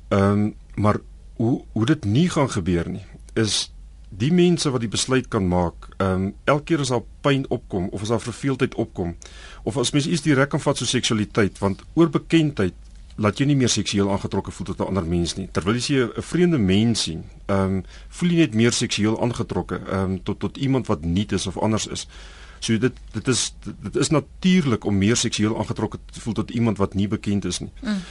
Ehm 0.08 0.32
um, 0.32 0.56
maar 0.76 0.98
hoe 1.36 1.64
hoe 1.72 1.86
dit 1.86 2.06
nie 2.06 2.30
gaan 2.30 2.50
gebeur 2.50 2.90
nie 2.90 3.06
is 3.34 3.74
die 4.10 4.34
mense 4.34 4.70
wat 4.70 4.80
die 4.80 4.90
besluit 4.90 5.28
kan 5.28 5.48
maak. 5.48 5.88
Ehm 5.98 6.12
um, 6.12 6.36
elke 6.44 6.64
keer 6.64 6.80
as 6.80 6.88
daar 6.88 7.04
pyn 7.22 7.46
opkom 7.50 7.88
of 7.92 8.02
as 8.02 8.08
daar 8.08 8.22
verveeldheid 8.22 8.76
opkom 8.76 9.16
of 9.64 9.78
as 9.78 9.92
mens 9.92 10.08
iets 10.08 10.22
direk 10.22 10.50
kan 10.50 10.62
vat 10.62 10.78
so 10.78 10.86
seksualiteit 10.86 11.60
want 11.60 11.84
oorbekendheid 11.94 12.74
laat 13.16 13.40
jy 13.40 13.46
nie 13.48 13.56
meer 13.56 13.72
seksueel 13.72 14.10
aangetrokke 14.12 14.52
voel 14.52 14.66
tot 14.66 14.80
'n 14.80 14.88
ander 14.92 15.06
mens 15.06 15.36
nie. 15.36 15.48
Terwyl 15.52 15.76
jy 15.76 16.04
'n 16.04 16.22
vreemde 16.22 16.58
mens 16.58 17.02
sien, 17.02 17.24
ehm 17.46 17.60
um, 17.60 17.84
voel 18.10 18.30
jy 18.30 18.38
net 18.38 18.54
meer 18.54 18.72
seksueel 18.72 19.22
aangetrokke 19.22 19.80
ehm 19.80 20.12
um, 20.12 20.24
tot 20.24 20.40
tot 20.40 20.58
iemand 20.58 20.88
wat 20.88 21.06
nie 21.06 21.26
is 21.30 21.48
of 21.48 21.58
anders 21.58 21.88
is. 21.88 22.08
So 22.60 22.78
dit 22.78 22.94
dit 23.14 23.28
is 23.28 23.56
dit 23.62 23.96
is 23.96 24.10
natuurlik 24.10 24.86
om 24.86 24.98
meer 24.98 25.16
seksueel 25.16 25.58
aangetrokke 25.58 26.00
te 26.12 26.22
voel 26.22 26.34
tot 26.34 26.50
iemand 26.50 26.78
wat 26.78 26.94
nie 26.94 27.08
bekend 27.08 27.46
is 27.46 27.60
nie. 27.60 27.72
Mm. 27.82 28.02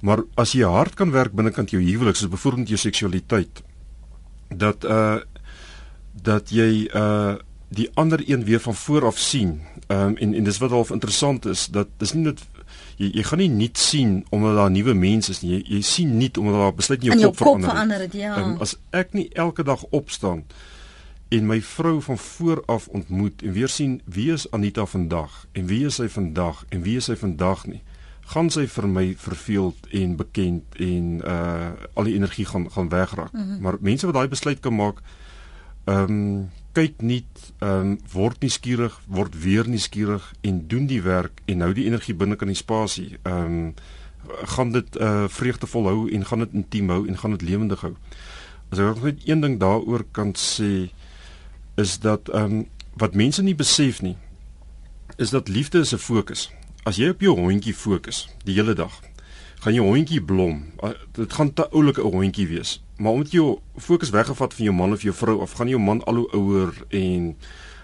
Maar 0.00 0.22
as 0.34 0.52
jy 0.52 0.66
hard 0.68 0.94
kan 0.94 1.10
werk 1.10 1.32
binnekant 1.32 1.70
jou 1.70 1.82
huwelik, 1.82 2.16
soos 2.16 2.28
byvoorbeeld 2.28 2.68
jou 2.68 2.78
seksualiteit, 2.78 3.62
dat 4.48 4.84
uh 4.84 5.20
dat 6.22 6.50
jy 6.50 6.88
uh 6.94 7.34
die 7.74 7.88
ander 7.94 8.22
een 8.22 8.44
weer 8.44 8.60
van 8.60 8.74
voor 8.74 9.06
af 9.06 9.18
sien. 9.18 9.60
Ehm 9.86 10.00
um, 10.00 10.16
en 10.16 10.34
en 10.34 10.44
dis 10.44 10.58
wat 10.58 10.70
half 10.70 10.90
interessant 10.90 11.46
is 11.46 11.66
dat 11.66 11.88
dis 11.98 12.12
nie 12.12 12.22
net 12.22 12.44
jy 12.96 13.10
jy 13.14 13.22
gaan 13.22 13.38
nie 13.38 13.50
nuut 13.50 13.78
sien 13.78 14.24
omdat 14.30 14.56
daar 14.56 14.70
nuwe 14.70 14.94
mense 14.94 15.30
is 15.30 15.40
nie. 15.42 15.56
Jy 15.56 15.76
jy 15.76 15.82
sien 15.82 16.16
nuut 16.18 16.38
omdat 16.38 16.60
daar 16.60 16.74
besluit 16.74 17.00
in 17.00 17.10
jou, 17.10 17.18
jou 17.18 17.30
kop, 17.30 17.36
kop 17.36 17.46
verander. 17.46 17.70
verander 17.70 18.00
het, 18.06 18.12
ja. 18.12 18.36
Um, 18.42 18.56
as 18.60 18.76
ek 18.90 19.12
nie 19.12 19.28
elke 19.32 19.62
dag 19.62 19.84
opstaan 19.90 20.44
en 21.34 21.46
my 21.46 21.60
vrou 21.60 22.02
van 22.02 22.18
voor 22.18 22.62
af 22.66 22.86
ontmoet 22.88 23.42
en 23.42 23.52
weer 23.52 23.68
sien 23.68 24.00
wie 24.04 24.32
is 24.32 24.50
Anita 24.50 24.86
vandag 24.86 25.46
en 25.52 25.66
wie 25.66 25.84
is 25.86 25.98
sy 25.98 26.08
vandag 26.08 26.64
en 26.68 26.82
wie 26.82 26.96
is 26.96 27.10
sy 27.10 27.16
vandag 27.18 27.66
nie 27.66 27.82
gaan 28.32 28.50
sy 28.50 28.64
vir 28.70 28.88
my 28.88 29.04
verveeld 29.20 29.88
en 29.92 30.16
bekend 30.16 30.78
en 30.80 31.20
uh 31.20 31.72
al 31.94 32.08
die 32.08 32.14
energie 32.16 32.46
gaan 32.48 32.70
gaan 32.70 32.88
wegraak. 32.88 33.32
Mm 33.32 33.40
-hmm. 33.40 33.60
Maar 33.60 33.76
mense 33.80 34.06
wat 34.06 34.14
daai 34.14 34.28
besluit 34.28 34.60
kan 34.60 34.74
maak 34.74 35.02
ehm 35.84 36.10
um, 36.10 36.50
kyk 36.74 37.02
nie 37.02 37.22
ehm 37.60 37.94
um, 37.94 37.98
word 38.12 38.42
nie 38.42 38.50
skieurig 38.50 38.96
word 39.06 39.36
weer 39.44 39.68
nie 39.70 39.82
skieurig 39.82 40.26
en 40.42 40.66
doen 40.68 40.86
die 40.90 41.02
werk 41.02 41.42
en 41.46 41.62
hou 41.64 41.72
die 41.76 41.86
energie 41.86 42.14
binne 42.14 42.36
kan 42.36 42.50
die 42.50 42.58
spasie 42.58 43.18
ehm 43.22 43.44
um, 43.44 43.74
gaan 44.24 44.72
dit 44.72 44.96
uh 44.96 45.28
vreugdevol 45.28 45.86
hou 45.90 45.98
en 46.10 46.24
gaan 46.24 46.44
dit 46.44 46.52
intiem 46.52 46.88
hou 46.88 47.02
en 47.08 47.18
gaan 47.18 47.34
dit 47.36 47.42
lewendig 47.42 47.80
hou. 47.84 47.94
As 48.72 48.80
ek 48.80 49.02
net 49.02 49.26
een 49.28 49.40
ding 49.44 49.58
daaroor 49.60 50.06
kan 50.12 50.32
sê 50.32 50.88
is 51.76 51.98
dat 52.00 52.28
ehm 52.32 52.60
um, 52.60 52.66
wat 52.96 53.14
mense 53.14 53.42
nie 53.42 53.56
besef 53.58 54.02
nie 54.02 54.16
is 55.18 55.30
dat 55.30 55.48
liefde 55.48 55.78
is 55.78 55.92
'n 55.92 55.98
fokus. 55.98 56.50
As 56.84 56.96
jy 56.96 57.08
op 57.08 57.20
jou 57.20 57.36
hondjie 57.38 57.74
fokus 57.74 58.28
die 58.44 58.54
hele 58.54 58.74
dag, 58.74 59.00
gaan 59.64 59.74
jou 59.74 59.86
hondjie 59.86 60.20
blom. 60.20 60.64
Dit 61.16 61.32
gaan 61.32 61.52
te 61.52 61.68
oulike 61.72 62.04
'n 62.04 62.12
hondjie 62.12 62.48
wees 62.48 62.84
maar 62.96 63.12
omdat 63.12 63.32
jy 63.32 63.58
fokus 63.76 64.10
weggevat 64.10 64.54
van 64.54 64.64
jou 64.64 64.76
man 64.76 64.92
of 64.92 65.02
jou 65.02 65.14
vrou 65.14 65.40
of 65.40 65.52
gaan 65.52 65.68
jou 65.68 65.80
man 65.80 66.04
al 66.04 66.14
hoe 66.14 66.30
ouer 66.30 66.74
en 66.88 67.34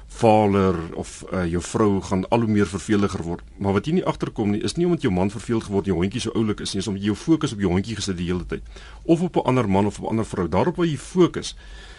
valer 0.07 0.95
of 0.95 1.25
uh, 1.33 1.45
jou 1.47 1.63
vrou 1.63 2.01
gaan 2.03 2.29
al 2.29 2.41
hoe 2.41 2.51
meer 2.51 2.67
verveeliger 2.67 3.23
word. 3.23 3.45
Maar 3.59 3.73
wat 3.79 3.87
jy 3.87 3.99
nie 3.99 4.05
agterkom 4.05 4.51
nie 4.51 4.63
is 4.67 4.75
nie 4.75 4.87
omdat 4.87 5.07
jou 5.07 5.13
man 5.15 5.31
verveeld 5.31 5.67
geword 5.67 5.87
jou 5.87 5.97
hondjie 5.99 6.23
so 6.23 6.35
oulik 6.35 6.61
is 6.61 6.75
nie, 6.75 6.83
is 6.83 6.89
omdat 6.91 7.03
jy 7.03 7.13
jou 7.13 7.19
fokus 7.19 7.55
op 7.55 7.63
jou 7.63 7.71
hondjie 7.71 7.97
gesit 7.99 8.19
die 8.19 8.27
hele 8.31 8.47
tyd 8.47 8.67
of 9.05 9.23
op 9.23 9.37
'n 9.37 9.47
ander 9.47 9.69
man 9.69 9.87
of 9.87 9.99
op 9.99 10.05
'n 10.05 10.11
ander 10.15 10.27
vrou. 10.27 10.49
Daarop 10.49 10.77
waar 10.77 10.87
jy 10.87 10.99
fokus 10.99 11.55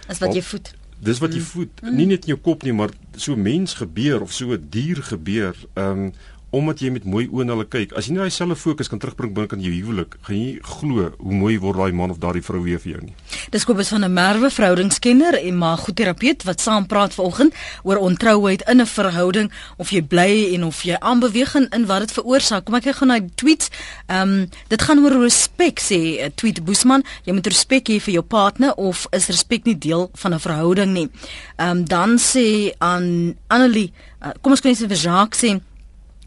is 0.10 0.20
wat 0.20 0.36
jy 0.36 0.42
voed. 0.42 0.76
Dis 1.00 1.20
wat 1.20 1.34
jy 1.34 1.40
mm. 1.40 1.46
voed. 1.46 1.82
Mm. 1.82 1.96
Nie 1.96 2.06
net 2.06 2.26
in 2.28 2.36
jou 2.36 2.40
kop 2.40 2.64
nie, 2.64 2.74
maar 2.74 2.90
so 3.16 3.36
mens 3.36 3.74
gebeur 3.74 4.22
of 4.22 4.32
so 4.32 4.52
'n 4.52 4.68
dier 4.70 5.04
gebeur. 5.04 5.56
Ehm 5.74 6.00
um, 6.00 6.14
omdat 6.52 6.82
jy 6.84 6.92
met 6.92 7.06
mooi 7.08 7.28
oë 7.32 7.46
na 7.48 7.56
hulle 7.56 7.68
kyk. 7.72 7.94
As 7.96 8.08
jy 8.08 8.16
nie 8.16 8.22
daai 8.22 8.34
selfe 8.34 8.60
fokus 8.60 8.90
kan 8.92 9.00
terugbring 9.00 9.32
binne 9.36 9.48
kan 9.52 9.62
jou 9.64 9.72
huwelik, 9.72 10.18
gaan 10.28 10.36
jy 10.36 10.60
glo 10.68 11.08
hoe 11.16 11.36
mooi 11.36 11.56
word 11.64 11.80
daai 11.80 11.96
man 11.96 12.12
of 12.12 12.20
daardie 12.20 12.44
vrou 12.44 12.60
weer 12.66 12.82
vir 12.84 12.92
jou 12.98 13.04
nie. 13.06 13.16
Dis 13.54 13.64
Kobus 13.68 13.92
van 13.94 14.04
'n 14.04 14.14
Merwe 14.14 14.50
verhoudingskenner 14.52 15.40
en 15.40 15.58
maar 15.58 15.78
goed 15.78 15.96
terapeut 15.96 16.44
wat 16.44 16.62
saam 16.62 16.86
praat 16.88 17.14
vanoggend 17.14 17.54
oor 17.84 17.98
ontrouheid 17.98 18.62
in 18.68 18.82
'n 18.82 18.86
verhouding 18.86 19.52
of 19.78 19.90
jy 19.92 20.02
bly 20.02 20.54
en 20.54 20.64
of 20.66 20.84
jy 20.84 20.96
aanbeweeg 21.00 21.56
in 21.56 21.86
wat 21.86 22.00
dit 22.00 22.12
veroorsaak. 22.12 22.66
Kom 22.66 22.76
ek 22.76 22.84
kyk 22.84 22.96
gou 22.96 23.08
na 23.08 23.20
die 23.20 23.32
tweets. 23.36 23.70
Ehm 24.08 24.30
um, 24.30 24.50
dit 24.68 24.82
gaan 24.82 25.00
oor 25.00 25.24
respek 25.24 25.80
sê 25.80 26.20
uh, 26.20 26.30
tweet 26.36 26.64
Boesman. 26.64 27.04
Jy 27.24 27.34
moet 27.34 27.48
respek 27.48 27.88
hê 27.88 28.00
vir 28.00 28.14
jou 28.14 28.24
partner 28.24 28.74
of 28.76 29.08
is 29.12 29.28
respek 29.28 29.66
nie 29.66 29.78
deel 29.78 30.10
van 30.14 30.34
'n 30.34 30.40
verhouding 30.40 30.94
nie. 30.94 31.10
Ehm 31.58 31.70
um, 31.78 31.86
dan 31.86 32.18
sê 32.20 32.74
aan 32.78 33.36
Annelie, 33.48 33.94
uh, 34.22 34.30
kom 34.42 34.52
ons 34.52 34.62
kyk 34.62 34.80
net 34.80 34.90
vir 34.90 34.98
Jacques 34.98 35.40
sê 35.40 35.62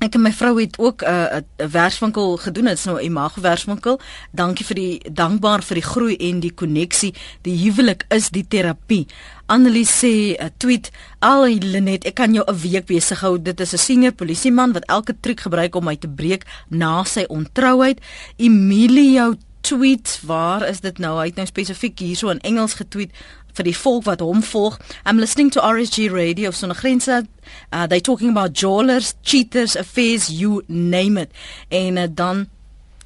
Ek 0.05 0.19
en 0.19 0.25
my 0.27 0.33
vrou 0.37 0.59
het 0.61 0.75
ook 0.79 1.03
'n 1.03 1.09
uh, 1.09 1.69
verswinkel 1.69 2.37
gedoen. 2.37 2.64
Dit's 2.64 2.85
nou 2.85 2.99
'n 2.99 3.05
imago 3.05 3.40
verswinkel. 3.40 4.01
Dankie 4.33 4.67
vir 4.67 4.77
die 4.77 5.01
dankbaar 5.12 5.62
vir 5.62 5.75
die 5.75 5.88
groei 5.93 6.17
en 6.17 6.40
die 6.40 6.55
koneksie. 6.55 7.14
Die 7.43 7.57
huwelik 7.64 8.05
is 8.09 8.29
die 8.29 8.45
terapie. 8.49 9.07
Annelie 9.47 9.87
sê 9.87 10.37
'n 10.37 10.53
tweet: 10.57 10.90
"Al 11.19 11.47
Lenet, 11.47 12.05
ek 12.05 12.14
kan 12.14 12.35
jou 12.35 12.45
'n 12.47 12.61
week 12.61 12.87
besig 12.87 13.21
hou. 13.21 13.43
Dit 13.43 13.61
is 13.61 13.73
'n 13.73 13.79
senior 13.79 14.12
polisieman 14.12 14.73
wat 14.73 14.85
elke 14.85 15.14
triek 15.21 15.40
gebruik 15.40 15.75
om 15.75 15.85
my 15.85 15.97
te 15.97 16.09
breek 16.09 16.45
na 16.69 17.05
sy 17.05 17.25
ontrouheid." 17.29 18.01
Emilio 18.37 19.35
tweet, 19.61 20.21
waar 20.27 20.69
is 20.69 20.81
dit 20.81 20.99
nou? 20.99 21.19
Hy 21.19 21.27
het 21.27 21.35
nou 21.35 21.47
spesifiek 21.47 21.99
hierso 21.99 22.29
in 22.29 22.40
Engels 22.40 22.75
getweet 22.75 23.12
vir 23.55 23.69
die 23.69 23.77
volk 23.77 24.05
wat 24.05 24.21
hom 24.21 24.43
volg. 24.43 24.79
I'm 25.07 25.19
listening 25.19 25.51
to 25.55 25.61
RSG 25.61 26.11
Radio 26.12 26.49
of 26.49 26.55
Sonder 26.55 26.77
Grense. 26.77 27.27
Uh, 27.73 27.87
they 27.87 28.01
talking 28.01 28.31
about 28.31 28.53
jailers, 28.53 29.14
cheaters, 29.23 29.77
affairs, 29.77 30.29
you 30.29 30.62
name 30.67 31.21
it. 31.21 31.31
En 31.69 31.97
uh, 31.97 32.07
dan 32.11 32.47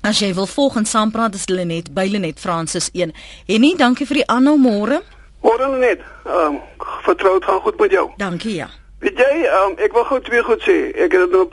as 0.00 0.20
jy 0.22 0.32
wil 0.34 0.46
volg 0.46 0.76
en 0.76 0.86
saampraat 0.86 1.34
is 1.34 1.48
Lenet 1.48 1.92
by 1.94 2.08
Lenet 2.10 2.40
Francis 2.40 2.90
1. 2.92 3.12
En 3.46 3.60
nie 3.60 3.76
dankie 3.76 4.06
vir 4.06 4.22
die 4.22 4.28
aanhou 4.30 4.56
môre. 4.58 5.02
Môre 5.44 5.70
Lenet. 5.74 6.04
Ehm 6.26 6.58
um, 6.58 6.60
vertrou 7.04 7.38
gaan 7.40 7.60
goed 7.60 7.80
met 7.80 7.90
jou. 7.90 8.10
Dankie 8.16 8.54
ja. 8.54 8.68
Weet 8.98 9.18
jy, 9.18 9.46
um, 9.46 9.76
ek 9.78 9.92
wil 9.94 10.04
gou 10.08 10.16
twee 10.26 10.40
goed 10.42 10.62
sê. 10.66 10.74
Ek 10.98 11.12
het 11.14 11.28
dit 11.30 11.34
nou 11.34 11.44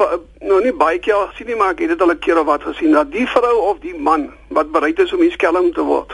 nou 0.49 0.61
nie 0.63 0.73
baie 0.73 0.97
keer 0.97 1.27
gesien 1.29 1.51
nie, 1.51 1.57
maar 1.59 1.75
ek 1.75 1.83
het 1.85 1.93
dit 1.93 2.01
al 2.01 2.13
'n 2.13 2.19
keer 2.19 2.39
of 2.41 2.47
wat 2.49 2.63
gesien 2.65 2.91
dat 2.91 3.11
die 3.11 3.27
vrou 3.27 3.57
of 3.69 3.77
die 3.83 3.93
man 3.93 4.31
wat 4.49 4.71
bereid 4.71 4.99
is 4.99 5.13
om 5.13 5.21
hier 5.21 5.31
skelm 5.31 5.71
te 5.73 5.85
word, 5.85 6.11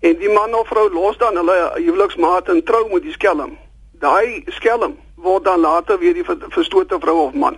En 0.00 0.16
die 0.18 0.30
man 0.30 0.54
of 0.54 0.68
vrou 0.68 0.92
los 0.92 1.16
dan 1.18 1.36
hulle 1.36 1.72
huweliksmaat 1.74 2.48
en 2.48 2.64
trou 2.64 2.92
met 2.92 3.02
die 3.02 3.12
skelm. 3.12 3.58
Daai 3.98 4.42
skelm 4.46 4.96
word 5.14 5.44
dan 5.44 5.60
later 5.60 5.98
weer 5.98 6.14
die 6.14 6.24
verstote 6.48 6.98
vrou 7.00 7.18
of 7.26 7.32
man. 7.34 7.56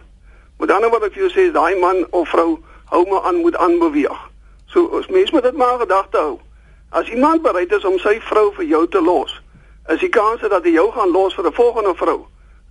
Met 0.58 0.70
ander 0.70 0.90
woorde 0.90 1.04
wat 1.04 1.10
ek 1.10 1.18
vir 1.18 1.26
jou 1.26 1.32
sê 1.32 1.46
is 1.48 1.52
daai 1.52 1.76
man 1.80 2.06
of 2.10 2.28
vrou 2.28 2.58
hou 2.90 3.02
maar 3.08 3.28
aan 3.28 3.42
moet 3.44 3.56
aanbeweeg. 3.56 4.18
So 4.66 4.88
as 4.98 5.06
mens 5.06 5.30
moet 5.30 5.42
dit 5.42 5.56
maar 5.56 5.78
gedagte 5.78 6.16
hou. 6.16 6.38
As 6.90 7.08
iemand 7.08 7.42
bereid 7.42 7.72
is 7.72 7.84
om 7.84 7.98
sy 7.98 8.16
vrou 8.20 8.50
vir 8.56 8.64
jou 8.64 8.86
te 8.88 9.00
los, 9.02 9.36
is 9.88 10.00
die 10.00 10.08
kans 10.08 10.40
dat 10.40 10.64
hy 10.64 10.72
jou 10.74 10.90
gaan 10.92 11.12
los 11.12 11.34
vir 11.34 11.46
'n 11.46 11.52
volgende 11.52 11.94
vrou 11.94 12.26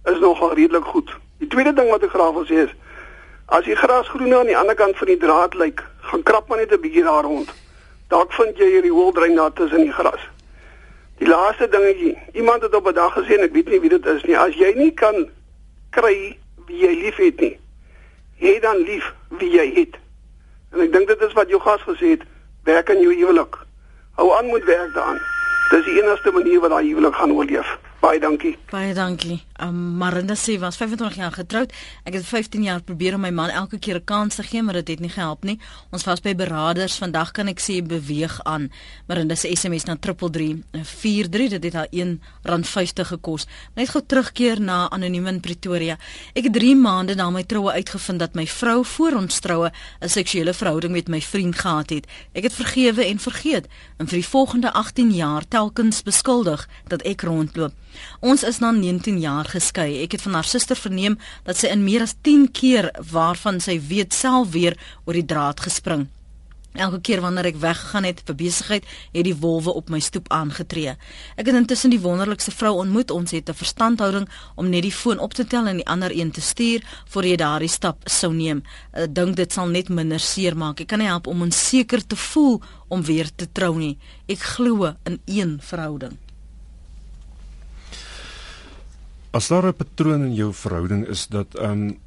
is 0.05 0.19
nogal 0.19 0.53
redelik 0.53 0.85
goed. 0.85 1.09
Die 1.37 1.47
tweede 1.47 1.73
ding 1.73 1.89
wat 1.89 2.03
ek 2.03 2.09
graag 2.09 2.33
wil 2.33 2.45
sê 2.45 2.65
is 2.65 2.75
as 3.45 3.65
die 3.65 3.75
gras 3.75 4.07
groen 4.07 4.33
aan 4.35 4.45
die 4.45 4.57
ander 4.57 4.75
kant 4.75 4.97
van 4.97 5.07
die 5.07 5.17
draad 5.17 5.53
lyk, 5.53 5.81
gaan 5.99 6.23
krap 6.23 6.47
maar 6.47 6.57
net 6.57 6.71
'n 6.71 6.81
bietjie 6.81 7.03
daar 7.03 7.23
rond. 7.23 7.49
Dalk 8.09 8.33
vind 8.33 8.57
jy 8.57 8.67
hierdie 8.73 8.93
hoëldrein 8.93 9.35
daar 9.37 9.53
tussen 9.53 9.85
die 9.85 9.93
gras. 9.93 10.21
Die 11.19 11.27
laaste 11.27 11.67
dingetjie, 11.69 12.15
iemand 12.33 12.61
het 12.65 12.75
op 12.75 12.87
'n 12.87 12.93
dag 12.93 13.13
gesê 13.13 13.37
en 13.37 13.45
ek 13.45 13.53
weet 13.53 13.69
nie 13.69 13.79
wie 13.79 13.89
dit 13.89 14.05
is 14.05 14.23
nie, 14.23 14.37
as 14.37 14.55
jy 14.55 14.73
nie 14.75 14.91
kan 14.91 15.29
kry 15.89 16.37
wie 16.65 16.79
jy 16.79 16.93
liefhet 17.03 17.39
nie, 17.39 17.59
hê 18.39 18.59
dan 18.59 18.77
lief 18.77 19.13
wie 19.27 19.49
jy 19.51 19.73
het. 19.73 19.97
En 20.71 20.81
ek 20.81 20.91
dink 20.93 21.07
dit 21.07 21.21
is 21.21 21.33
wat 21.33 21.49
jou 21.49 21.61
gas 21.61 21.81
gesê 21.81 22.09
het, 22.15 22.23
werk 22.63 22.89
aan 22.89 23.01
jou 23.01 23.13
huwelik. 23.13 23.55
Hou 24.15 24.33
aan 24.37 24.51
met 24.51 24.63
werk 24.63 24.93
daaraan. 24.93 25.21
Dis 25.69 25.85
die 25.85 26.01
enigste 26.01 26.31
manier 26.31 26.59
wat 26.59 26.69
daai 26.69 26.87
huwelik 26.87 27.15
gaan 27.15 27.31
oorleef. 27.31 27.77
Baie 27.99 28.19
dankie. 28.19 28.53
Baie 28.71 28.93
dankie. 28.95 29.41
Um, 29.59 29.75
Marinda 29.99 30.35
sê 30.39 30.53
was 30.59 30.77
25 30.79 31.17
jaar 31.19 31.33
getroud. 31.35 31.73
Ek 32.07 32.15
het 32.15 32.23
15 32.23 32.63
jaar 32.63 32.79
probeer 32.79 33.17
om 33.17 33.25
my 33.25 33.31
man 33.35 33.51
elke 33.51 33.75
keer 33.77 33.99
'n 33.99 34.03
kans 34.05 34.35
te 34.35 34.43
gee, 34.43 34.63
maar 34.63 34.73
dit 34.73 34.87
het 34.87 34.99
nie 34.99 35.09
gehelp 35.09 35.43
nie. 35.43 35.59
Ons 35.91 36.03
was 36.03 36.21
by 36.21 36.35
beraders. 36.35 36.95
Vandag 36.97 37.31
kan 37.31 37.47
ek 37.47 37.59
sê 37.59 37.83
beweeg 37.83 38.39
aan. 38.43 38.71
Marinda 39.07 39.35
se 39.35 39.55
SMS 39.55 39.83
na 39.83 39.97
3343. 39.97 41.49
Dit 41.49 41.63
het 41.63 41.73
haar 41.73 41.87
R1.50 41.91 43.07
gekos. 43.07 43.47
Net 43.75 43.89
gou 43.89 44.03
terugkeer 44.05 44.61
na 44.61 44.89
anoniem 44.89 45.27
in 45.27 45.39
Pretoria. 45.39 45.97
Ek 46.33 46.43
het 46.43 46.53
3 46.53 46.75
maande 46.75 47.15
na 47.15 47.29
my 47.29 47.43
troue 47.43 47.71
uitgevind 47.71 48.19
dat 48.19 48.33
my 48.33 48.47
vrou 48.47 48.85
voor 48.85 49.11
ons 49.11 49.39
troue 49.39 49.71
'n 50.01 50.09
seksuele 50.09 50.53
verhouding 50.53 50.93
met 50.93 51.07
my 51.07 51.21
vriend 51.21 51.55
gehad 51.55 51.89
het. 51.89 52.07
Ek 52.33 52.43
het 52.43 52.53
vergewe 52.53 53.05
en 53.05 53.19
vergeet 53.19 53.67
en 53.97 54.07
vir 54.07 54.17
die 54.17 54.27
volgende 54.27 54.71
18 54.71 55.11
jaar 55.11 55.47
telkens 55.47 56.03
beskuldig 56.03 56.67
dat 56.87 57.01
ek 57.01 57.21
rondloop. 57.21 57.73
Ons 58.19 58.43
is 58.43 58.59
na 58.59 58.71
19 58.71 59.19
jaar 59.19 59.45
geskei. 59.45 60.03
Ek 60.03 60.11
het 60.11 60.21
van 60.21 60.33
haar 60.33 60.47
suster 60.47 60.75
verneem 60.75 61.17
dat 61.43 61.57
sy 61.57 61.67
in 61.73 61.83
meer 61.83 62.01
as 62.01 62.15
10 62.21 62.51
keer 62.51 62.91
waarvan 63.11 63.59
sy 63.59 63.79
weet 63.79 64.13
self 64.13 64.51
weer 64.51 64.77
oor 65.05 65.13
die 65.13 65.25
draad 65.25 65.59
gespring. 65.59 66.07
Elke 66.77 66.99
keer 67.01 67.21
wanneer 67.21 67.47
ek 67.49 67.57
weggegaan 67.57 68.05
het 68.05 68.19
vir 68.27 68.35
besigheid, 68.37 68.85
het 69.11 69.25
die 69.25 69.35
wolwe 69.41 69.73
op 69.73 69.89
my 69.89 69.97
stoep 69.99 70.29
aangetree. 70.31 70.93
Ek 71.33 71.49
het 71.49 71.57
intussen 71.57 71.89
die 71.89 72.01
wonderlikste 72.03 72.53
vrou 72.53 72.75
ontmoet. 72.83 73.09
Ons 73.11 73.31
het 73.31 73.49
'n 73.49 73.57
verstandhouding 73.57 74.29
om 74.55 74.69
net 74.69 74.83
die 74.83 74.91
foon 74.91 75.19
op 75.19 75.33
te 75.33 75.47
tel 75.47 75.67
en 75.67 75.81
die 75.81 75.87
ander 75.87 76.11
een 76.13 76.31
te 76.31 76.41
stuur 76.41 76.85
voor 77.09 77.25
jy 77.25 77.35
daardie 77.35 77.69
stap 77.69 77.97
sou 78.05 78.33
neem. 78.33 78.63
Ek 78.93 79.15
dink 79.15 79.35
dit 79.35 79.51
sal 79.51 79.67
net 79.67 79.89
minder 79.89 80.19
seer 80.19 80.55
maak. 80.55 80.79
Ek 80.79 80.87
kan 80.87 80.99
nie 80.99 81.07
help 81.07 81.27
om 81.27 81.41
onseker 81.41 82.07
te 82.07 82.15
voel 82.15 82.61
om 82.87 83.03
weer 83.03 83.29
te 83.35 83.51
trou 83.51 83.77
nie. 83.77 83.97
Ek 84.27 84.39
glo 84.39 84.93
in 85.05 85.19
een 85.25 85.59
verhouding. 85.61 86.28
As 89.31 89.47
daar 89.47 89.65
'n 89.65 89.73
patroon 89.73 90.23
in 90.23 90.33
jou 90.33 90.53
verhouding 90.53 91.07
is 91.07 91.27
dat 91.27 91.55
ehm 91.55 91.71
um, 91.71 91.97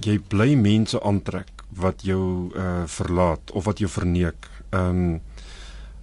jy 0.00 0.18
bly 0.18 0.54
mense 0.54 1.02
aantrek 1.02 1.50
wat 1.68 2.02
jou 2.02 2.52
uh 2.56 2.82
verlaat 2.86 3.50
of 3.50 3.64
wat 3.64 3.78
jou 3.78 3.90
verneek. 3.90 4.48
Ehm 4.70 4.88
um, 4.88 5.20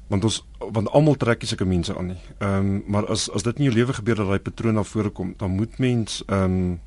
want 0.08 0.24
ons 0.24 0.46
want 0.60 0.90
almal 0.90 1.16
trek 1.16 1.44
sulke 1.44 1.66
mense 1.66 1.98
aan 1.98 2.06
nie. 2.06 2.22
Ehm 2.38 2.54
um, 2.60 2.84
maar 2.88 3.08
as 3.08 3.32
as 3.32 3.44
dit 3.44 3.58
in 3.58 3.64
jou 3.64 3.74
lewe 3.74 3.94
gebeur 3.94 4.16
dat 4.16 4.28
daai 4.28 4.40
patroon 4.40 4.74
na 4.74 4.84
vore 4.84 5.10
kom, 5.10 5.34
dan 5.38 5.52
moet 5.52 5.78
mens 5.78 6.24
ehm 6.28 6.44
um, 6.44 6.80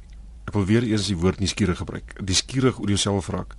ek 0.46 0.52
wil 0.52 0.64
weer 0.64 0.82
eers 0.82 1.06
die 1.06 1.16
woord 1.16 1.40
nuuskierig 1.40 1.78
gebruik. 1.78 2.14
Nuuskierig 2.20 2.78
oor 2.78 2.88
jouself 2.88 3.28
raak. 3.28 3.54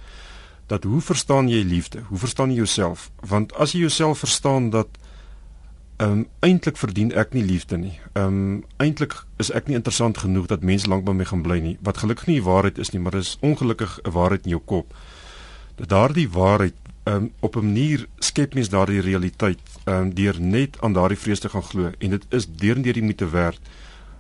Dat 0.67 0.84
hoe 0.84 1.01
verstaan 1.01 1.49
jy 1.49 1.63
liefde? 1.63 2.01
Hoe 2.07 2.17
verstaan 2.17 2.49
jy 2.49 2.55
jouself? 2.55 3.11
Want 3.19 3.53
as 3.53 3.71
jy 3.71 3.79
jouself 3.79 4.19
verstaan 4.19 4.69
dat 4.69 4.88
Ehm 6.02 6.12
um, 6.12 6.28
eintlik 6.39 6.78
verdien 6.82 7.12
ek 7.14 7.36
nie 7.38 7.43
liefde 7.45 7.78
nie. 7.78 7.99
Ehm 8.18 8.38
um, 8.38 8.64
eintlik 8.82 9.14
is 9.38 9.52
ek 9.54 9.68
nie 9.70 9.76
interessant 9.78 10.18
genoeg 10.18 10.47
dat 10.49 10.64
mense 10.66 10.89
lank 10.89 11.04
by 11.06 11.14
my 11.14 11.28
gaan 11.30 11.43
bly 11.45 11.60
nie. 11.62 11.74
Wat 11.86 12.02
gelukkig 12.02 12.26
nie 12.28 12.39
die 12.39 12.45
waarheid 12.47 12.80
is 12.82 12.89
nie, 12.89 13.02
maar 13.02 13.14
dis 13.14 13.36
ongelukkig 13.41 13.99
'n 14.02 14.14
waarheid 14.16 14.49
in 14.49 14.56
jou 14.56 14.62
kop. 14.66 14.95
Dat 15.76 15.89
daardie 15.89 16.26
waarheid 16.30 16.74
ehm 17.04 17.16
um, 17.16 17.32
op 17.39 17.56
'n 17.56 17.66
manier 17.66 18.08
skep 18.18 18.54
mens 18.54 18.70
daardie 18.70 19.02
realiteit 19.02 19.62
ehm 19.84 19.95
um, 19.97 20.14
deur 20.14 20.41
net 20.41 20.82
aan 20.82 20.93
daardie 20.93 21.18
vrees 21.18 21.39
te 21.39 21.49
gaan 21.49 21.64
glo 21.70 21.91
en 21.99 22.10
dit 22.10 22.26
is 22.30 22.47
deur 22.49 22.76
en 22.76 22.82
deur 22.82 22.93
die 22.93 23.04
moeite 23.04 23.30
werd. 23.30 23.62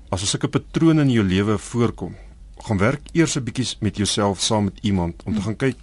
As 0.09 0.21
'n 0.21 0.25
sulke 0.25 0.47
patrone 0.47 1.01
in 1.01 1.11
jou 1.11 1.25
lewe 1.25 1.57
voorkom, 1.57 2.15
gaan 2.57 2.77
werk 2.77 3.01
eers 3.11 3.35
'n 3.37 3.43
bietjie 3.43 3.75
met 3.79 3.97
jouself 3.97 4.39
saam 4.39 4.63
met 4.63 4.77
iemand 4.81 5.23
om 5.25 5.33
te 5.33 5.41
gaan 5.41 5.55
kyk 5.55 5.77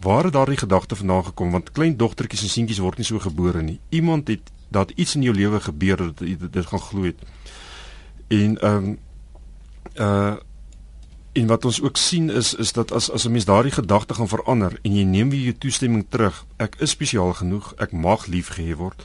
waar 0.00 0.24
het 0.24 0.32
daardie 0.32 0.56
gedagte 0.56 0.96
vandaan 0.96 1.24
gekom 1.24 1.50
want 1.50 1.72
klein 1.72 1.96
dogtertjies 1.96 2.42
en 2.42 2.48
seentjies 2.48 2.78
word 2.78 2.96
nie 2.96 3.06
so 3.06 3.18
gebore 3.18 3.62
nie. 3.62 3.80
Iemand 3.88 4.28
het 4.28 4.54
dat 4.68 4.90
iets 4.94 5.14
in 5.14 5.22
jou 5.22 5.34
lewe 5.34 5.60
gebeur 5.60 5.96
dat 5.96 6.18
dit, 6.18 6.52
dit 6.52 6.66
gaan 6.66 6.80
glo 6.80 7.02
het. 7.02 7.22
En 8.28 8.58
ehm 8.58 8.84
um, 8.84 8.98
uh 9.94 10.34
en 11.36 11.46
wat 11.46 11.64
ons 11.64 11.82
ook 11.82 11.96
sien 11.96 12.30
is 12.30 12.54
is 12.54 12.72
dat 12.72 12.92
as 12.92 13.10
as 13.10 13.24
'n 13.24 13.30
mens 13.30 13.44
daardie 13.44 13.72
gedagte 13.72 14.14
gaan 14.14 14.28
verander 14.28 14.78
en 14.82 14.94
jy 14.96 15.02
neem 15.02 15.30
weer 15.30 15.40
jou 15.40 15.54
toestemming 15.58 16.06
terug, 16.08 16.46
ek 16.56 16.74
is 16.78 16.90
spesiaal 16.90 17.32
genoeg, 17.32 17.74
ek 17.76 17.92
mag 17.92 18.26
liefgehê 18.26 18.76
word. 18.76 19.04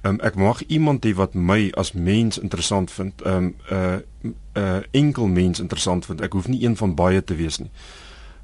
Ehm 0.00 0.14
um, 0.14 0.20
ek 0.20 0.34
mag 0.34 0.62
iemand 0.66 1.04
hê 1.04 1.14
wat 1.14 1.34
my 1.34 1.72
as 1.74 1.92
mens 1.92 2.38
interessant 2.38 2.90
vind. 2.90 3.22
Ehm 3.22 3.34
um, 3.34 3.54
uh, 3.70 4.32
uh, 4.54 4.80
enkel 4.90 5.26
mens 5.26 5.60
interessant 5.60 6.06
vind. 6.06 6.20
Ek 6.20 6.32
hoef 6.32 6.48
nie 6.48 6.64
een 6.64 6.76
van 6.76 6.94
baie 6.94 7.24
te 7.24 7.34
wees 7.34 7.58
nie. 7.58 7.70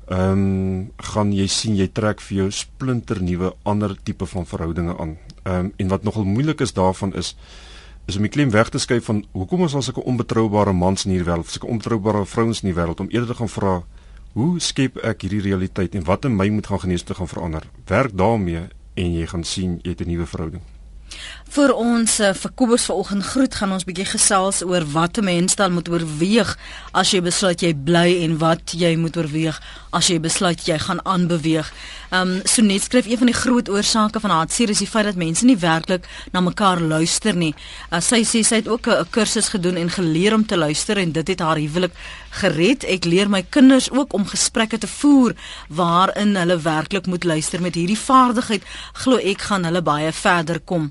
Ehm 0.07 0.31
um, 0.31 0.91
gaan 0.97 1.33
jy 1.33 1.47
sien 1.47 1.77
jy 1.77 1.89
trek 1.93 2.21
vir 2.21 2.37
jou 2.37 2.51
splinter 2.51 3.23
nuwe 3.23 3.55
ander 3.63 3.97
tipe 4.03 4.27
van 4.27 4.47
verhoudinge 4.47 4.99
aan. 4.99 5.17
Ehm 5.45 5.65
um, 5.65 5.73
en 5.77 5.89
wat 5.89 6.03
nogal 6.03 6.25
moeilik 6.25 6.61
is 6.61 6.73
daarvan 6.73 7.15
is 7.15 7.37
is 8.07 8.17
om 8.17 8.23
die 8.23 8.31
klem 8.31 8.51
weg 8.51 8.69
te 8.69 8.79
skuif 8.79 9.05
van 9.05 9.25
hoekom 9.33 9.61
ons 9.65 9.75
al 9.75 9.83
sulke 9.83 10.03
onbetroubare 10.05 10.73
mans 10.73 11.05
in 11.05 11.11
hierdie 11.15 11.29
wêreld, 11.31 11.49
sulke 11.49 11.71
onbetroubare 11.73 12.27
vrouens 12.27 12.61
in 12.63 12.69
die 12.69 12.77
wêreld 12.77 13.01
om 13.01 13.09
eerder 13.09 13.31
te 13.33 13.39
gaan 13.39 13.49
vra 13.49 13.75
hoe 14.35 14.61
skep 14.61 14.99
ek 15.07 15.25
hierdie 15.25 15.41
realiteit 15.41 15.95
en 15.95 16.05
wat 16.05 16.25
in 16.29 16.37
my 16.37 16.49
moet 16.51 16.67
gaan 16.67 16.83
genees 16.83 17.03
te 17.03 17.15
gaan 17.15 17.31
verander. 17.31 17.69
Werk 17.87 18.17
daarmee 18.19 18.67
en 18.95 19.15
jy 19.15 19.27
gaan 19.31 19.45
sien 19.45 19.79
jy 19.83 19.95
het 19.95 20.01
'n 20.01 20.11
nuwe 20.11 20.27
verhouding. 20.27 20.63
Vir 21.55 21.71
ons 21.71 22.17
uh, 22.19 22.33
vir 22.35 22.51
Kobus 22.59 22.85
vanoggend 22.89 23.23
groet 23.29 23.55
gaan 23.55 23.71
ons 23.77 23.85
bietjie 23.87 24.09
gesels 24.11 24.57
oor 24.67 24.83
wat 24.91 25.19
'n 25.21 25.25
mens 25.25 25.55
dan 25.55 25.73
moet 25.73 25.89
oorweeg 25.89 26.57
as 26.91 27.13
jy 27.15 27.21
besluit 27.23 27.63
jy 27.63 27.71
bly 27.75 28.25
en 28.25 28.39
wat 28.39 28.75
jy 28.75 28.97
moet 28.99 29.17
oorweeg 29.17 29.61
as 29.93 30.09
jy 30.11 30.19
besluit 30.19 30.67
jy 30.67 30.79
gaan 30.79 30.99
aanbeweeg. 31.07 31.71
Ehm 32.11 32.21
um, 32.23 32.41
so 32.45 32.63
net 32.63 32.83
skryf 32.83 33.07
een 33.07 33.19
van 33.19 33.31
die 33.31 33.39
groot 33.43 33.69
oorsake 33.69 34.21
van 34.21 34.31
hartseer 34.31 34.71
is 34.71 34.83
die 34.83 34.91
feit 34.91 35.05
dat 35.05 35.15
mense 35.15 35.45
nie 35.47 35.57
werklik 35.57 36.09
na 36.33 36.41
mekaar 36.41 36.81
luister 36.81 37.37
nie. 37.37 37.55
Uh, 37.93 38.01
sy 38.01 38.25
sê 38.25 38.43
sy 38.43 38.57
het 38.57 38.69
ook 38.69 38.89
'n 38.89 39.07
kursus 39.11 39.49
gedoen 39.55 39.77
en 39.77 39.91
geleer 39.91 40.35
om 40.35 40.47
te 40.47 40.57
luister 40.57 40.99
en 40.99 41.13
dit 41.13 41.29
het 41.29 41.41
haar 41.41 41.63
huwelik 41.63 41.95
gered. 42.31 42.83
Ek 42.85 43.05
leer 43.05 43.31
my 43.31 43.43
kinders 43.43 43.91
ook 43.91 44.13
om 44.13 44.27
gesprekke 44.27 44.79
te 44.79 44.89
voer 44.89 45.35
waarin 45.69 46.35
hulle 46.37 46.59
werklik 46.59 47.07
moet 47.07 47.25
luister 47.25 47.61
met 47.61 47.75
hierdie 47.75 47.99
vaardigheid 47.99 48.63
glo 48.93 49.17
ek 49.17 49.41
gaan 49.43 49.65
hulle 49.65 49.83
baie 49.83 50.13
verder 50.13 50.59
kom. 50.61 50.91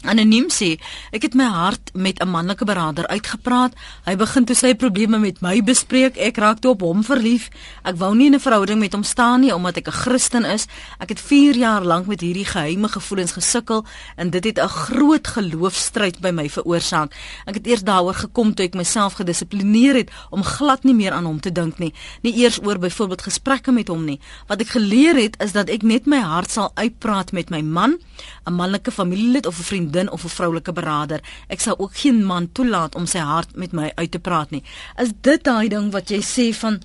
Anoniem 0.00 0.46
sê, 0.48 0.78
ek 1.12 1.26
het 1.26 1.34
my 1.36 1.44
hart 1.44 1.90
met 1.92 2.22
'n 2.24 2.28
manlike 2.28 2.64
beraader 2.64 3.06
uitgepraat. 3.06 3.74
Hy 4.04 4.16
begin 4.16 4.44
toe 4.44 4.56
sy 4.56 4.74
probleme 4.74 5.18
met 5.18 5.40
my 5.42 5.60
bespreek. 5.62 6.16
Ek 6.16 6.36
raak 6.36 6.60
toe 6.60 6.70
op 6.70 6.80
hom 6.80 7.04
verlief. 7.04 7.50
Ek 7.84 7.96
wou 7.96 8.14
nie 8.14 8.30
'n 8.30 8.40
verhouding 8.40 8.80
met 8.80 8.92
hom 8.92 9.02
staan 9.02 9.40
nie 9.40 9.54
omdat 9.54 9.76
ek 9.76 9.88
'n 9.88 9.92
Christen 9.92 10.44
is. 10.44 10.66
Ek 10.98 11.08
het 11.08 11.20
4 11.20 11.54
jaar 11.54 11.84
lank 11.84 12.06
met 12.06 12.20
hierdie 12.20 12.46
geheime 12.46 12.88
gevoelens 12.88 13.32
gesukkel 13.32 13.84
en 14.16 14.30
dit 14.30 14.44
het 14.44 14.58
'n 14.58 14.68
groot 14.68 15.26
geloofstryd 15.26 16.20
by 16.20 16.30
my 16.30 16.48
veroorsaak. 16.48 17.12
Ek 17.44 17.54
het 17.54 17.66
eers 17.66 17.82
daaroor 17.82 18.14
gekom 18.14 18.54
toe 18.54 18.66
ek 18.66 18.74
myself 18.74 19.12
gedissiplineer 19.12 19.94
het 19.94 20.10
om 20.30 20.42
glad 20.42 20.84
nie 20.84 20.94
meer 20.94 21.12
aan 21.12 21.24
hom 21.24 21.40
te 21.40 21.52
dink 21.52 21.78
nie. 21.78 21.92
Nie 22.22 22.34
eers 22.34 22.58
oor 22.62 22.78
byvoorbeeld 22.78 23.22
gesprekke 23.22 23.72
met 23.72 23.88
hom 23.88 24.04
nie. 24.04 24.20
Wat 24.46 24.60
ek 24.60 24.68
geleer 24.68 25.16
het 25.16 25.36
is 25.42 25.52
dat 25.52 25.68
ek 25.68 25.82
net 25.82 26.06
my 26.06 26.20
hart 26.20 26.50
sal 26.50 26.70
uitpraat 26.74 27.32
met 27.32 27.50
my 27.50 27.60
man, 27.60 27.98
'n 28.46 28.52
manlike 28.52 28.90
familielid 28.90 29.46
of 29.46 29.58
'n 29.58 29.62
vriend 29.62 29.89
vriendin 29.90 30.12
of 30.12 30.24
'n 30.24 30.28
vroulike 30.28 30.72
beraader. 30.72 31.20
Ek 31.48 31.60
sal 31.60 31.78
ook 31.78 31.96
geen 31.96 32.24
man 32.24 32.52
toelaat 32.52 32.94
om 32.94 33.06
sy 33.06 33.18
hart 33.18 33.56
met 33.56 33.72
my 33.72 33.92
uit 33.94 34.10
te 34.10 34.18
praat 34.18 34.50
nie. 34.50 34.62
Is 34.96 35.12
dit 35.20 35.44
daai 35.44 35.68
ding 35.68 35.92
wat 35.92 36.08
jy 36.08 36.20
sê 36.20 36.54
van 36.54 36.82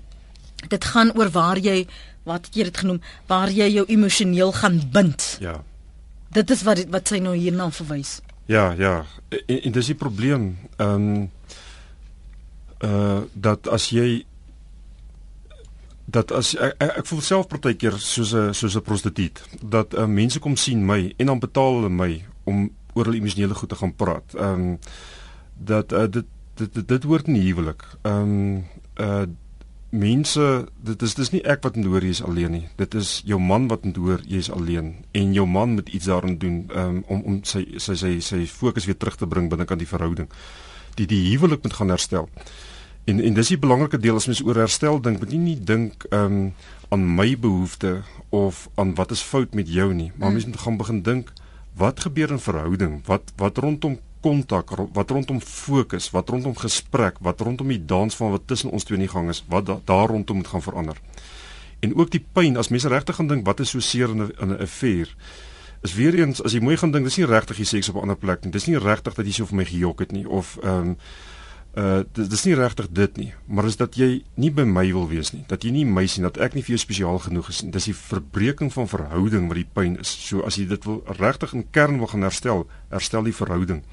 dit 0.67 0.85
gaan 0.85 1.11
oor 1.17 1.29
waar 1.29 1.57
jy 1.57 1.87
wat 2.23 2.45
het 2.45 2.55
jy 2.55 2.63
dit 2.63 2.77
genoem, 2.77 3.01
waar 3.27 3.49
jy 3.49 3.69
jou 3.69 3.85
emosioneel 3.85 4.51
gaan 4.51 4.81
bind? 4.91 5.37
Ja. 5.39 5.63
Dit 6.31 6.49
is 6.49 6.63
wat 6.63 6.85
wat 6.89 7.07
sy 7.07 7.17
nou 7.17 7.35
hierna 7.35 7.71
verwys. 7.71 8.21
Ja, 8.45 8.71
ja. 8.71 9.05
En, 9.29 9.61
en 9.61 9.71
dis 9.71 9.85
die 9.85 9.95
probleem. 9.95 10.57
Ehm 10.77 10.89
um, 10.89 11.31
uh 12.79 13.21
dat 13.33 13.67
as 13.67 13.89
jy 13.89 14.25
dat 16.05 16.31
as 16.31 16.55
ek, 16.55 16.75
ek, 16.77 16.97
ek 16.97 17.05
voel 17.05 17.21
self 17.21 17.47
partykeer 17.47 17.97
soos 17.97 18.33
'n 18.33 18.53
soos 18.53 18.75
'n 18.75 18.81
prostituut 18.81 19.41
dat 19.61 19.93
uh, 19.93 20.05
mense 20.05 20.39
kom 20.39 20.55
sien 20.55 20.85
my 20.85 21.13
en 21.17 21.25
dan 21.25 21.39
betaal 21.39 21.73
hulle 21.73 21.89
my 21.89 22.25
om 22.43 22.69
oor 22.95 23.09
hulle 23.09 23.21
emosionele 23.21 23.57
goed 23.57 23.69
te 23.69 23.79
gaan 23.81 23.95
praat. 23.95 24.35
Ehm 24.35 24.67
um, 24.67 24.77
dat 25.55 25.91
uh, 25.91 26.07
dit 26.11 26.25
dit 26.55 26.73
dit, 26.73 26.87
dit 26.87 27.03
hoort 27.03 27.27
nie 27.27 27.43
huwelik. 27.47 27.83
Ehm 28.01 28.21
um, 28.21 28.63
uh 28.99 29.25
mense 29.95 30.43
dit 30.83 31.01
is 31.07 31.13
dis 31.15 31.29
nie 31.31 31.39
ek 31.47 31.61
wat 31.63 31.77
moet 31.79 31.85
hoor 31.87 32.03
jy 32.03 32.09
is 32.11 32.23
alleen 32.23 32.51
nie. 32.51 32.65
Dit 32.75 32.95
is 32.99 33.21
jou 33.23 33.39
man 33.39 33.69
wat 33.71 33.85
moet 33.87 33.95
hoor 33.95 34.23
jy 34.27 34.41
is 34.43 34.51
alleen 34.51 34.95
en 35.15 35.33
jou 35.33 35.45
man 35.47 35.77
moet 35.77 35.89
iets 35.89 36.09
daarin 36.11 36.35
doen 36.37 36.57
um, 36.75 37.03
om 37.07 37.21
om 37.21 37.37
sy 37.47 37.63
sy 37.79 37.95
sy 37.95 38.17
sy 38.19 38.41
fokus 38.51 38.89
weer 38.89 38.97
terug 38.99 39.15
te 39.15 39.27
bring 39.27 39.47
binne 39.49 39.65
kan 39.65 39.79
die 39.79 39.87
verhouding. 39.87 40.27
die 40.95 41.07
die 41.07 41.21
huwelik 41.31 41.63
moet 41.63 41.73
gaan 41.73 41.89
herstel. 41.89 42.29
En 43.05 43.19
en 43.21 43.33
dis 43.33 43.51
die 43.53 43.59
belangrike 43.59 43.99
deel 44.01 44.15
as 44.15 44.27
mens 44.29 44.41
oor 44.43 44.57
herstel 44.63 45.01
dink, 45.01 45.19
moet 45.21 45.31
jy 45.31 45.41
nie 45.41 45.59
dink 45.59 46.07
ehm 46.09 46.39
um, 46.39 46.53
aan 46.93 47.05
my 47.17 47.33
behoefte 47.41 48.03
of 48.29 48.67
aan 48.75 48.93
wat 48.95 49.11
is 49.11 49.23
fout 49.25 49.55
met 49.57 49.69
jou 49.69 49.87
nie, 49.93 50.11
maar 50.15 50.31
mens 50.31 50.45
moet 50.45 50.59
gaan 50.61 50.77
begin 50.77 51.01
dink 51.01 51.31
wat 51.77 51.99
gebeur 51.99 52.31
in 52.31 52.39
verhouding? 52.39 53.01
Wat 53.05 53.31
wat 53.35 53.57
rondom 53.57 53.99
kontak, 54.21 54.71
wat 54.93 55.09
rondom 55.09 55.41
fokus, 55.41 56.09
wat 56.09 56.29
rondom 56.29 56.55
gesprek, 56.57 57.19
wat 57.21 57.41
rondom 57.41 57.67
die 57.69 57.81
dans 57.85 58.15
van 58.15 58.31
wat 58.33 58.47
tussen 58.49 58.71
ons 58.73 58.83
twee 58.83 58.97
in 58.97 59.05
die 59.05 59.11
gang 59.11 59.29
is, 59.29 59.43
wat 59.51 59.65
da, 59.65 59.79
daar 59.85 60.09
rondom 60.09 60.41
moet 60.41 60.47
gaan 60.47 60.65
verander. 60.65 60.97
En 61.79 61.93
ook 61.95 62.09
die 62.11 62.23
pyn 62.33 62.57
as 62.57 62.71
mense 62.73 62.89
regtig 62.89 63.19
gaan 63.19 63.29
dink 63.29 63.45
wat 63.45 63.61
is 63.61 63.75
so 63.75 63.79
seer 63.79 64.09
in 64.09 64.23
'n 64.23 64.31
in 64.41 64.49
'n 64.55 64.61
affair? 64.61 65.15
Is 65.83 65.93
weer 65.93 66.15
eens 66.15 66.43
as 66.43 66.53
jy 66.53 66.59
mooi 66.59 66.77
gaan 66.77 66.91
dink, 66.91 67.05
dis 67.05 67.17
nie 67.17 67.27
regtig 67.27 67.57
jy 67.57 67.65
seks 67.65 67.89
op 67.89 67.95
'n 67.95 68.01
ander 68.01 68.17
plek 68.17 68.43
nie. 68.43 68.51
Dis 68.51 68.65
nie 68.65 68.77
regtig 68.77 69.13
dat 69.13 69.25
jy 69.25 69.31
so 69.31 69.45
vir 69.45 69.55
my 69.55 69.65
gejok 69.65 69.99
het 69.99 70.11
nie 70.11 70.29
of 70.29 70.57
ehm 70.63 70.79
um, 70.79 70.97
uh 71.75 72.03
dis, 72.15 72.29
dis 72.31 72.45
nie 72.47 72.55
regtig 72.55 72.87
dit 72.95 73.17
nie, 73.19 73.31
maar 73.51 73.67
is 73.67 73.75
dat 73.75 73.97
jy 73.99 74.21
nie 74.39 74.51
by 74.55 74.63
my 74.63 74.85
wil 74.95 75.09
wees 75.11 75.33
nie, 75.35 75.43
dat 75.49 75.65
jy 75.67 75.73
nie 75.75 75.83
my 75.85 76.05
sien 76.07 76.23
dat 76.23 76.39
ek 76.39 76.55
nie 76.55 76.63
vir 76.63 76.77
jou 76.77 76.83
spesiaal 76.85 77.19
genoeg 77.25 77.49
is 77.51 77.63
nie. 77.63 77.71
Dis 77.75 77.89
die 77.89 77.95
verbreeking 77.97 78.71
van 78.71 78.87
verhouding 78.87 79.49
wat 79.51 79.59
die 79.59 79.67
pyn 79.67 79.97
is. 79.99 80.13
So 80.27 80.45
as 80.47 80.55
jy 80.59 80.69
dit 80.71 80.87
wil 80.87 81.01
regtig 81.19 81.55
in 81.57 81.67
kern 81.75 81.99
wil 81.99 82.11
gaan 82.13 82.23
herstel, 82.23 82.63
herstel 82.93 83.27
die 83.27 83.35
verhouding. 83.35 83.83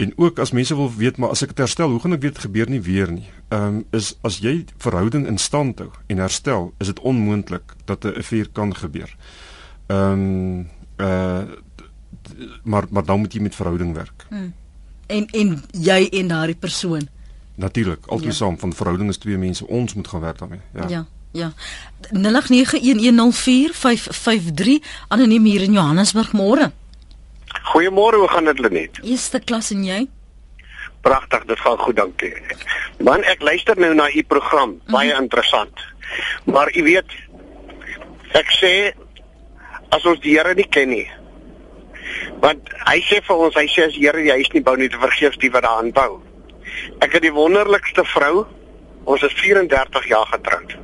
En 0.00 0.12
ook 0.16 0.40
as 0.40 0.52
mense 0.56 0.76
wil 0.76 0.90
weet 0.92 1.20
maar 1.20 1.36
as 1.36 1.44
ek 1.44 1.52
dit 1.52 1.64
herstel, 1.64 1.92
hoe 1.92 2.00
gaan 2.00 2.16
ek 2.16 2.24
weet 2.24 2.38
dit 2.38 2.46
gebeur 2.48 2.72
nie 2.72 2.82
weer 2.88 3.12
nie? 3.12 3.28
Ehm 3.52 3.82
um, 3.82 3.84
is 3.96 4.14
as 4.24 4.40
jy 4.40 4.62
verhouding 4.80 5.28
in 5.28 5.36
stand 5.36 5.84
hou 5.84 5.92
en 6.08 6.24
herstel, 6.24 6.72
is 6.80 6.92
dit 6.92 7.00
onmoontlik 7.04 7.76
dat 7.84 8.04
'n 8.04 8.16
affair 8.16 8.48
kan 8.52 8.72
gebeur. 8.72 9.12
Ehm 9.92 10.12
um, 10.12 10.68
uh 10.96 11.44
maar 12.64 12.86
maar 12.90 13.04
dan 13.04 13.20
moet 13.20 13.32
jy 13.32 13.40
met 13.40 13.54
verhouding 13.54 13.94
werk. 13.94 14.24
Hmm 14.28 14.54
en 15.06 15.26
en 15.26 15.64
jy 15.72 16.08
en 16.20 16.28
daardie 16.28 16.56
persoon. 16.56 17.08
Natuurlik, 17.56 18.06
altyd 18.06 18.32
ja. 18.32 18.32
saam 18.32 18.58
van 18.58 18.72
verhouding 18.72 19.08
is 19.08 19.18
twee 19.18 19.38
mense, 19.38 19.66
ons 19.66 19.94
moet 19.94 20.08
gaan 20.08 20.20
werk 20.20 20.38
daarmee. 20.38 20.60
Ja. 20.74 20.88
Ja. 20.88 21.06
Ja. 21.36 21.52
0891104553 22.12 22.18
anoniem 25.08 25.44
hier 25.44 25.62
in 25.62 25.72
Johannesburg 25.72 26.32
môre. 26.32 26.72
Goeiemôre, 27.72 28.16
hoe 28.16 28.28
gaan 28.28 28.44
dit 28.44 28.58
Lenet? 28.58 28.98
Eerste 29.02 29.40
klas 29.40 29.70
en 29.70 29.84
jy? 29.84 30.08
Pragtig, 31.00 31.44
dit 31.44 31.60
gaan 31.60 31.78
goed, 31.78 31.96
dankie. 31.96 32.34
Man, 33.04 33.22
ek 33.28 33.42
luister 33.42 33.78
nou 33.80 33.94
na 33.94 34.10
u 34.10 34.22
program, 34.22 34.70
mhm. 34.70 34.92
baie 34.92 35.10
mm 35.10 35.16
-hmm. 35.16 35.22
interessant. 35.22 35.76
Maar 36.44 36.76
u 36.76 36.82
weet 36.82 37.10
ek 38.32 38.48
sê 38.60 38.92
as 39.88 40.04
ons 40.04 40.20
die 40.20 40.38
Here 40.38 40.54
nie 40.54 40.68
ken 40.68 40.88
nie, 40.88 41.10
Want 42.42 42.70
hy 42.86 43.00
sê 43.06 43.20
vir 43.24 43.36
ons, 43.46 43.56
hy 43.56 43.66
sê 43.70 43.86
as 43.88 43.96
Here 43.96 44.22
die 44.22 44.32
huis 44.32 44.50
nie 44.54 44.62
bou 44.62 44.76
nie, 44.76 44.88
te 44.92 45.00
vergeefs 45.00 45.40
die 45.42 45.50
wat 45.54 45.64
daaraan 45.66 45.92
bou. 45.96 46.20
Ek 47.04 47.16
het 47.16 47.24
die 47.24 47.34
wonderlikste 47.34 48.04
vrou. 48.04 48.46
Ons 49.06 49.22
is 49.22 49.34
34 49.38 50.08
jaar 50.10 50.26
getroud. 50.32 50.76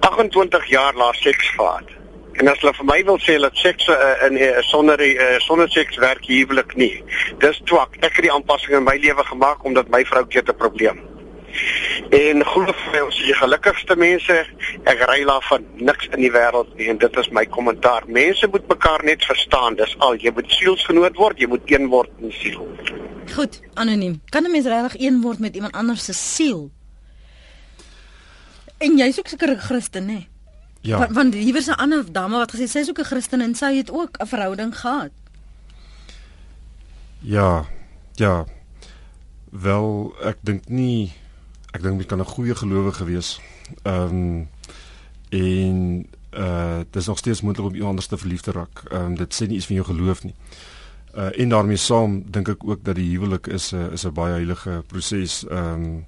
28 0.00 0.66
jaar 0.66 0.96
laas 0.98 1.20
seks 1.22 1.50
gehad. 1.56 1.92
En 2.34 2.50
as 2.50 2.58
hulle 2.60 2.74
vir 2.74 2.88
my 2.88 2.98
wil 3.06 3.20
sê 3.22 3.36
dat 3.38 3.54
seks 3.56 3.86
uh, 3.92 3.96
in 4.26 4.38
uh, 4.42 4.58
sonder 4.66 5.00
uh, 5.06 5.36
sonder 5.44 5.70
seks 5.70 6.00
werk 6.02 6.26
huwelik 6.26 6.74
nie. 6.80 6.96
Dis 7.42 7.60
twak. 7.70 7.94
Ek 8.02 8.18
het 8.18 8.26
die 8.26 8.32
aanpassing 8.34 8.74
in 8.80 8.86
my 8.86 8.96
lewe 8.98 9.24
gemaak 9.30 9.62
omdat 9.64 9.92
my 9.94 10.02
vrou 10.08 10.24
keer 10.26 10.42
'n 10.42 10.58
probleem. 10.58 10.98
En 12.10 12.44
glo 12.44 12.72
vir 12.92 13.04
ons 13.04 13.16
die 13.16 13.34
gelukkigste 13.34 13.96
mense, 13.96 14.34
ek 14.84 15.00
ry 15.08 15.24
daar 15.24 15.44
van 15.48 15.64
niks 15.80 16.08
in 16.12 16.20
die 16.20 16.30
wêreld 16.30 16.74
nie 16.76 16.90
en 16.92 16.98
dit 16.98 17.16
is 17.16 17.30
my 17.30 17.46
kommentaar. 17.46 18.04
Mense 18.06 18.48
moet 18.52 18.68
mekaar 18.68 19.04
net 19.04 19.24
verstaan, 19.24 19.78
dis 19.80 19.94
al. 19.98 20.18
Jy 20.20 20.34
moet 20.36 20.50
sielsgenoot 20.52 21.16
word, 21.16 21.40
jy 21.40 21.48
moet 21.48 21.70
een 21.70 21.88
word 21.88 22.10
in 22.20 22.32
siel. 22.32 22.68
Goed, 23.34 23.60
anoniem. 23.74 24.20
Kan 24.30 24.44
'n 24.44 24.50
mens 24.50 24.66
regtig 24.66 25.00
een 25.00 25.20
word 25.20 25.38
met 25.38 25.54
iemand 25.54 25.74
anders 25.74 26.04
se 26.04 26.12
siel? 26.12 26.70
En 28.78 28.96
jy's 28.96 29.18
ook 29.18 29.28
seker 29.28 29.50
'n 29.50 29.58
Christen, 29.58 30.08
hè? 30.08 30.26
Ja. 30.80 30.98
Want, 30.98 31.12
want 31.12 31.34
hier 31.34 31.52
was 31.52 31.66
'n 31.66 31.80
ander 31.80 32.12
dame 32.12 32.36
wat 32.36 32.54
gesê 32.54 32.66
sy's 32.68 32.88
ook 32.88 32.98
'n 32.98 33.04
Christen 33.04 33.40
en 33.40 33.54
sy 33.54 33.76
het 33.76 33.90
ook 33.90 34.16
'n 34.18 34.26
verhouding 34.26 34.78
gehad. 34.78 35.10
Ja. 37.18 37.64
Ja. 38.14 38.44
Wel, 39.50 40.14
ek 40.22 40.36
dink 40.40 40.68
nie 40.68 41.12
ek 41.74 41.82
dink 41.82 42.00
jy 42.00 42.06
kan 42.06 42.20
'n 42.20 42.34
goeie 42.34 42.54
gelowige 42.54 43.04
wees. 43.04 43.40
Ehm 43.82 44.08
um, 44.08 44.48
en 45.30 46.06
uh 46.32 46.80
dis 46.90 47.06
nog 47.06 47.18
steeds 47.18 47.40
moontlik 47.42 47.66
om 47.66 47.74
iemand 47.74 47.90
anders 47.90 48.06
te 48.06 48.18
verlief 48.18 48.40
te 48.40 48.52
raak. 48.52 48.82
Ehm 48.90 49.04
um, 49.04 49.14
dit 49.14 49.34
sê 49.34 49.46
nie 49.46 49.56
iets 49.56 49.66
van 49.66 49.76
jou 49.76 49.86
geloof 49.86 50.22
nie. 50.24 50.34
Uh 51.16 51.40
en 51.40 51.48
daarmee 51.48 51.76
saam 51.76 52.22
dink 52.30 52.48
ek 52.48 52.64
ook 52.64 52.84
dat 52.84 52.94
die 52.94 53.10
huwelik 53.10 53.46
is 53.46 53.72
'n 53.72 53.76
uh, 53.76 53.92
is 53.92 54.04
'n 54.04 54.12
baie 54.12 54.32
heilige 54.32 54.82
proses. 54.86 55.46
Ehm 55.46 55.82
um, 55.82 56.04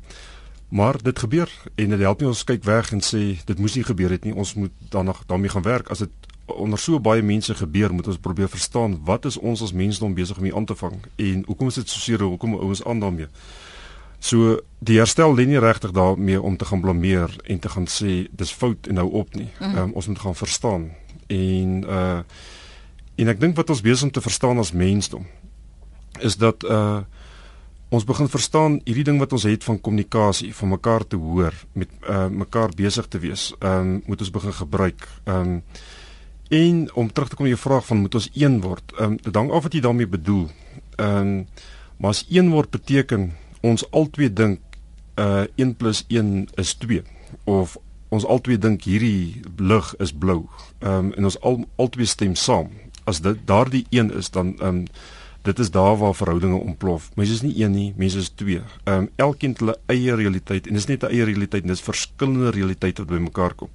maar 0.68 1.02
dit 1.02 1.18
gebeur 1.18 1.50
en 1.74 1.88
dit 1.88 2.00
help 2.00 2.20
nie 2.20 2.28
ons 2.28 2.44
kyk 2.44 2.64
weg 2.64 2.92
en 2.92 3.00
sê 3.00 3.38
dit 3.44 3.58
moes 3.58 3.74
nie 3.74 3.84
gebeur 3.84 4.10
het 4.10 4.24
nie. 4.24 4.34
Ons 4.34 4.54
moet 4.54 4.72
nog 4.90 5.22
daarmee 5.26 5.50
gaan 5.50 5.62
werk. 5.62 5.88
As 5.88 5.98
dit 5.98 6.10
onder 6.46 6.78
so 6.78 7.00
baie 7.00 7.22
mense 7.22 7.54
gebeur, 7.54 7.94
moet 7.94 8.06
ons 8.06 8.18
probeer 8.18 8.48
verstaan 8.48 9.00
wat 9.04 9.24
is 9.24 9.36
ons 9.36 9.62
as 9.62 9.72
mensdom 9.72 10.14
besig 10.14 10.36
om 10.36 10.44
hier 10.44 10.56
aan 10.56 10.64
te 10.64 10.74
vang 10.74 10.94
en 11.16 11.42
hoekom 11.46 11.66
is 11.66 11.74
dit 11.74 11.88
so 11.88 11.98
seer? 11.98 12.22
Hoekom 12.22 12.54
ouens 12.54 12.84
aan 12.84 13.00
daarmee? 13.00 13.26
So 14.18 14.60
die 14.78 14.98
herstel 14.98 15.34
lê 15.36 15.46
nie 15.46 15.60
regtig 15.60 15.92
daarmee 15.96 16.40
om 16.42 16.56
te 16.56 16.64
gaan 16.64 16.80
blameer 16.80 17.32
en 17.44 17.58
te 17.58 17.68
gaan 17.68 17.86
sê 17.90 18.26
dis 18.30 18.52
fout 18.52 18.88
en 18.88 19.00
nou 19.00 19.08
op 19.12 19.34
nie. 19.34 19.48
Mm. 19.60 19.76
Um, 19.78 19.92
ons 19.92 20.06
moet 20.06 20.18
gaan 20.18 20.38
verstaan. 20.38 20.90
En 21.26 21.82
uh 21.84 22.20
en 23.16 23.30
ek 23.32 23.38
dink 23.40 23.56
wat 23.56 23.70
ons 23.72 23.80
besig 23.80 24.04
om 24.04 24.10
te 24.12 24.20
verstaan 24.20 24.58
as 24.60 24.74
mensdom 24.76 25.22
is 26.20 26.36
dat 26.36 26.64
uh 26.68 27.00
ons 27.88 28.04
begin 28.04 28.28
verstaan 28.28 28.80
hierdie 28.84 29.06
ding 29.06 29.20
wat 29.22 29.32
ons 29.32 29.46
het 29.46 29.64
van 29.64 29.78
kommunikasie, 29.80 30.50
van 30.54 30.72
mekaar 30.74 31.06
te 31.06 31.16
hoor, 31.16 31.54
met 31.72 31.88
uh 32.10 32.26
mekaar 32.28 32.74
besig 32.76 33.06
te 33.08 33.20
wees. 33.22 33.52
Um 33.60 34.02
moet 34.06 34.20
ons 34.20 34.32
begin 34.34 34.52
gebruik. 34.52 35.08
Um 35.24 35.62
en 36.50 36.84
om 36.94 37.08
terug 37.12 37.28
te 37.28 37.36
kom 37.36 37.48
jou 37.48 37.58
vraag 37.58 37.86
van 37.86 38.04
moet 38.04 38.14
ons 38.14 38.28
een 38.34 38.60
word. 38.60 38.92
Um 39.00 39.16
dit 39.16 39.34
hang 39.34 39.50
af 39.50 39.64
wat 39.64 39.74
jy 39.74 39.80
daarmee 39.80 40.06
bedoel. 40.06 40.48
Um 41.00 41.46
maar 41.96 42.12
as 42.12 42.26
een 42.28 42.50
word 42.52 42.70
beteken 42.70 43.32
ons 43.61 43.90
albei 43.90 44.32
dink 44.32 44.61
uh 45.16 45.44
1 45.57 45.76
+ 45.78 46.04
1 46.09 46.48
is 46.57 46.74
2 46.74 47.02
of 47.44 47.76
ons 48.09 48.24
albei 48.24 48.59
dink 48.59 48.84
hierdie 48.86 49.42
lig 49.59 49.94
is 49.98 50.12
blou. 50.12 50.46
Ehm 50.80 51.07
um, 51.07 51.12
en 51.16 51.24
ons 51.24 51.40
al 51.40 51.64
albei 51.76 52.07
stem 52.07 52.34
saam. 52.34 52.70
As 53.04 53.20
dit 53.20 53.38
daardie 53.46 53.86
een 53.90 54.12
is 54.12 54.30
dan 54.30 54.54
ehm 54.59 54.68
um, 54.68 54.84
dit 55.46 55.59
is 55.59 55.70
daar 55.70 55.96
waar 55.96 56.14
verhoudinge 56.14 56.59
ontplof. 56.59 57.11
Mense 57.14 57.32
is 57.32 57.42
nie 57.42 57.54
een 57.62 57.70
nie, 57.70 57.92
mense 57.96 58.18
is 58.18 58.32
twee. 58.34 58.62
Ehm 58.84 59.07
um, 59.07 59.09
elkeen 59.16 59.50
het 59.54 59.62
hulle 59.62 59.78
eie 59.86 60.14
realiteit 60.14 60.66
en 60.66 60.74
dis 60.74 60.86
net 60.86 61.02
'n 61.02 61.11
eie 61.11 61.24
realiteit 61.24 61.62
en 61.62 61.68
dis 61.68 61.88
verskillende 61.90 62.50
realiteite 62.50 63.04
wat 63.04 63.11
bymekaar 63.11 63.54
kom. 63.54 63.70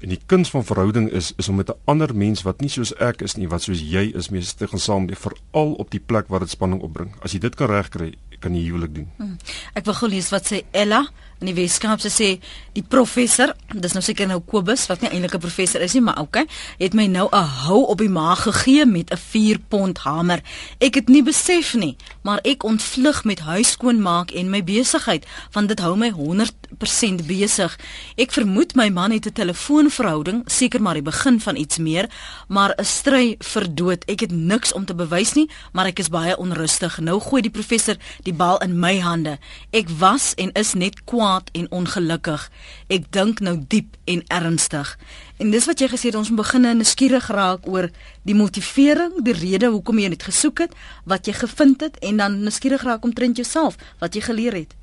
En 0.00 0.08
die 0.08 0.20
kuns 0.26 0.50
van 0.50 0.64
verhouding 0.64 1.10
is 1.10 1.32
is 1.36 1.48
om 1.48 1.56
met 1.56 1.70
'n 1.70 1.78
ander 1.84 2.14
mens 2.16 2.42
wat 2.42 2.60
nie 2.60 2.68
soos 2.68 2.94
ek 2.96 3.22
is 3.22 3.36
nie, 3.36 3.48
wat 3.48 3.62
soos 3.62 3.80
jy 3.80 4.12
is, 4.14 4.28
mee 4.30 4.42
te 4.42 4.66
gaan 4.66 4.78
saam, 4.78 5.08
veral 5.08 5.72
op 5.72 5.90
die 5.90 6.00
plek 6.00 6.28
waar 6.28 6.40
dit 6.40 6.50
spanning 6.50 6.82
opbring. 6.82 7.14
As 7.20 7.32
jy 7.32 7.38
dit 7.38 7.54
kan 7.54 7.68
regkry, 7.68 8.14
kan 8.40 8.54
jy 8.54 8.62
huwelik 8.68 8.94
doen. 8.94 9.08
Hmm. 9.16 9.36
Ek 9.74 9.84
wil 9.84 9.94
gou 9.94 10.08
lees 10.08 10.30
wat 10.30 10.46
sê 10.52 10.62
Ella 10.70 11.06
in 11.40 11.50
die 11.50 11.56
Weskaap 11.56 12.00
se 12.00 12.08
sê 12.08 12.28
die 12.76 12.84
professor, 12.84 13.52
dis 13.72 13.94
nou 13.96 14.02
seker 14.04 14.28
nou 14.28 14.38
Kobus 14.44 14.86
wat 14.88 15.02
nie 15.02 15.10
eintlik 15.10 15.34
'n 15.34 15.40
professor 15.40 15.80
is 15.80 15.94
nie, 15.94 16.02
maar 16.02 16.20
okay, 16.20 16.46
het 16.78 16.94
my 16.94 17.06
nou 17.06 17.28
'n 17.32 17.44
hou 17.64 17.84
op 17.86 17.98
die 17.98 18.08
maag 18.08 18.42
gegee 18.42 18.86
met 18.86 19.10
'n 19.10 19.16
4 19.16 19.58
pond 19.68 19.98
hamer. 19.98 20.42
Ek 20.80 20.94
het 20.94 21.08
nie 21.08 21.22
besef 21.22 21.74
nie, 21.74 21.96
maar 22.22 22.40
ek 22.44 22.64
ontvlug 22.64 23.24
met 23.24 23.40
huis 23.40 23.70
skoonmaak 23.70 24.30
en 24.30 24.50
my 24.50 24.64
besigheid, 24.64 25.26
want 25.52 25.68
dit 25.68 25.80
hou 25.80 25.96
my 25.96 26.10
100% 26.10 27.26
besig. 27.26 27.78
Ek 28.16 28.32
vermoed 28.32 28.74
my 28.74 28.88
man 28.88 29.10
het 29.10 29.26
'n 29.26 29.32
telefoonverhouding, 29.32 30.42
seker 30.46 30.82
maar 30.82 30.94
die 30.94 31.02
begin 31.02 31.40
van 31.40 31.56
iets 31.56 31.78
meer, 31.78 32.08
maar 32.48 32.74
'n 32.76 32.84
stry 32.84 33.36
vir 33.38 33.74
dood. 33.74 34.04
Ek 34.04 34.20
het 34.20 34.32
niks 34.32 34.72
om 34.72 34.84
te 34.84 34.94
bewys 34.94 35.34
nie, 35.34 35.50
maar 35.72 35.86
ek 35.86 35.98
is 35.98 36.08
baie 36.08 36.36
onrustig. 36.36 36.98
Nou 37.00 37.20
gooi 37.20 37.42
die 37.42 37.50
professor 37.50 37.96
die 38.22 38.34
bal 38.34 38.58
in 38.58 38.78
my 38.78 39.00
hande. 39.00 39.38
Ek 39.70 39.88
was 39.98 40.34
en 40.34 40.52
is 40.52 40.74
net 40.74 41.04
kwaad 41.04 41.25
en 41.52 41.66
ongelukkig. 41.70 42.50
Ek 42.88 43.06
dink 43.12 43.40
nou 43.40 43.56
diep 43.68 43.96
en 44.04 44.22
ernstig. 44.28 44.98
En 45.36 45.50
dis 45.50 45.66
wat 45.66 45.80
jy 45.80 45.88
gesê 45.92 46.10
het 46.10 46.18
ons 46.18 46.30
moet 46.30 46.42
begin 46.44 46.68
nuuskierig 46.78 47.28
raak 47.34 47.66
oor 47.68 47.90
die 48.22 48.34
motivering, 48.34 49.18
die 49.24 49.36
rede 49.36 49.70
hoekom 49.74 49.98
jy 49.98 50.08
dit 50.14 50.22
gesoek 50.22 50.58
het, 50.58 50.76
wat 51.04 51.26
jy 51.26 51.32
gevind 51.32 51.80
het 51.80 51.98
en 52.02 52.16
dan 52.16 52.40
nuuskierig 52.42 52.82
raak 52.82 53.04
om 53.04 53.12
trend 53.12 53.36
jouself, 53.36 53.76
wat 54.00 54.14
jy 54.14 54.20
geleer 54.20 54.54
het. 54.54 54.76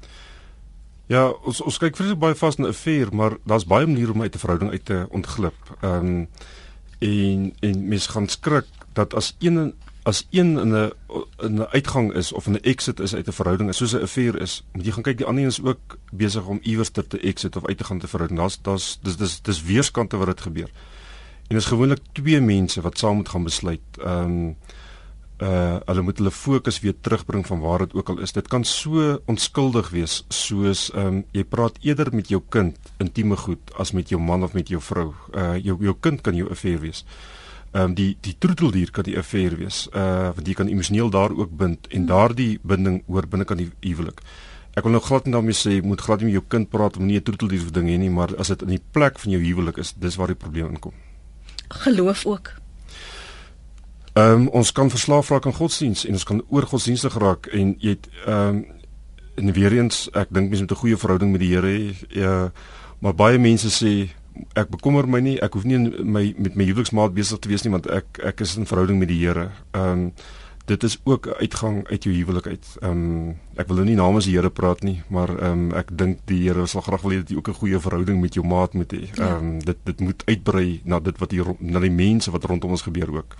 Ja, 1.12 1.30
ons 1.44 1.62
ons 1.62 1.78
kyk 1.78 1.98
vreeslik 1.98 2.20
baie 2.20 2.36
vas 2.36 2.58
na 2.58 2.68
'n 2.68 2.74
vuur, 2.74 3.10
maar 3.12 3.38
daar's 3.46 3.66
baie 3.66 3.88
maniere 3.88 4.14
om 4.14 4.22
uit 4.22 4.36
'n 4.36 4.40
verhouding 4.40 4.72
uit 4.72 4.86
te 4.86 5.06
ontglip. 5.10 5.60
Ehm 5.82 6.06
um, 6.06 6.28
en 7.00 7.54
en 7.60 7.88
mens 7.88 8.08
gaan 8.08 8.28
skrik 8.28 8.66
dat 8.94 9.14
as 9.14 9.36
een 9.40 9.74
as 10.04 10.28
een 10.30 10.58
in 10.60 10.74
'n 10.74 10.92
in 11.38 11.56
'n 11.56 11.68
uitgang 11.72 12.14
is 12.14 12.32
of 12.34 12.48
'n 12.48 12.60
exit 12.62 13.00
is 13.00 13.16
uit 13.16 13.28
'n 13.28 13.32
verhouding 13.32 13.70
is 13.70 13.78
soos 13.78 13.94
'n 13.94 14.02
affair 14.02 14.42
is, 14.42 14.64
moet 14.72 14.86
jy 14.86 14.92
gaan 14.92 15.04
kyk 15.04 15.18
die 15.18 15.26
ander 15.26 15.44
een 15.44 15.50
is 15.50 15.64
ook 15.64 15.98
besig 16.12 16.46
om 16.46 16.60
iewers 16.62 16.90
te, 16.90 17.08
te 17.08 17.20
exit 17.20 17.56
of 17.56 17.66
uit 17.66 17.78
te 17.78 17.84
gaan 17.84 18.00
te 18.00 18.08
verhouding. 18.08 18.40
Daar's 18.40 18.62
daar's 18.62 19.00
dis 19.02 19.18
dis 19.18 19.42
dis 19.42 19.64
weerskante 19.64 20.18
wat 20.18 20.28
dit 20.28 20.42
gebeur. 20.42 20.70
En 21.48 21.56
dit 21.56 21.58
is 21.58 21.66
gewoonlik 21.66 22.00
twee 22.12 22.42
mense 22.42 22.82
wat 22.82 22.98
saam 22.98 23.16
moet 23.16 23.30
gaan 23.30 23.44
besluit. 23.44 23.82
Ehm 23.98 24.24
um, 24.24 24.56
uh 25.42 25.78
hulle 25.86 26.02
moet 26.02 26.18
hulle 26.18 26.32
fokus 26.32 26.80
weer 26.80 26.94
terugbring 27.02 27.48
van 27.48 27.60
waar 27.60 27.80
dit 27.80 27.94
ook 27.94 28.10
al 28.10 28.20
is. 28.20 28.32
Dit 28.32 28.48
kan 28.48 28.64
so 28.64 29.20
onskuldig 29.26 29.90
wees 29.90 30.24
soos 30.28 30.92
ehm 30.92 31.08
um, 31.08 31.26
jy 31.32 31.44
praat 31.44 31.78
eerder 31.82 32.16
met 32.16 32.30
jou 32.30 32.42
kind 32.50 32.78
intieme 32.98 33.36
goed 33.38 33.74
as 33.78 33.92
met 33.92 34.10
jou 34.10 34.22
man 34.22 34.44
of 34.44 34.54
met 34.54 34.68
jou 34.68 34.82
vrou. 34.82 35.14
Uh 35.36 35.56
jou 35.58 35.78
jou 35.82 35.96
kind 36.00 36.22
kan 36.22 36.36
jou 36.36 36.50
affair 36.50 36.80
wees. 36.80 37.06
Um, 37.74 37.94
die 37.94 38.18
die 38.22 38.36
troeteldier 38.38 38.92
kan 38.92 39.04
die 39.04 39.18
affair 39.18 39.58
wees. 39.58 39.88
Uh 39.94 40.32
want 40.36 40.48
jy 40.48 40.54
kan 40.54 40.72
emosioneel 40.72 41.10
daar 41.10 41.34
ook 41.36 41.54
bind 41.58 41.88
en 41.90 42.06
daardie 42.06 42.60
binding 42.64 43.04
oor 43.08 43.28
binne 43.28 43.46
kan 43.46 43.58
die 43.58 43.72
huwelik. 43.82 44.22
Ek 44.74 44.84
wil 44.84 44.96
nou 44.96 45.04
glad 45.06 45.26
nie 45.26 45.34
daarmee 45.34 45.58
sê 45.58 45.82
moet 45.86 46.02
glad 46.02 46.22
nie 46.22 46.32
met 46.32 46.40
jou 46.40 46.46
kind 46.50 46.70
praat 46.70 46.98
om 46.98 47.06
nie 47.06 47.18
'n 47.18 47.24
troeteldier 47.24 47.62
of 47.62 47.72
ding 47.72 47.88
hê 47.90 47.98
nie, 47.98 48.10
maar 48.10 48.36
as 48.38 48.48
dit 48.48 48.62
in 48.62 48.68
die 48.68 48.84
plek 48.92 49.20
van 49.20 49.32
jou 49.32 49.42
huwelik 49.42 49.78
is, 49.78 49.94
dis 49.94 50.16
waar 50.16 50.28
die 50.28 50.36
probleem 50.36 50.70
inkom. 50.70 50.94
Geloof 51.70 52.26
ook. 52.26 52.54
Ehm 54.14 54.42
um, 54.42 54.48
ons 54.48 54.72
kan 54.72 54.90
verslaaf 54.90 55.30
raak 55.30 55.46
aan 55.46 55.54
godsdiens 55.54 56.06
en 56.06 56.14
ons 56.14 56.24
kan 56.24 56.44
oor 56.50 56.66
godsdienstig 56.70 57.18
raak 57.18 57.46
en 57.46 57.76
jy 57.80 57.90
het 57.90 58.10
ehm 58.26 58.50
um, 58.50 58.66
en 59.36 59.52
weer 59.52 59.74
eens 59.74 60.10
ek 60.14 60.30
dink 60.30 60.50
mense 60.50 60.62
met 60.62 60.72
'n 60.72 60.82
goeie 60.82 60.98
verhouding 60.98 61.32
met 61.32 61.42
die 61.42 61.56
Here 61.56 61.94
ja 62.10 62.52
maar 63.00 63.16
baie 63.16 63.38
mense 63.38 63.70
sê 63.70 64.10
ek 64.58 64.70
bekommer 64.74 65.08
my 65.10 65.22
nie 65.24 65.36
ek 65.42 65.58
hoef 65.58 65.66
nie 65.70 65.80
my 65.80 66.24
met 66.38 66.56
my 66.60 66.66
huweliksmaat 66.70 67.14
besig 67.16 67.42
te 67.42 67.52
wees 67.52 67.66
nie 67.66 67.74
want 67.74 67.90
ek 67.92 68.22
ek 68.34 68.42
is 68.46 68.56
in 68.58 68.70
verhouding 68.70 69.00
met 69.02 69.12
die 69.12 69.20
Here. 69.22 69.52
Ehm 69.74 70.08
um, 70.08 70.08
dit 70.66 70.84
is 70.84 70.98
ook 71.04 71.26
'n 71.28 71.34
uitgang 71.40 71.88
uit 71.88 72.04
jou 72.04 72.16
huwelik 72.16 72.48
uit. 72.48 72.66
Ehm 72.80 72.92
um, 72.92 73.40
ek 73.56 73.68
wil 73.68 73.76
nou 73.76 73.88
nie 73.88 73.96
namens 73.96 74.26
die 74.26 74.36
Here 74.36 74.50
praat 74.50 74.82
nie, 74.82 75.02
maar 75.08 75.30
ehm 75.30 75.52
um, 75.52 75.72
ek 75.72 75.98
dink 75.98 76.20
die 76.26 76.48
Here 76.48 76.66
sal 76.66 76.82
graag 76.82 77.02
wil 77.02 77.12
hê 77.12 77.16
dat 77.16 77.30
jy 77.30 77.36
ook 77.36 77.48
'n 77.48 77.54
goeie 77.54 77.80
verhouding 77.80 78.22
met 78.22 78.34
jou 78.34 78.46
maat 78.46 78.74
moet 78.74 78.94
hê. 78.94 79.10
Ja. 79.14 79.28
Ehm 79.28 79.46
um, 79.46 79.60
dit 79.60 79.78
dit 79.84 80.00
moet 80.00 80.22
uitbrei 80.26 80.82
na 80.84 81.00
dit 81.00 81.18
wat 81.18 81.32
hier 81.32 81.46
na 81.60 81.80
die 81.80 81.92
mense 81.92 82.32
wat 82.32 82.44
rondom 82.44 82.70
ons 82.70 82.82
gebeur 82.82 83.14
ook. 83.14 83.36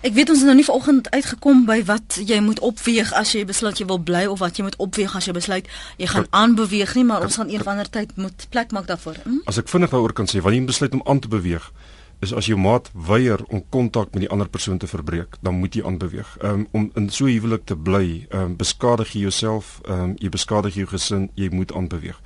Ek 0.00 0.12
weet 0.12 0.28
ons 0.28 0.38
het 0.38 0.46
nou 0.46 0.56
nie 0.56 0.64
vanoggend 0.64 1.10
uitgekom 1.10 1.64
by 1.64 1.84
wat 1.84 2.20
jy 2.24 2.40
moet 2.40 2.60
opweeg 2.60 3.12
as 3.12 3.32
jy 3.32 3.44
besluit 3.44 3.78
jy 3.78 3.86
wil 3.86 4.00
bly 4.00 4.26
of 4.26 4.38
wat 4.38 4.56
jy 4.56 4.62
moet 4.62 4.76
opweeg 4.76 5.16
as 5.16 5.24
jy 5.24 5.32
besluit 5.32 5.68
jy 5.96 6.06
gaan 6.06 6.26
aanbeweeg 6.30 6.94
nie, 6.94 7.04
maar 7.04 7.22
ons 7.22 7.36
gaan 7.36 7.48
een 7.48 7.60
of 7.60 7.66
ander 7.66 7.90
tyd 7.90 8.16
moet 8.16 8.46
plek 8.50 8.70
maak 8.70 8.86
daarvoor. 8.86 9.16
Hm? 9.24 9.42
As 9.44 9.58
ek 9.58 9.68
vinnig 9.68 9.90
daaroor 9.90 10.12
kan 10.12 10.26
sê, 10.26 10.40
wanneer 10.40 10.60
jy 10.60 10.66
besluit 10.66 10.92
om 10.92 11.02
aan 11.04 11.18
te 11.18 11.28
beweeg, 11.28 11.72
is 12.20 12.32
as 12.34 12.48
jou 12.50 12.58
maat 12.58 12.90
weier 12.92 13.42
om 13.48 13.62
kontak 13.70 14.12
met 14.12 14.24
die 14.24 14.30
ander 14.30 14.48
persoon 14.48 14.78
te 14.78 14.86
verbreek, 14.90 15.38
dan 15.40 15.58
moet 15.60 15.74
jy 15.74 15.84
aanbeweeg. 15.86 16.36
Um, 16.42 16.66
om 16.72 16.90
in 16.98 17.08
so 17.14 17.26
huwelik 17.30 17.64
te 17.64 17.76
bly, 17.76 18.26
um, 18.34 18.56
beskadig 18.58 19.14
jy 19.14 19.26
jouself, 19.28 19.78
um, 19.88 20.16
jy 20.18 20.30
beskadig 20.34 20.74
jou 20.74 20.86
gesin, 20.90 21.28
jy 21.38 21.50
moet 21.54 21.72
aanbeweeg. 21.72 22.18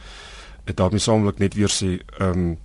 Dit 0.64 0.76
daarmee 0.76 1.03
saamlik 1.03 1.38
net 1.43 1.55
weer 1.59 1.72
sê, 1.72 1.99
um, 2.20 2.57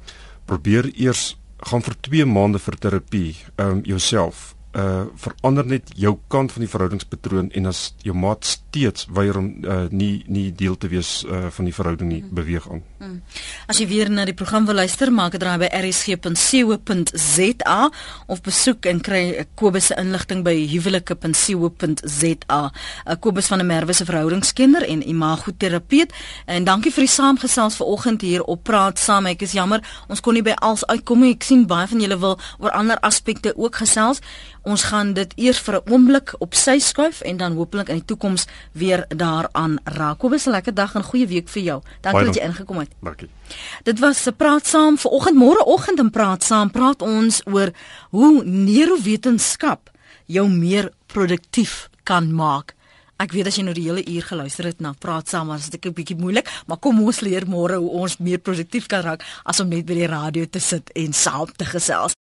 probeer 0.45 0.91
eers 0.95 1.35
gaan 1.67 1.83
vir 1.83 1.95
2 2.07 2.25
maande 2.25 2.61
vir 2.63 2.77
terapie, 2.79 3.35
um, 3.57 3.81
jouself 3.83 4.56
uh 4.77 5.05
verander 5.15 5.65
net 5.65 5.83
jou 5.95 6.19
kant 6.27 6.51
van 6.51 6.61
die 6.61 6.69
verhoudingspatroon 6.69 7.51
en 7.57 7.65
as 7.65 7.93
jou 8.05 8.15
maat 8.15 8.45
steeds 8.45 9.07
weier 9.13 9.37
om 9.37 9.65
uh 9.65 9.85
nie 9.89 10.23
nie 10.27 10.55
deel 10.55 10.77
te 10.77 10.87
wees 10.87 11.25
uh 11.25 11.47
van 11.49 11.65
die 11.65 11.73
verhouding 11.73 12.11
nie, 12.11 12.23
beweeg 12.23 12.69
aan. 12.69 12.83
Hmm. 12.99 13.21
As 13.67 13.77
jy 13.81 13.87
weer 13.89 14.09
na 14.09 14.25
die 14.25 14.33
program 14.37 14.65
wil 14.65 14.75
luister, 14.75 15.11
maak 15.11 15.33
'n 15.33 15.39
draai 15.39 15.57
by 15.57 15.65
rsg.co.za 15.81 17.91
of 18.27 18.41
besoek 18.41 18.85
en 18.85 19.01
kry 19.01 19.45
Kobus 19.55 19.85
se 19.85 19.95
inligting 19.95 20.43
by 20.43 20.67
huwelike.co.za. 20.67 22.71
Kobus 23.19 23.47
van 23.47 23.57
der 23.57 23.67
Merwe 23.67 23.93
se 23.93 24.05
verhoudingskenner 24.05 24.87
en 24.87 25.09
imagoterapeut 25.09 26.13
en 26.45 26.63
dankie 26.63 26.91
vir 26.91 27.05
die 27.05 27.13
saamgesels 27.13 27.75
vanoggend 27.75 28.21
hier 28.21 28.43
op 28.43 28.63
Praat 28.63 28.99
Saam. 28.99 29.25
Ek 29.25 29.41
is 29.41 29.51
jammer 29.51 29.81
ons 30.07 30.21
kon 30.21 30.33
nie 30.33 30.43
by 30.43 30.53
als 30.61 30.85
uitkom 30.85 31.19
nie. 31.23 31.33
Ek 31.35 31.43
sien 31.43 31.67
baie 31.67 31.87
van 31.87 32.03
julle 32.03 32.19
wil 32.19 32.39
oor 32.59 32.71
ander 32.71 32.99
aspekte 32.99 33.57
ook 33.57 33.75
gesels. 33.75 34.21
Ons 34.67 34.83
gaan 34.89 35.13
dit 35.15 35.33
eers 35.39 35.59
vir 35.63 35.75
'n 35.75 35.91
oomblik 35.91 36.35
op 36.39 36.53
sy 36.53 36.79
skuif 36.79 37.21
en 37.21 37.37
dan 37.37 37.55
hopelik 37.55 37.89
in 37.89 37.95
die 37.95 38.05
toekoms 38.05 38.47
weer 38.71 39.05
daaraan 39.07 39.79
raak. 39.83 40.17
Kobus, 40.17 40.45
'n 40.45 40.51
lekker 40.51 40.73
dag 40.73 40.95
en 40.95 41.03
goeie 41.03 41.27
week 41.27 41.47
vir 41.49 41.63
jou. 41.63 41.81
Dankie 42.01 42.25
dat 42.25 42.35
jy 42.35 42.41
ingekom 42.41 42.77
het. 42.77 42.89
Dankie. 43.01 43.29
Dit 43.83 43.99
was 43.99 44.27
'n 44.27 44.35
praat 44.35 44.67
saam 44.67 44.97
vir 44.97 45.11
oggend 45.11 45.37
môreoggend 45.37 45.99
en 45.99 46.09
praat 46.09 46.43
saam. 46.43 46.71
Praat 46.71 47.01
ons 47.01 47.41
oor 47.45 47.71
hoe 48.09 48.43
neurowetenskap 48.43 49.89
jou 50.25 50.49
meer 50.49 50.91
produktief 51.05 51.89
kan 52.03 52.33
maak. 52.33 52.75
Ek 53.17 53.31
weet 53.33 53.47
as 53.49 53.55
jy 53.57 53.63
nou 53.65 53.73
die 53.73 53.87
hele 53.87 54.03
uur 54.05 54.25
geluister 54.29 54.67
het 54.69 54.81
na 54.83 54.91
praat 54.93 55.31
saam, 55.31 55.47
was 55.49 55.71
dit 55.73 55.85
'n 55.85 55.93
bietjie 55.93 56.17
moeilik, 56.17 56.47
maar 56.67 56.77
kom 56.77 57.01
ons 57.01 57.21
leer 57.21 57.47
môre 57.47 57.77
hoe 57.77 57.89
ons 57.89 58.17
meer 58.19 58.37
produktief 58.37 58.85
kan 58.85 59.01
raak 59.01 59.23
as 59.43 59.59
om 59.59 59.69
net 59.69 59.85
by 59.85 59.93
die 59.93 60.07
radio 60.07 60.45
te 60.45 60.59
sit 60.59 60.91
en 60.93 61.13
saam 61.13 61.49
te 61.57 61.65
gesels. 61.65 62.15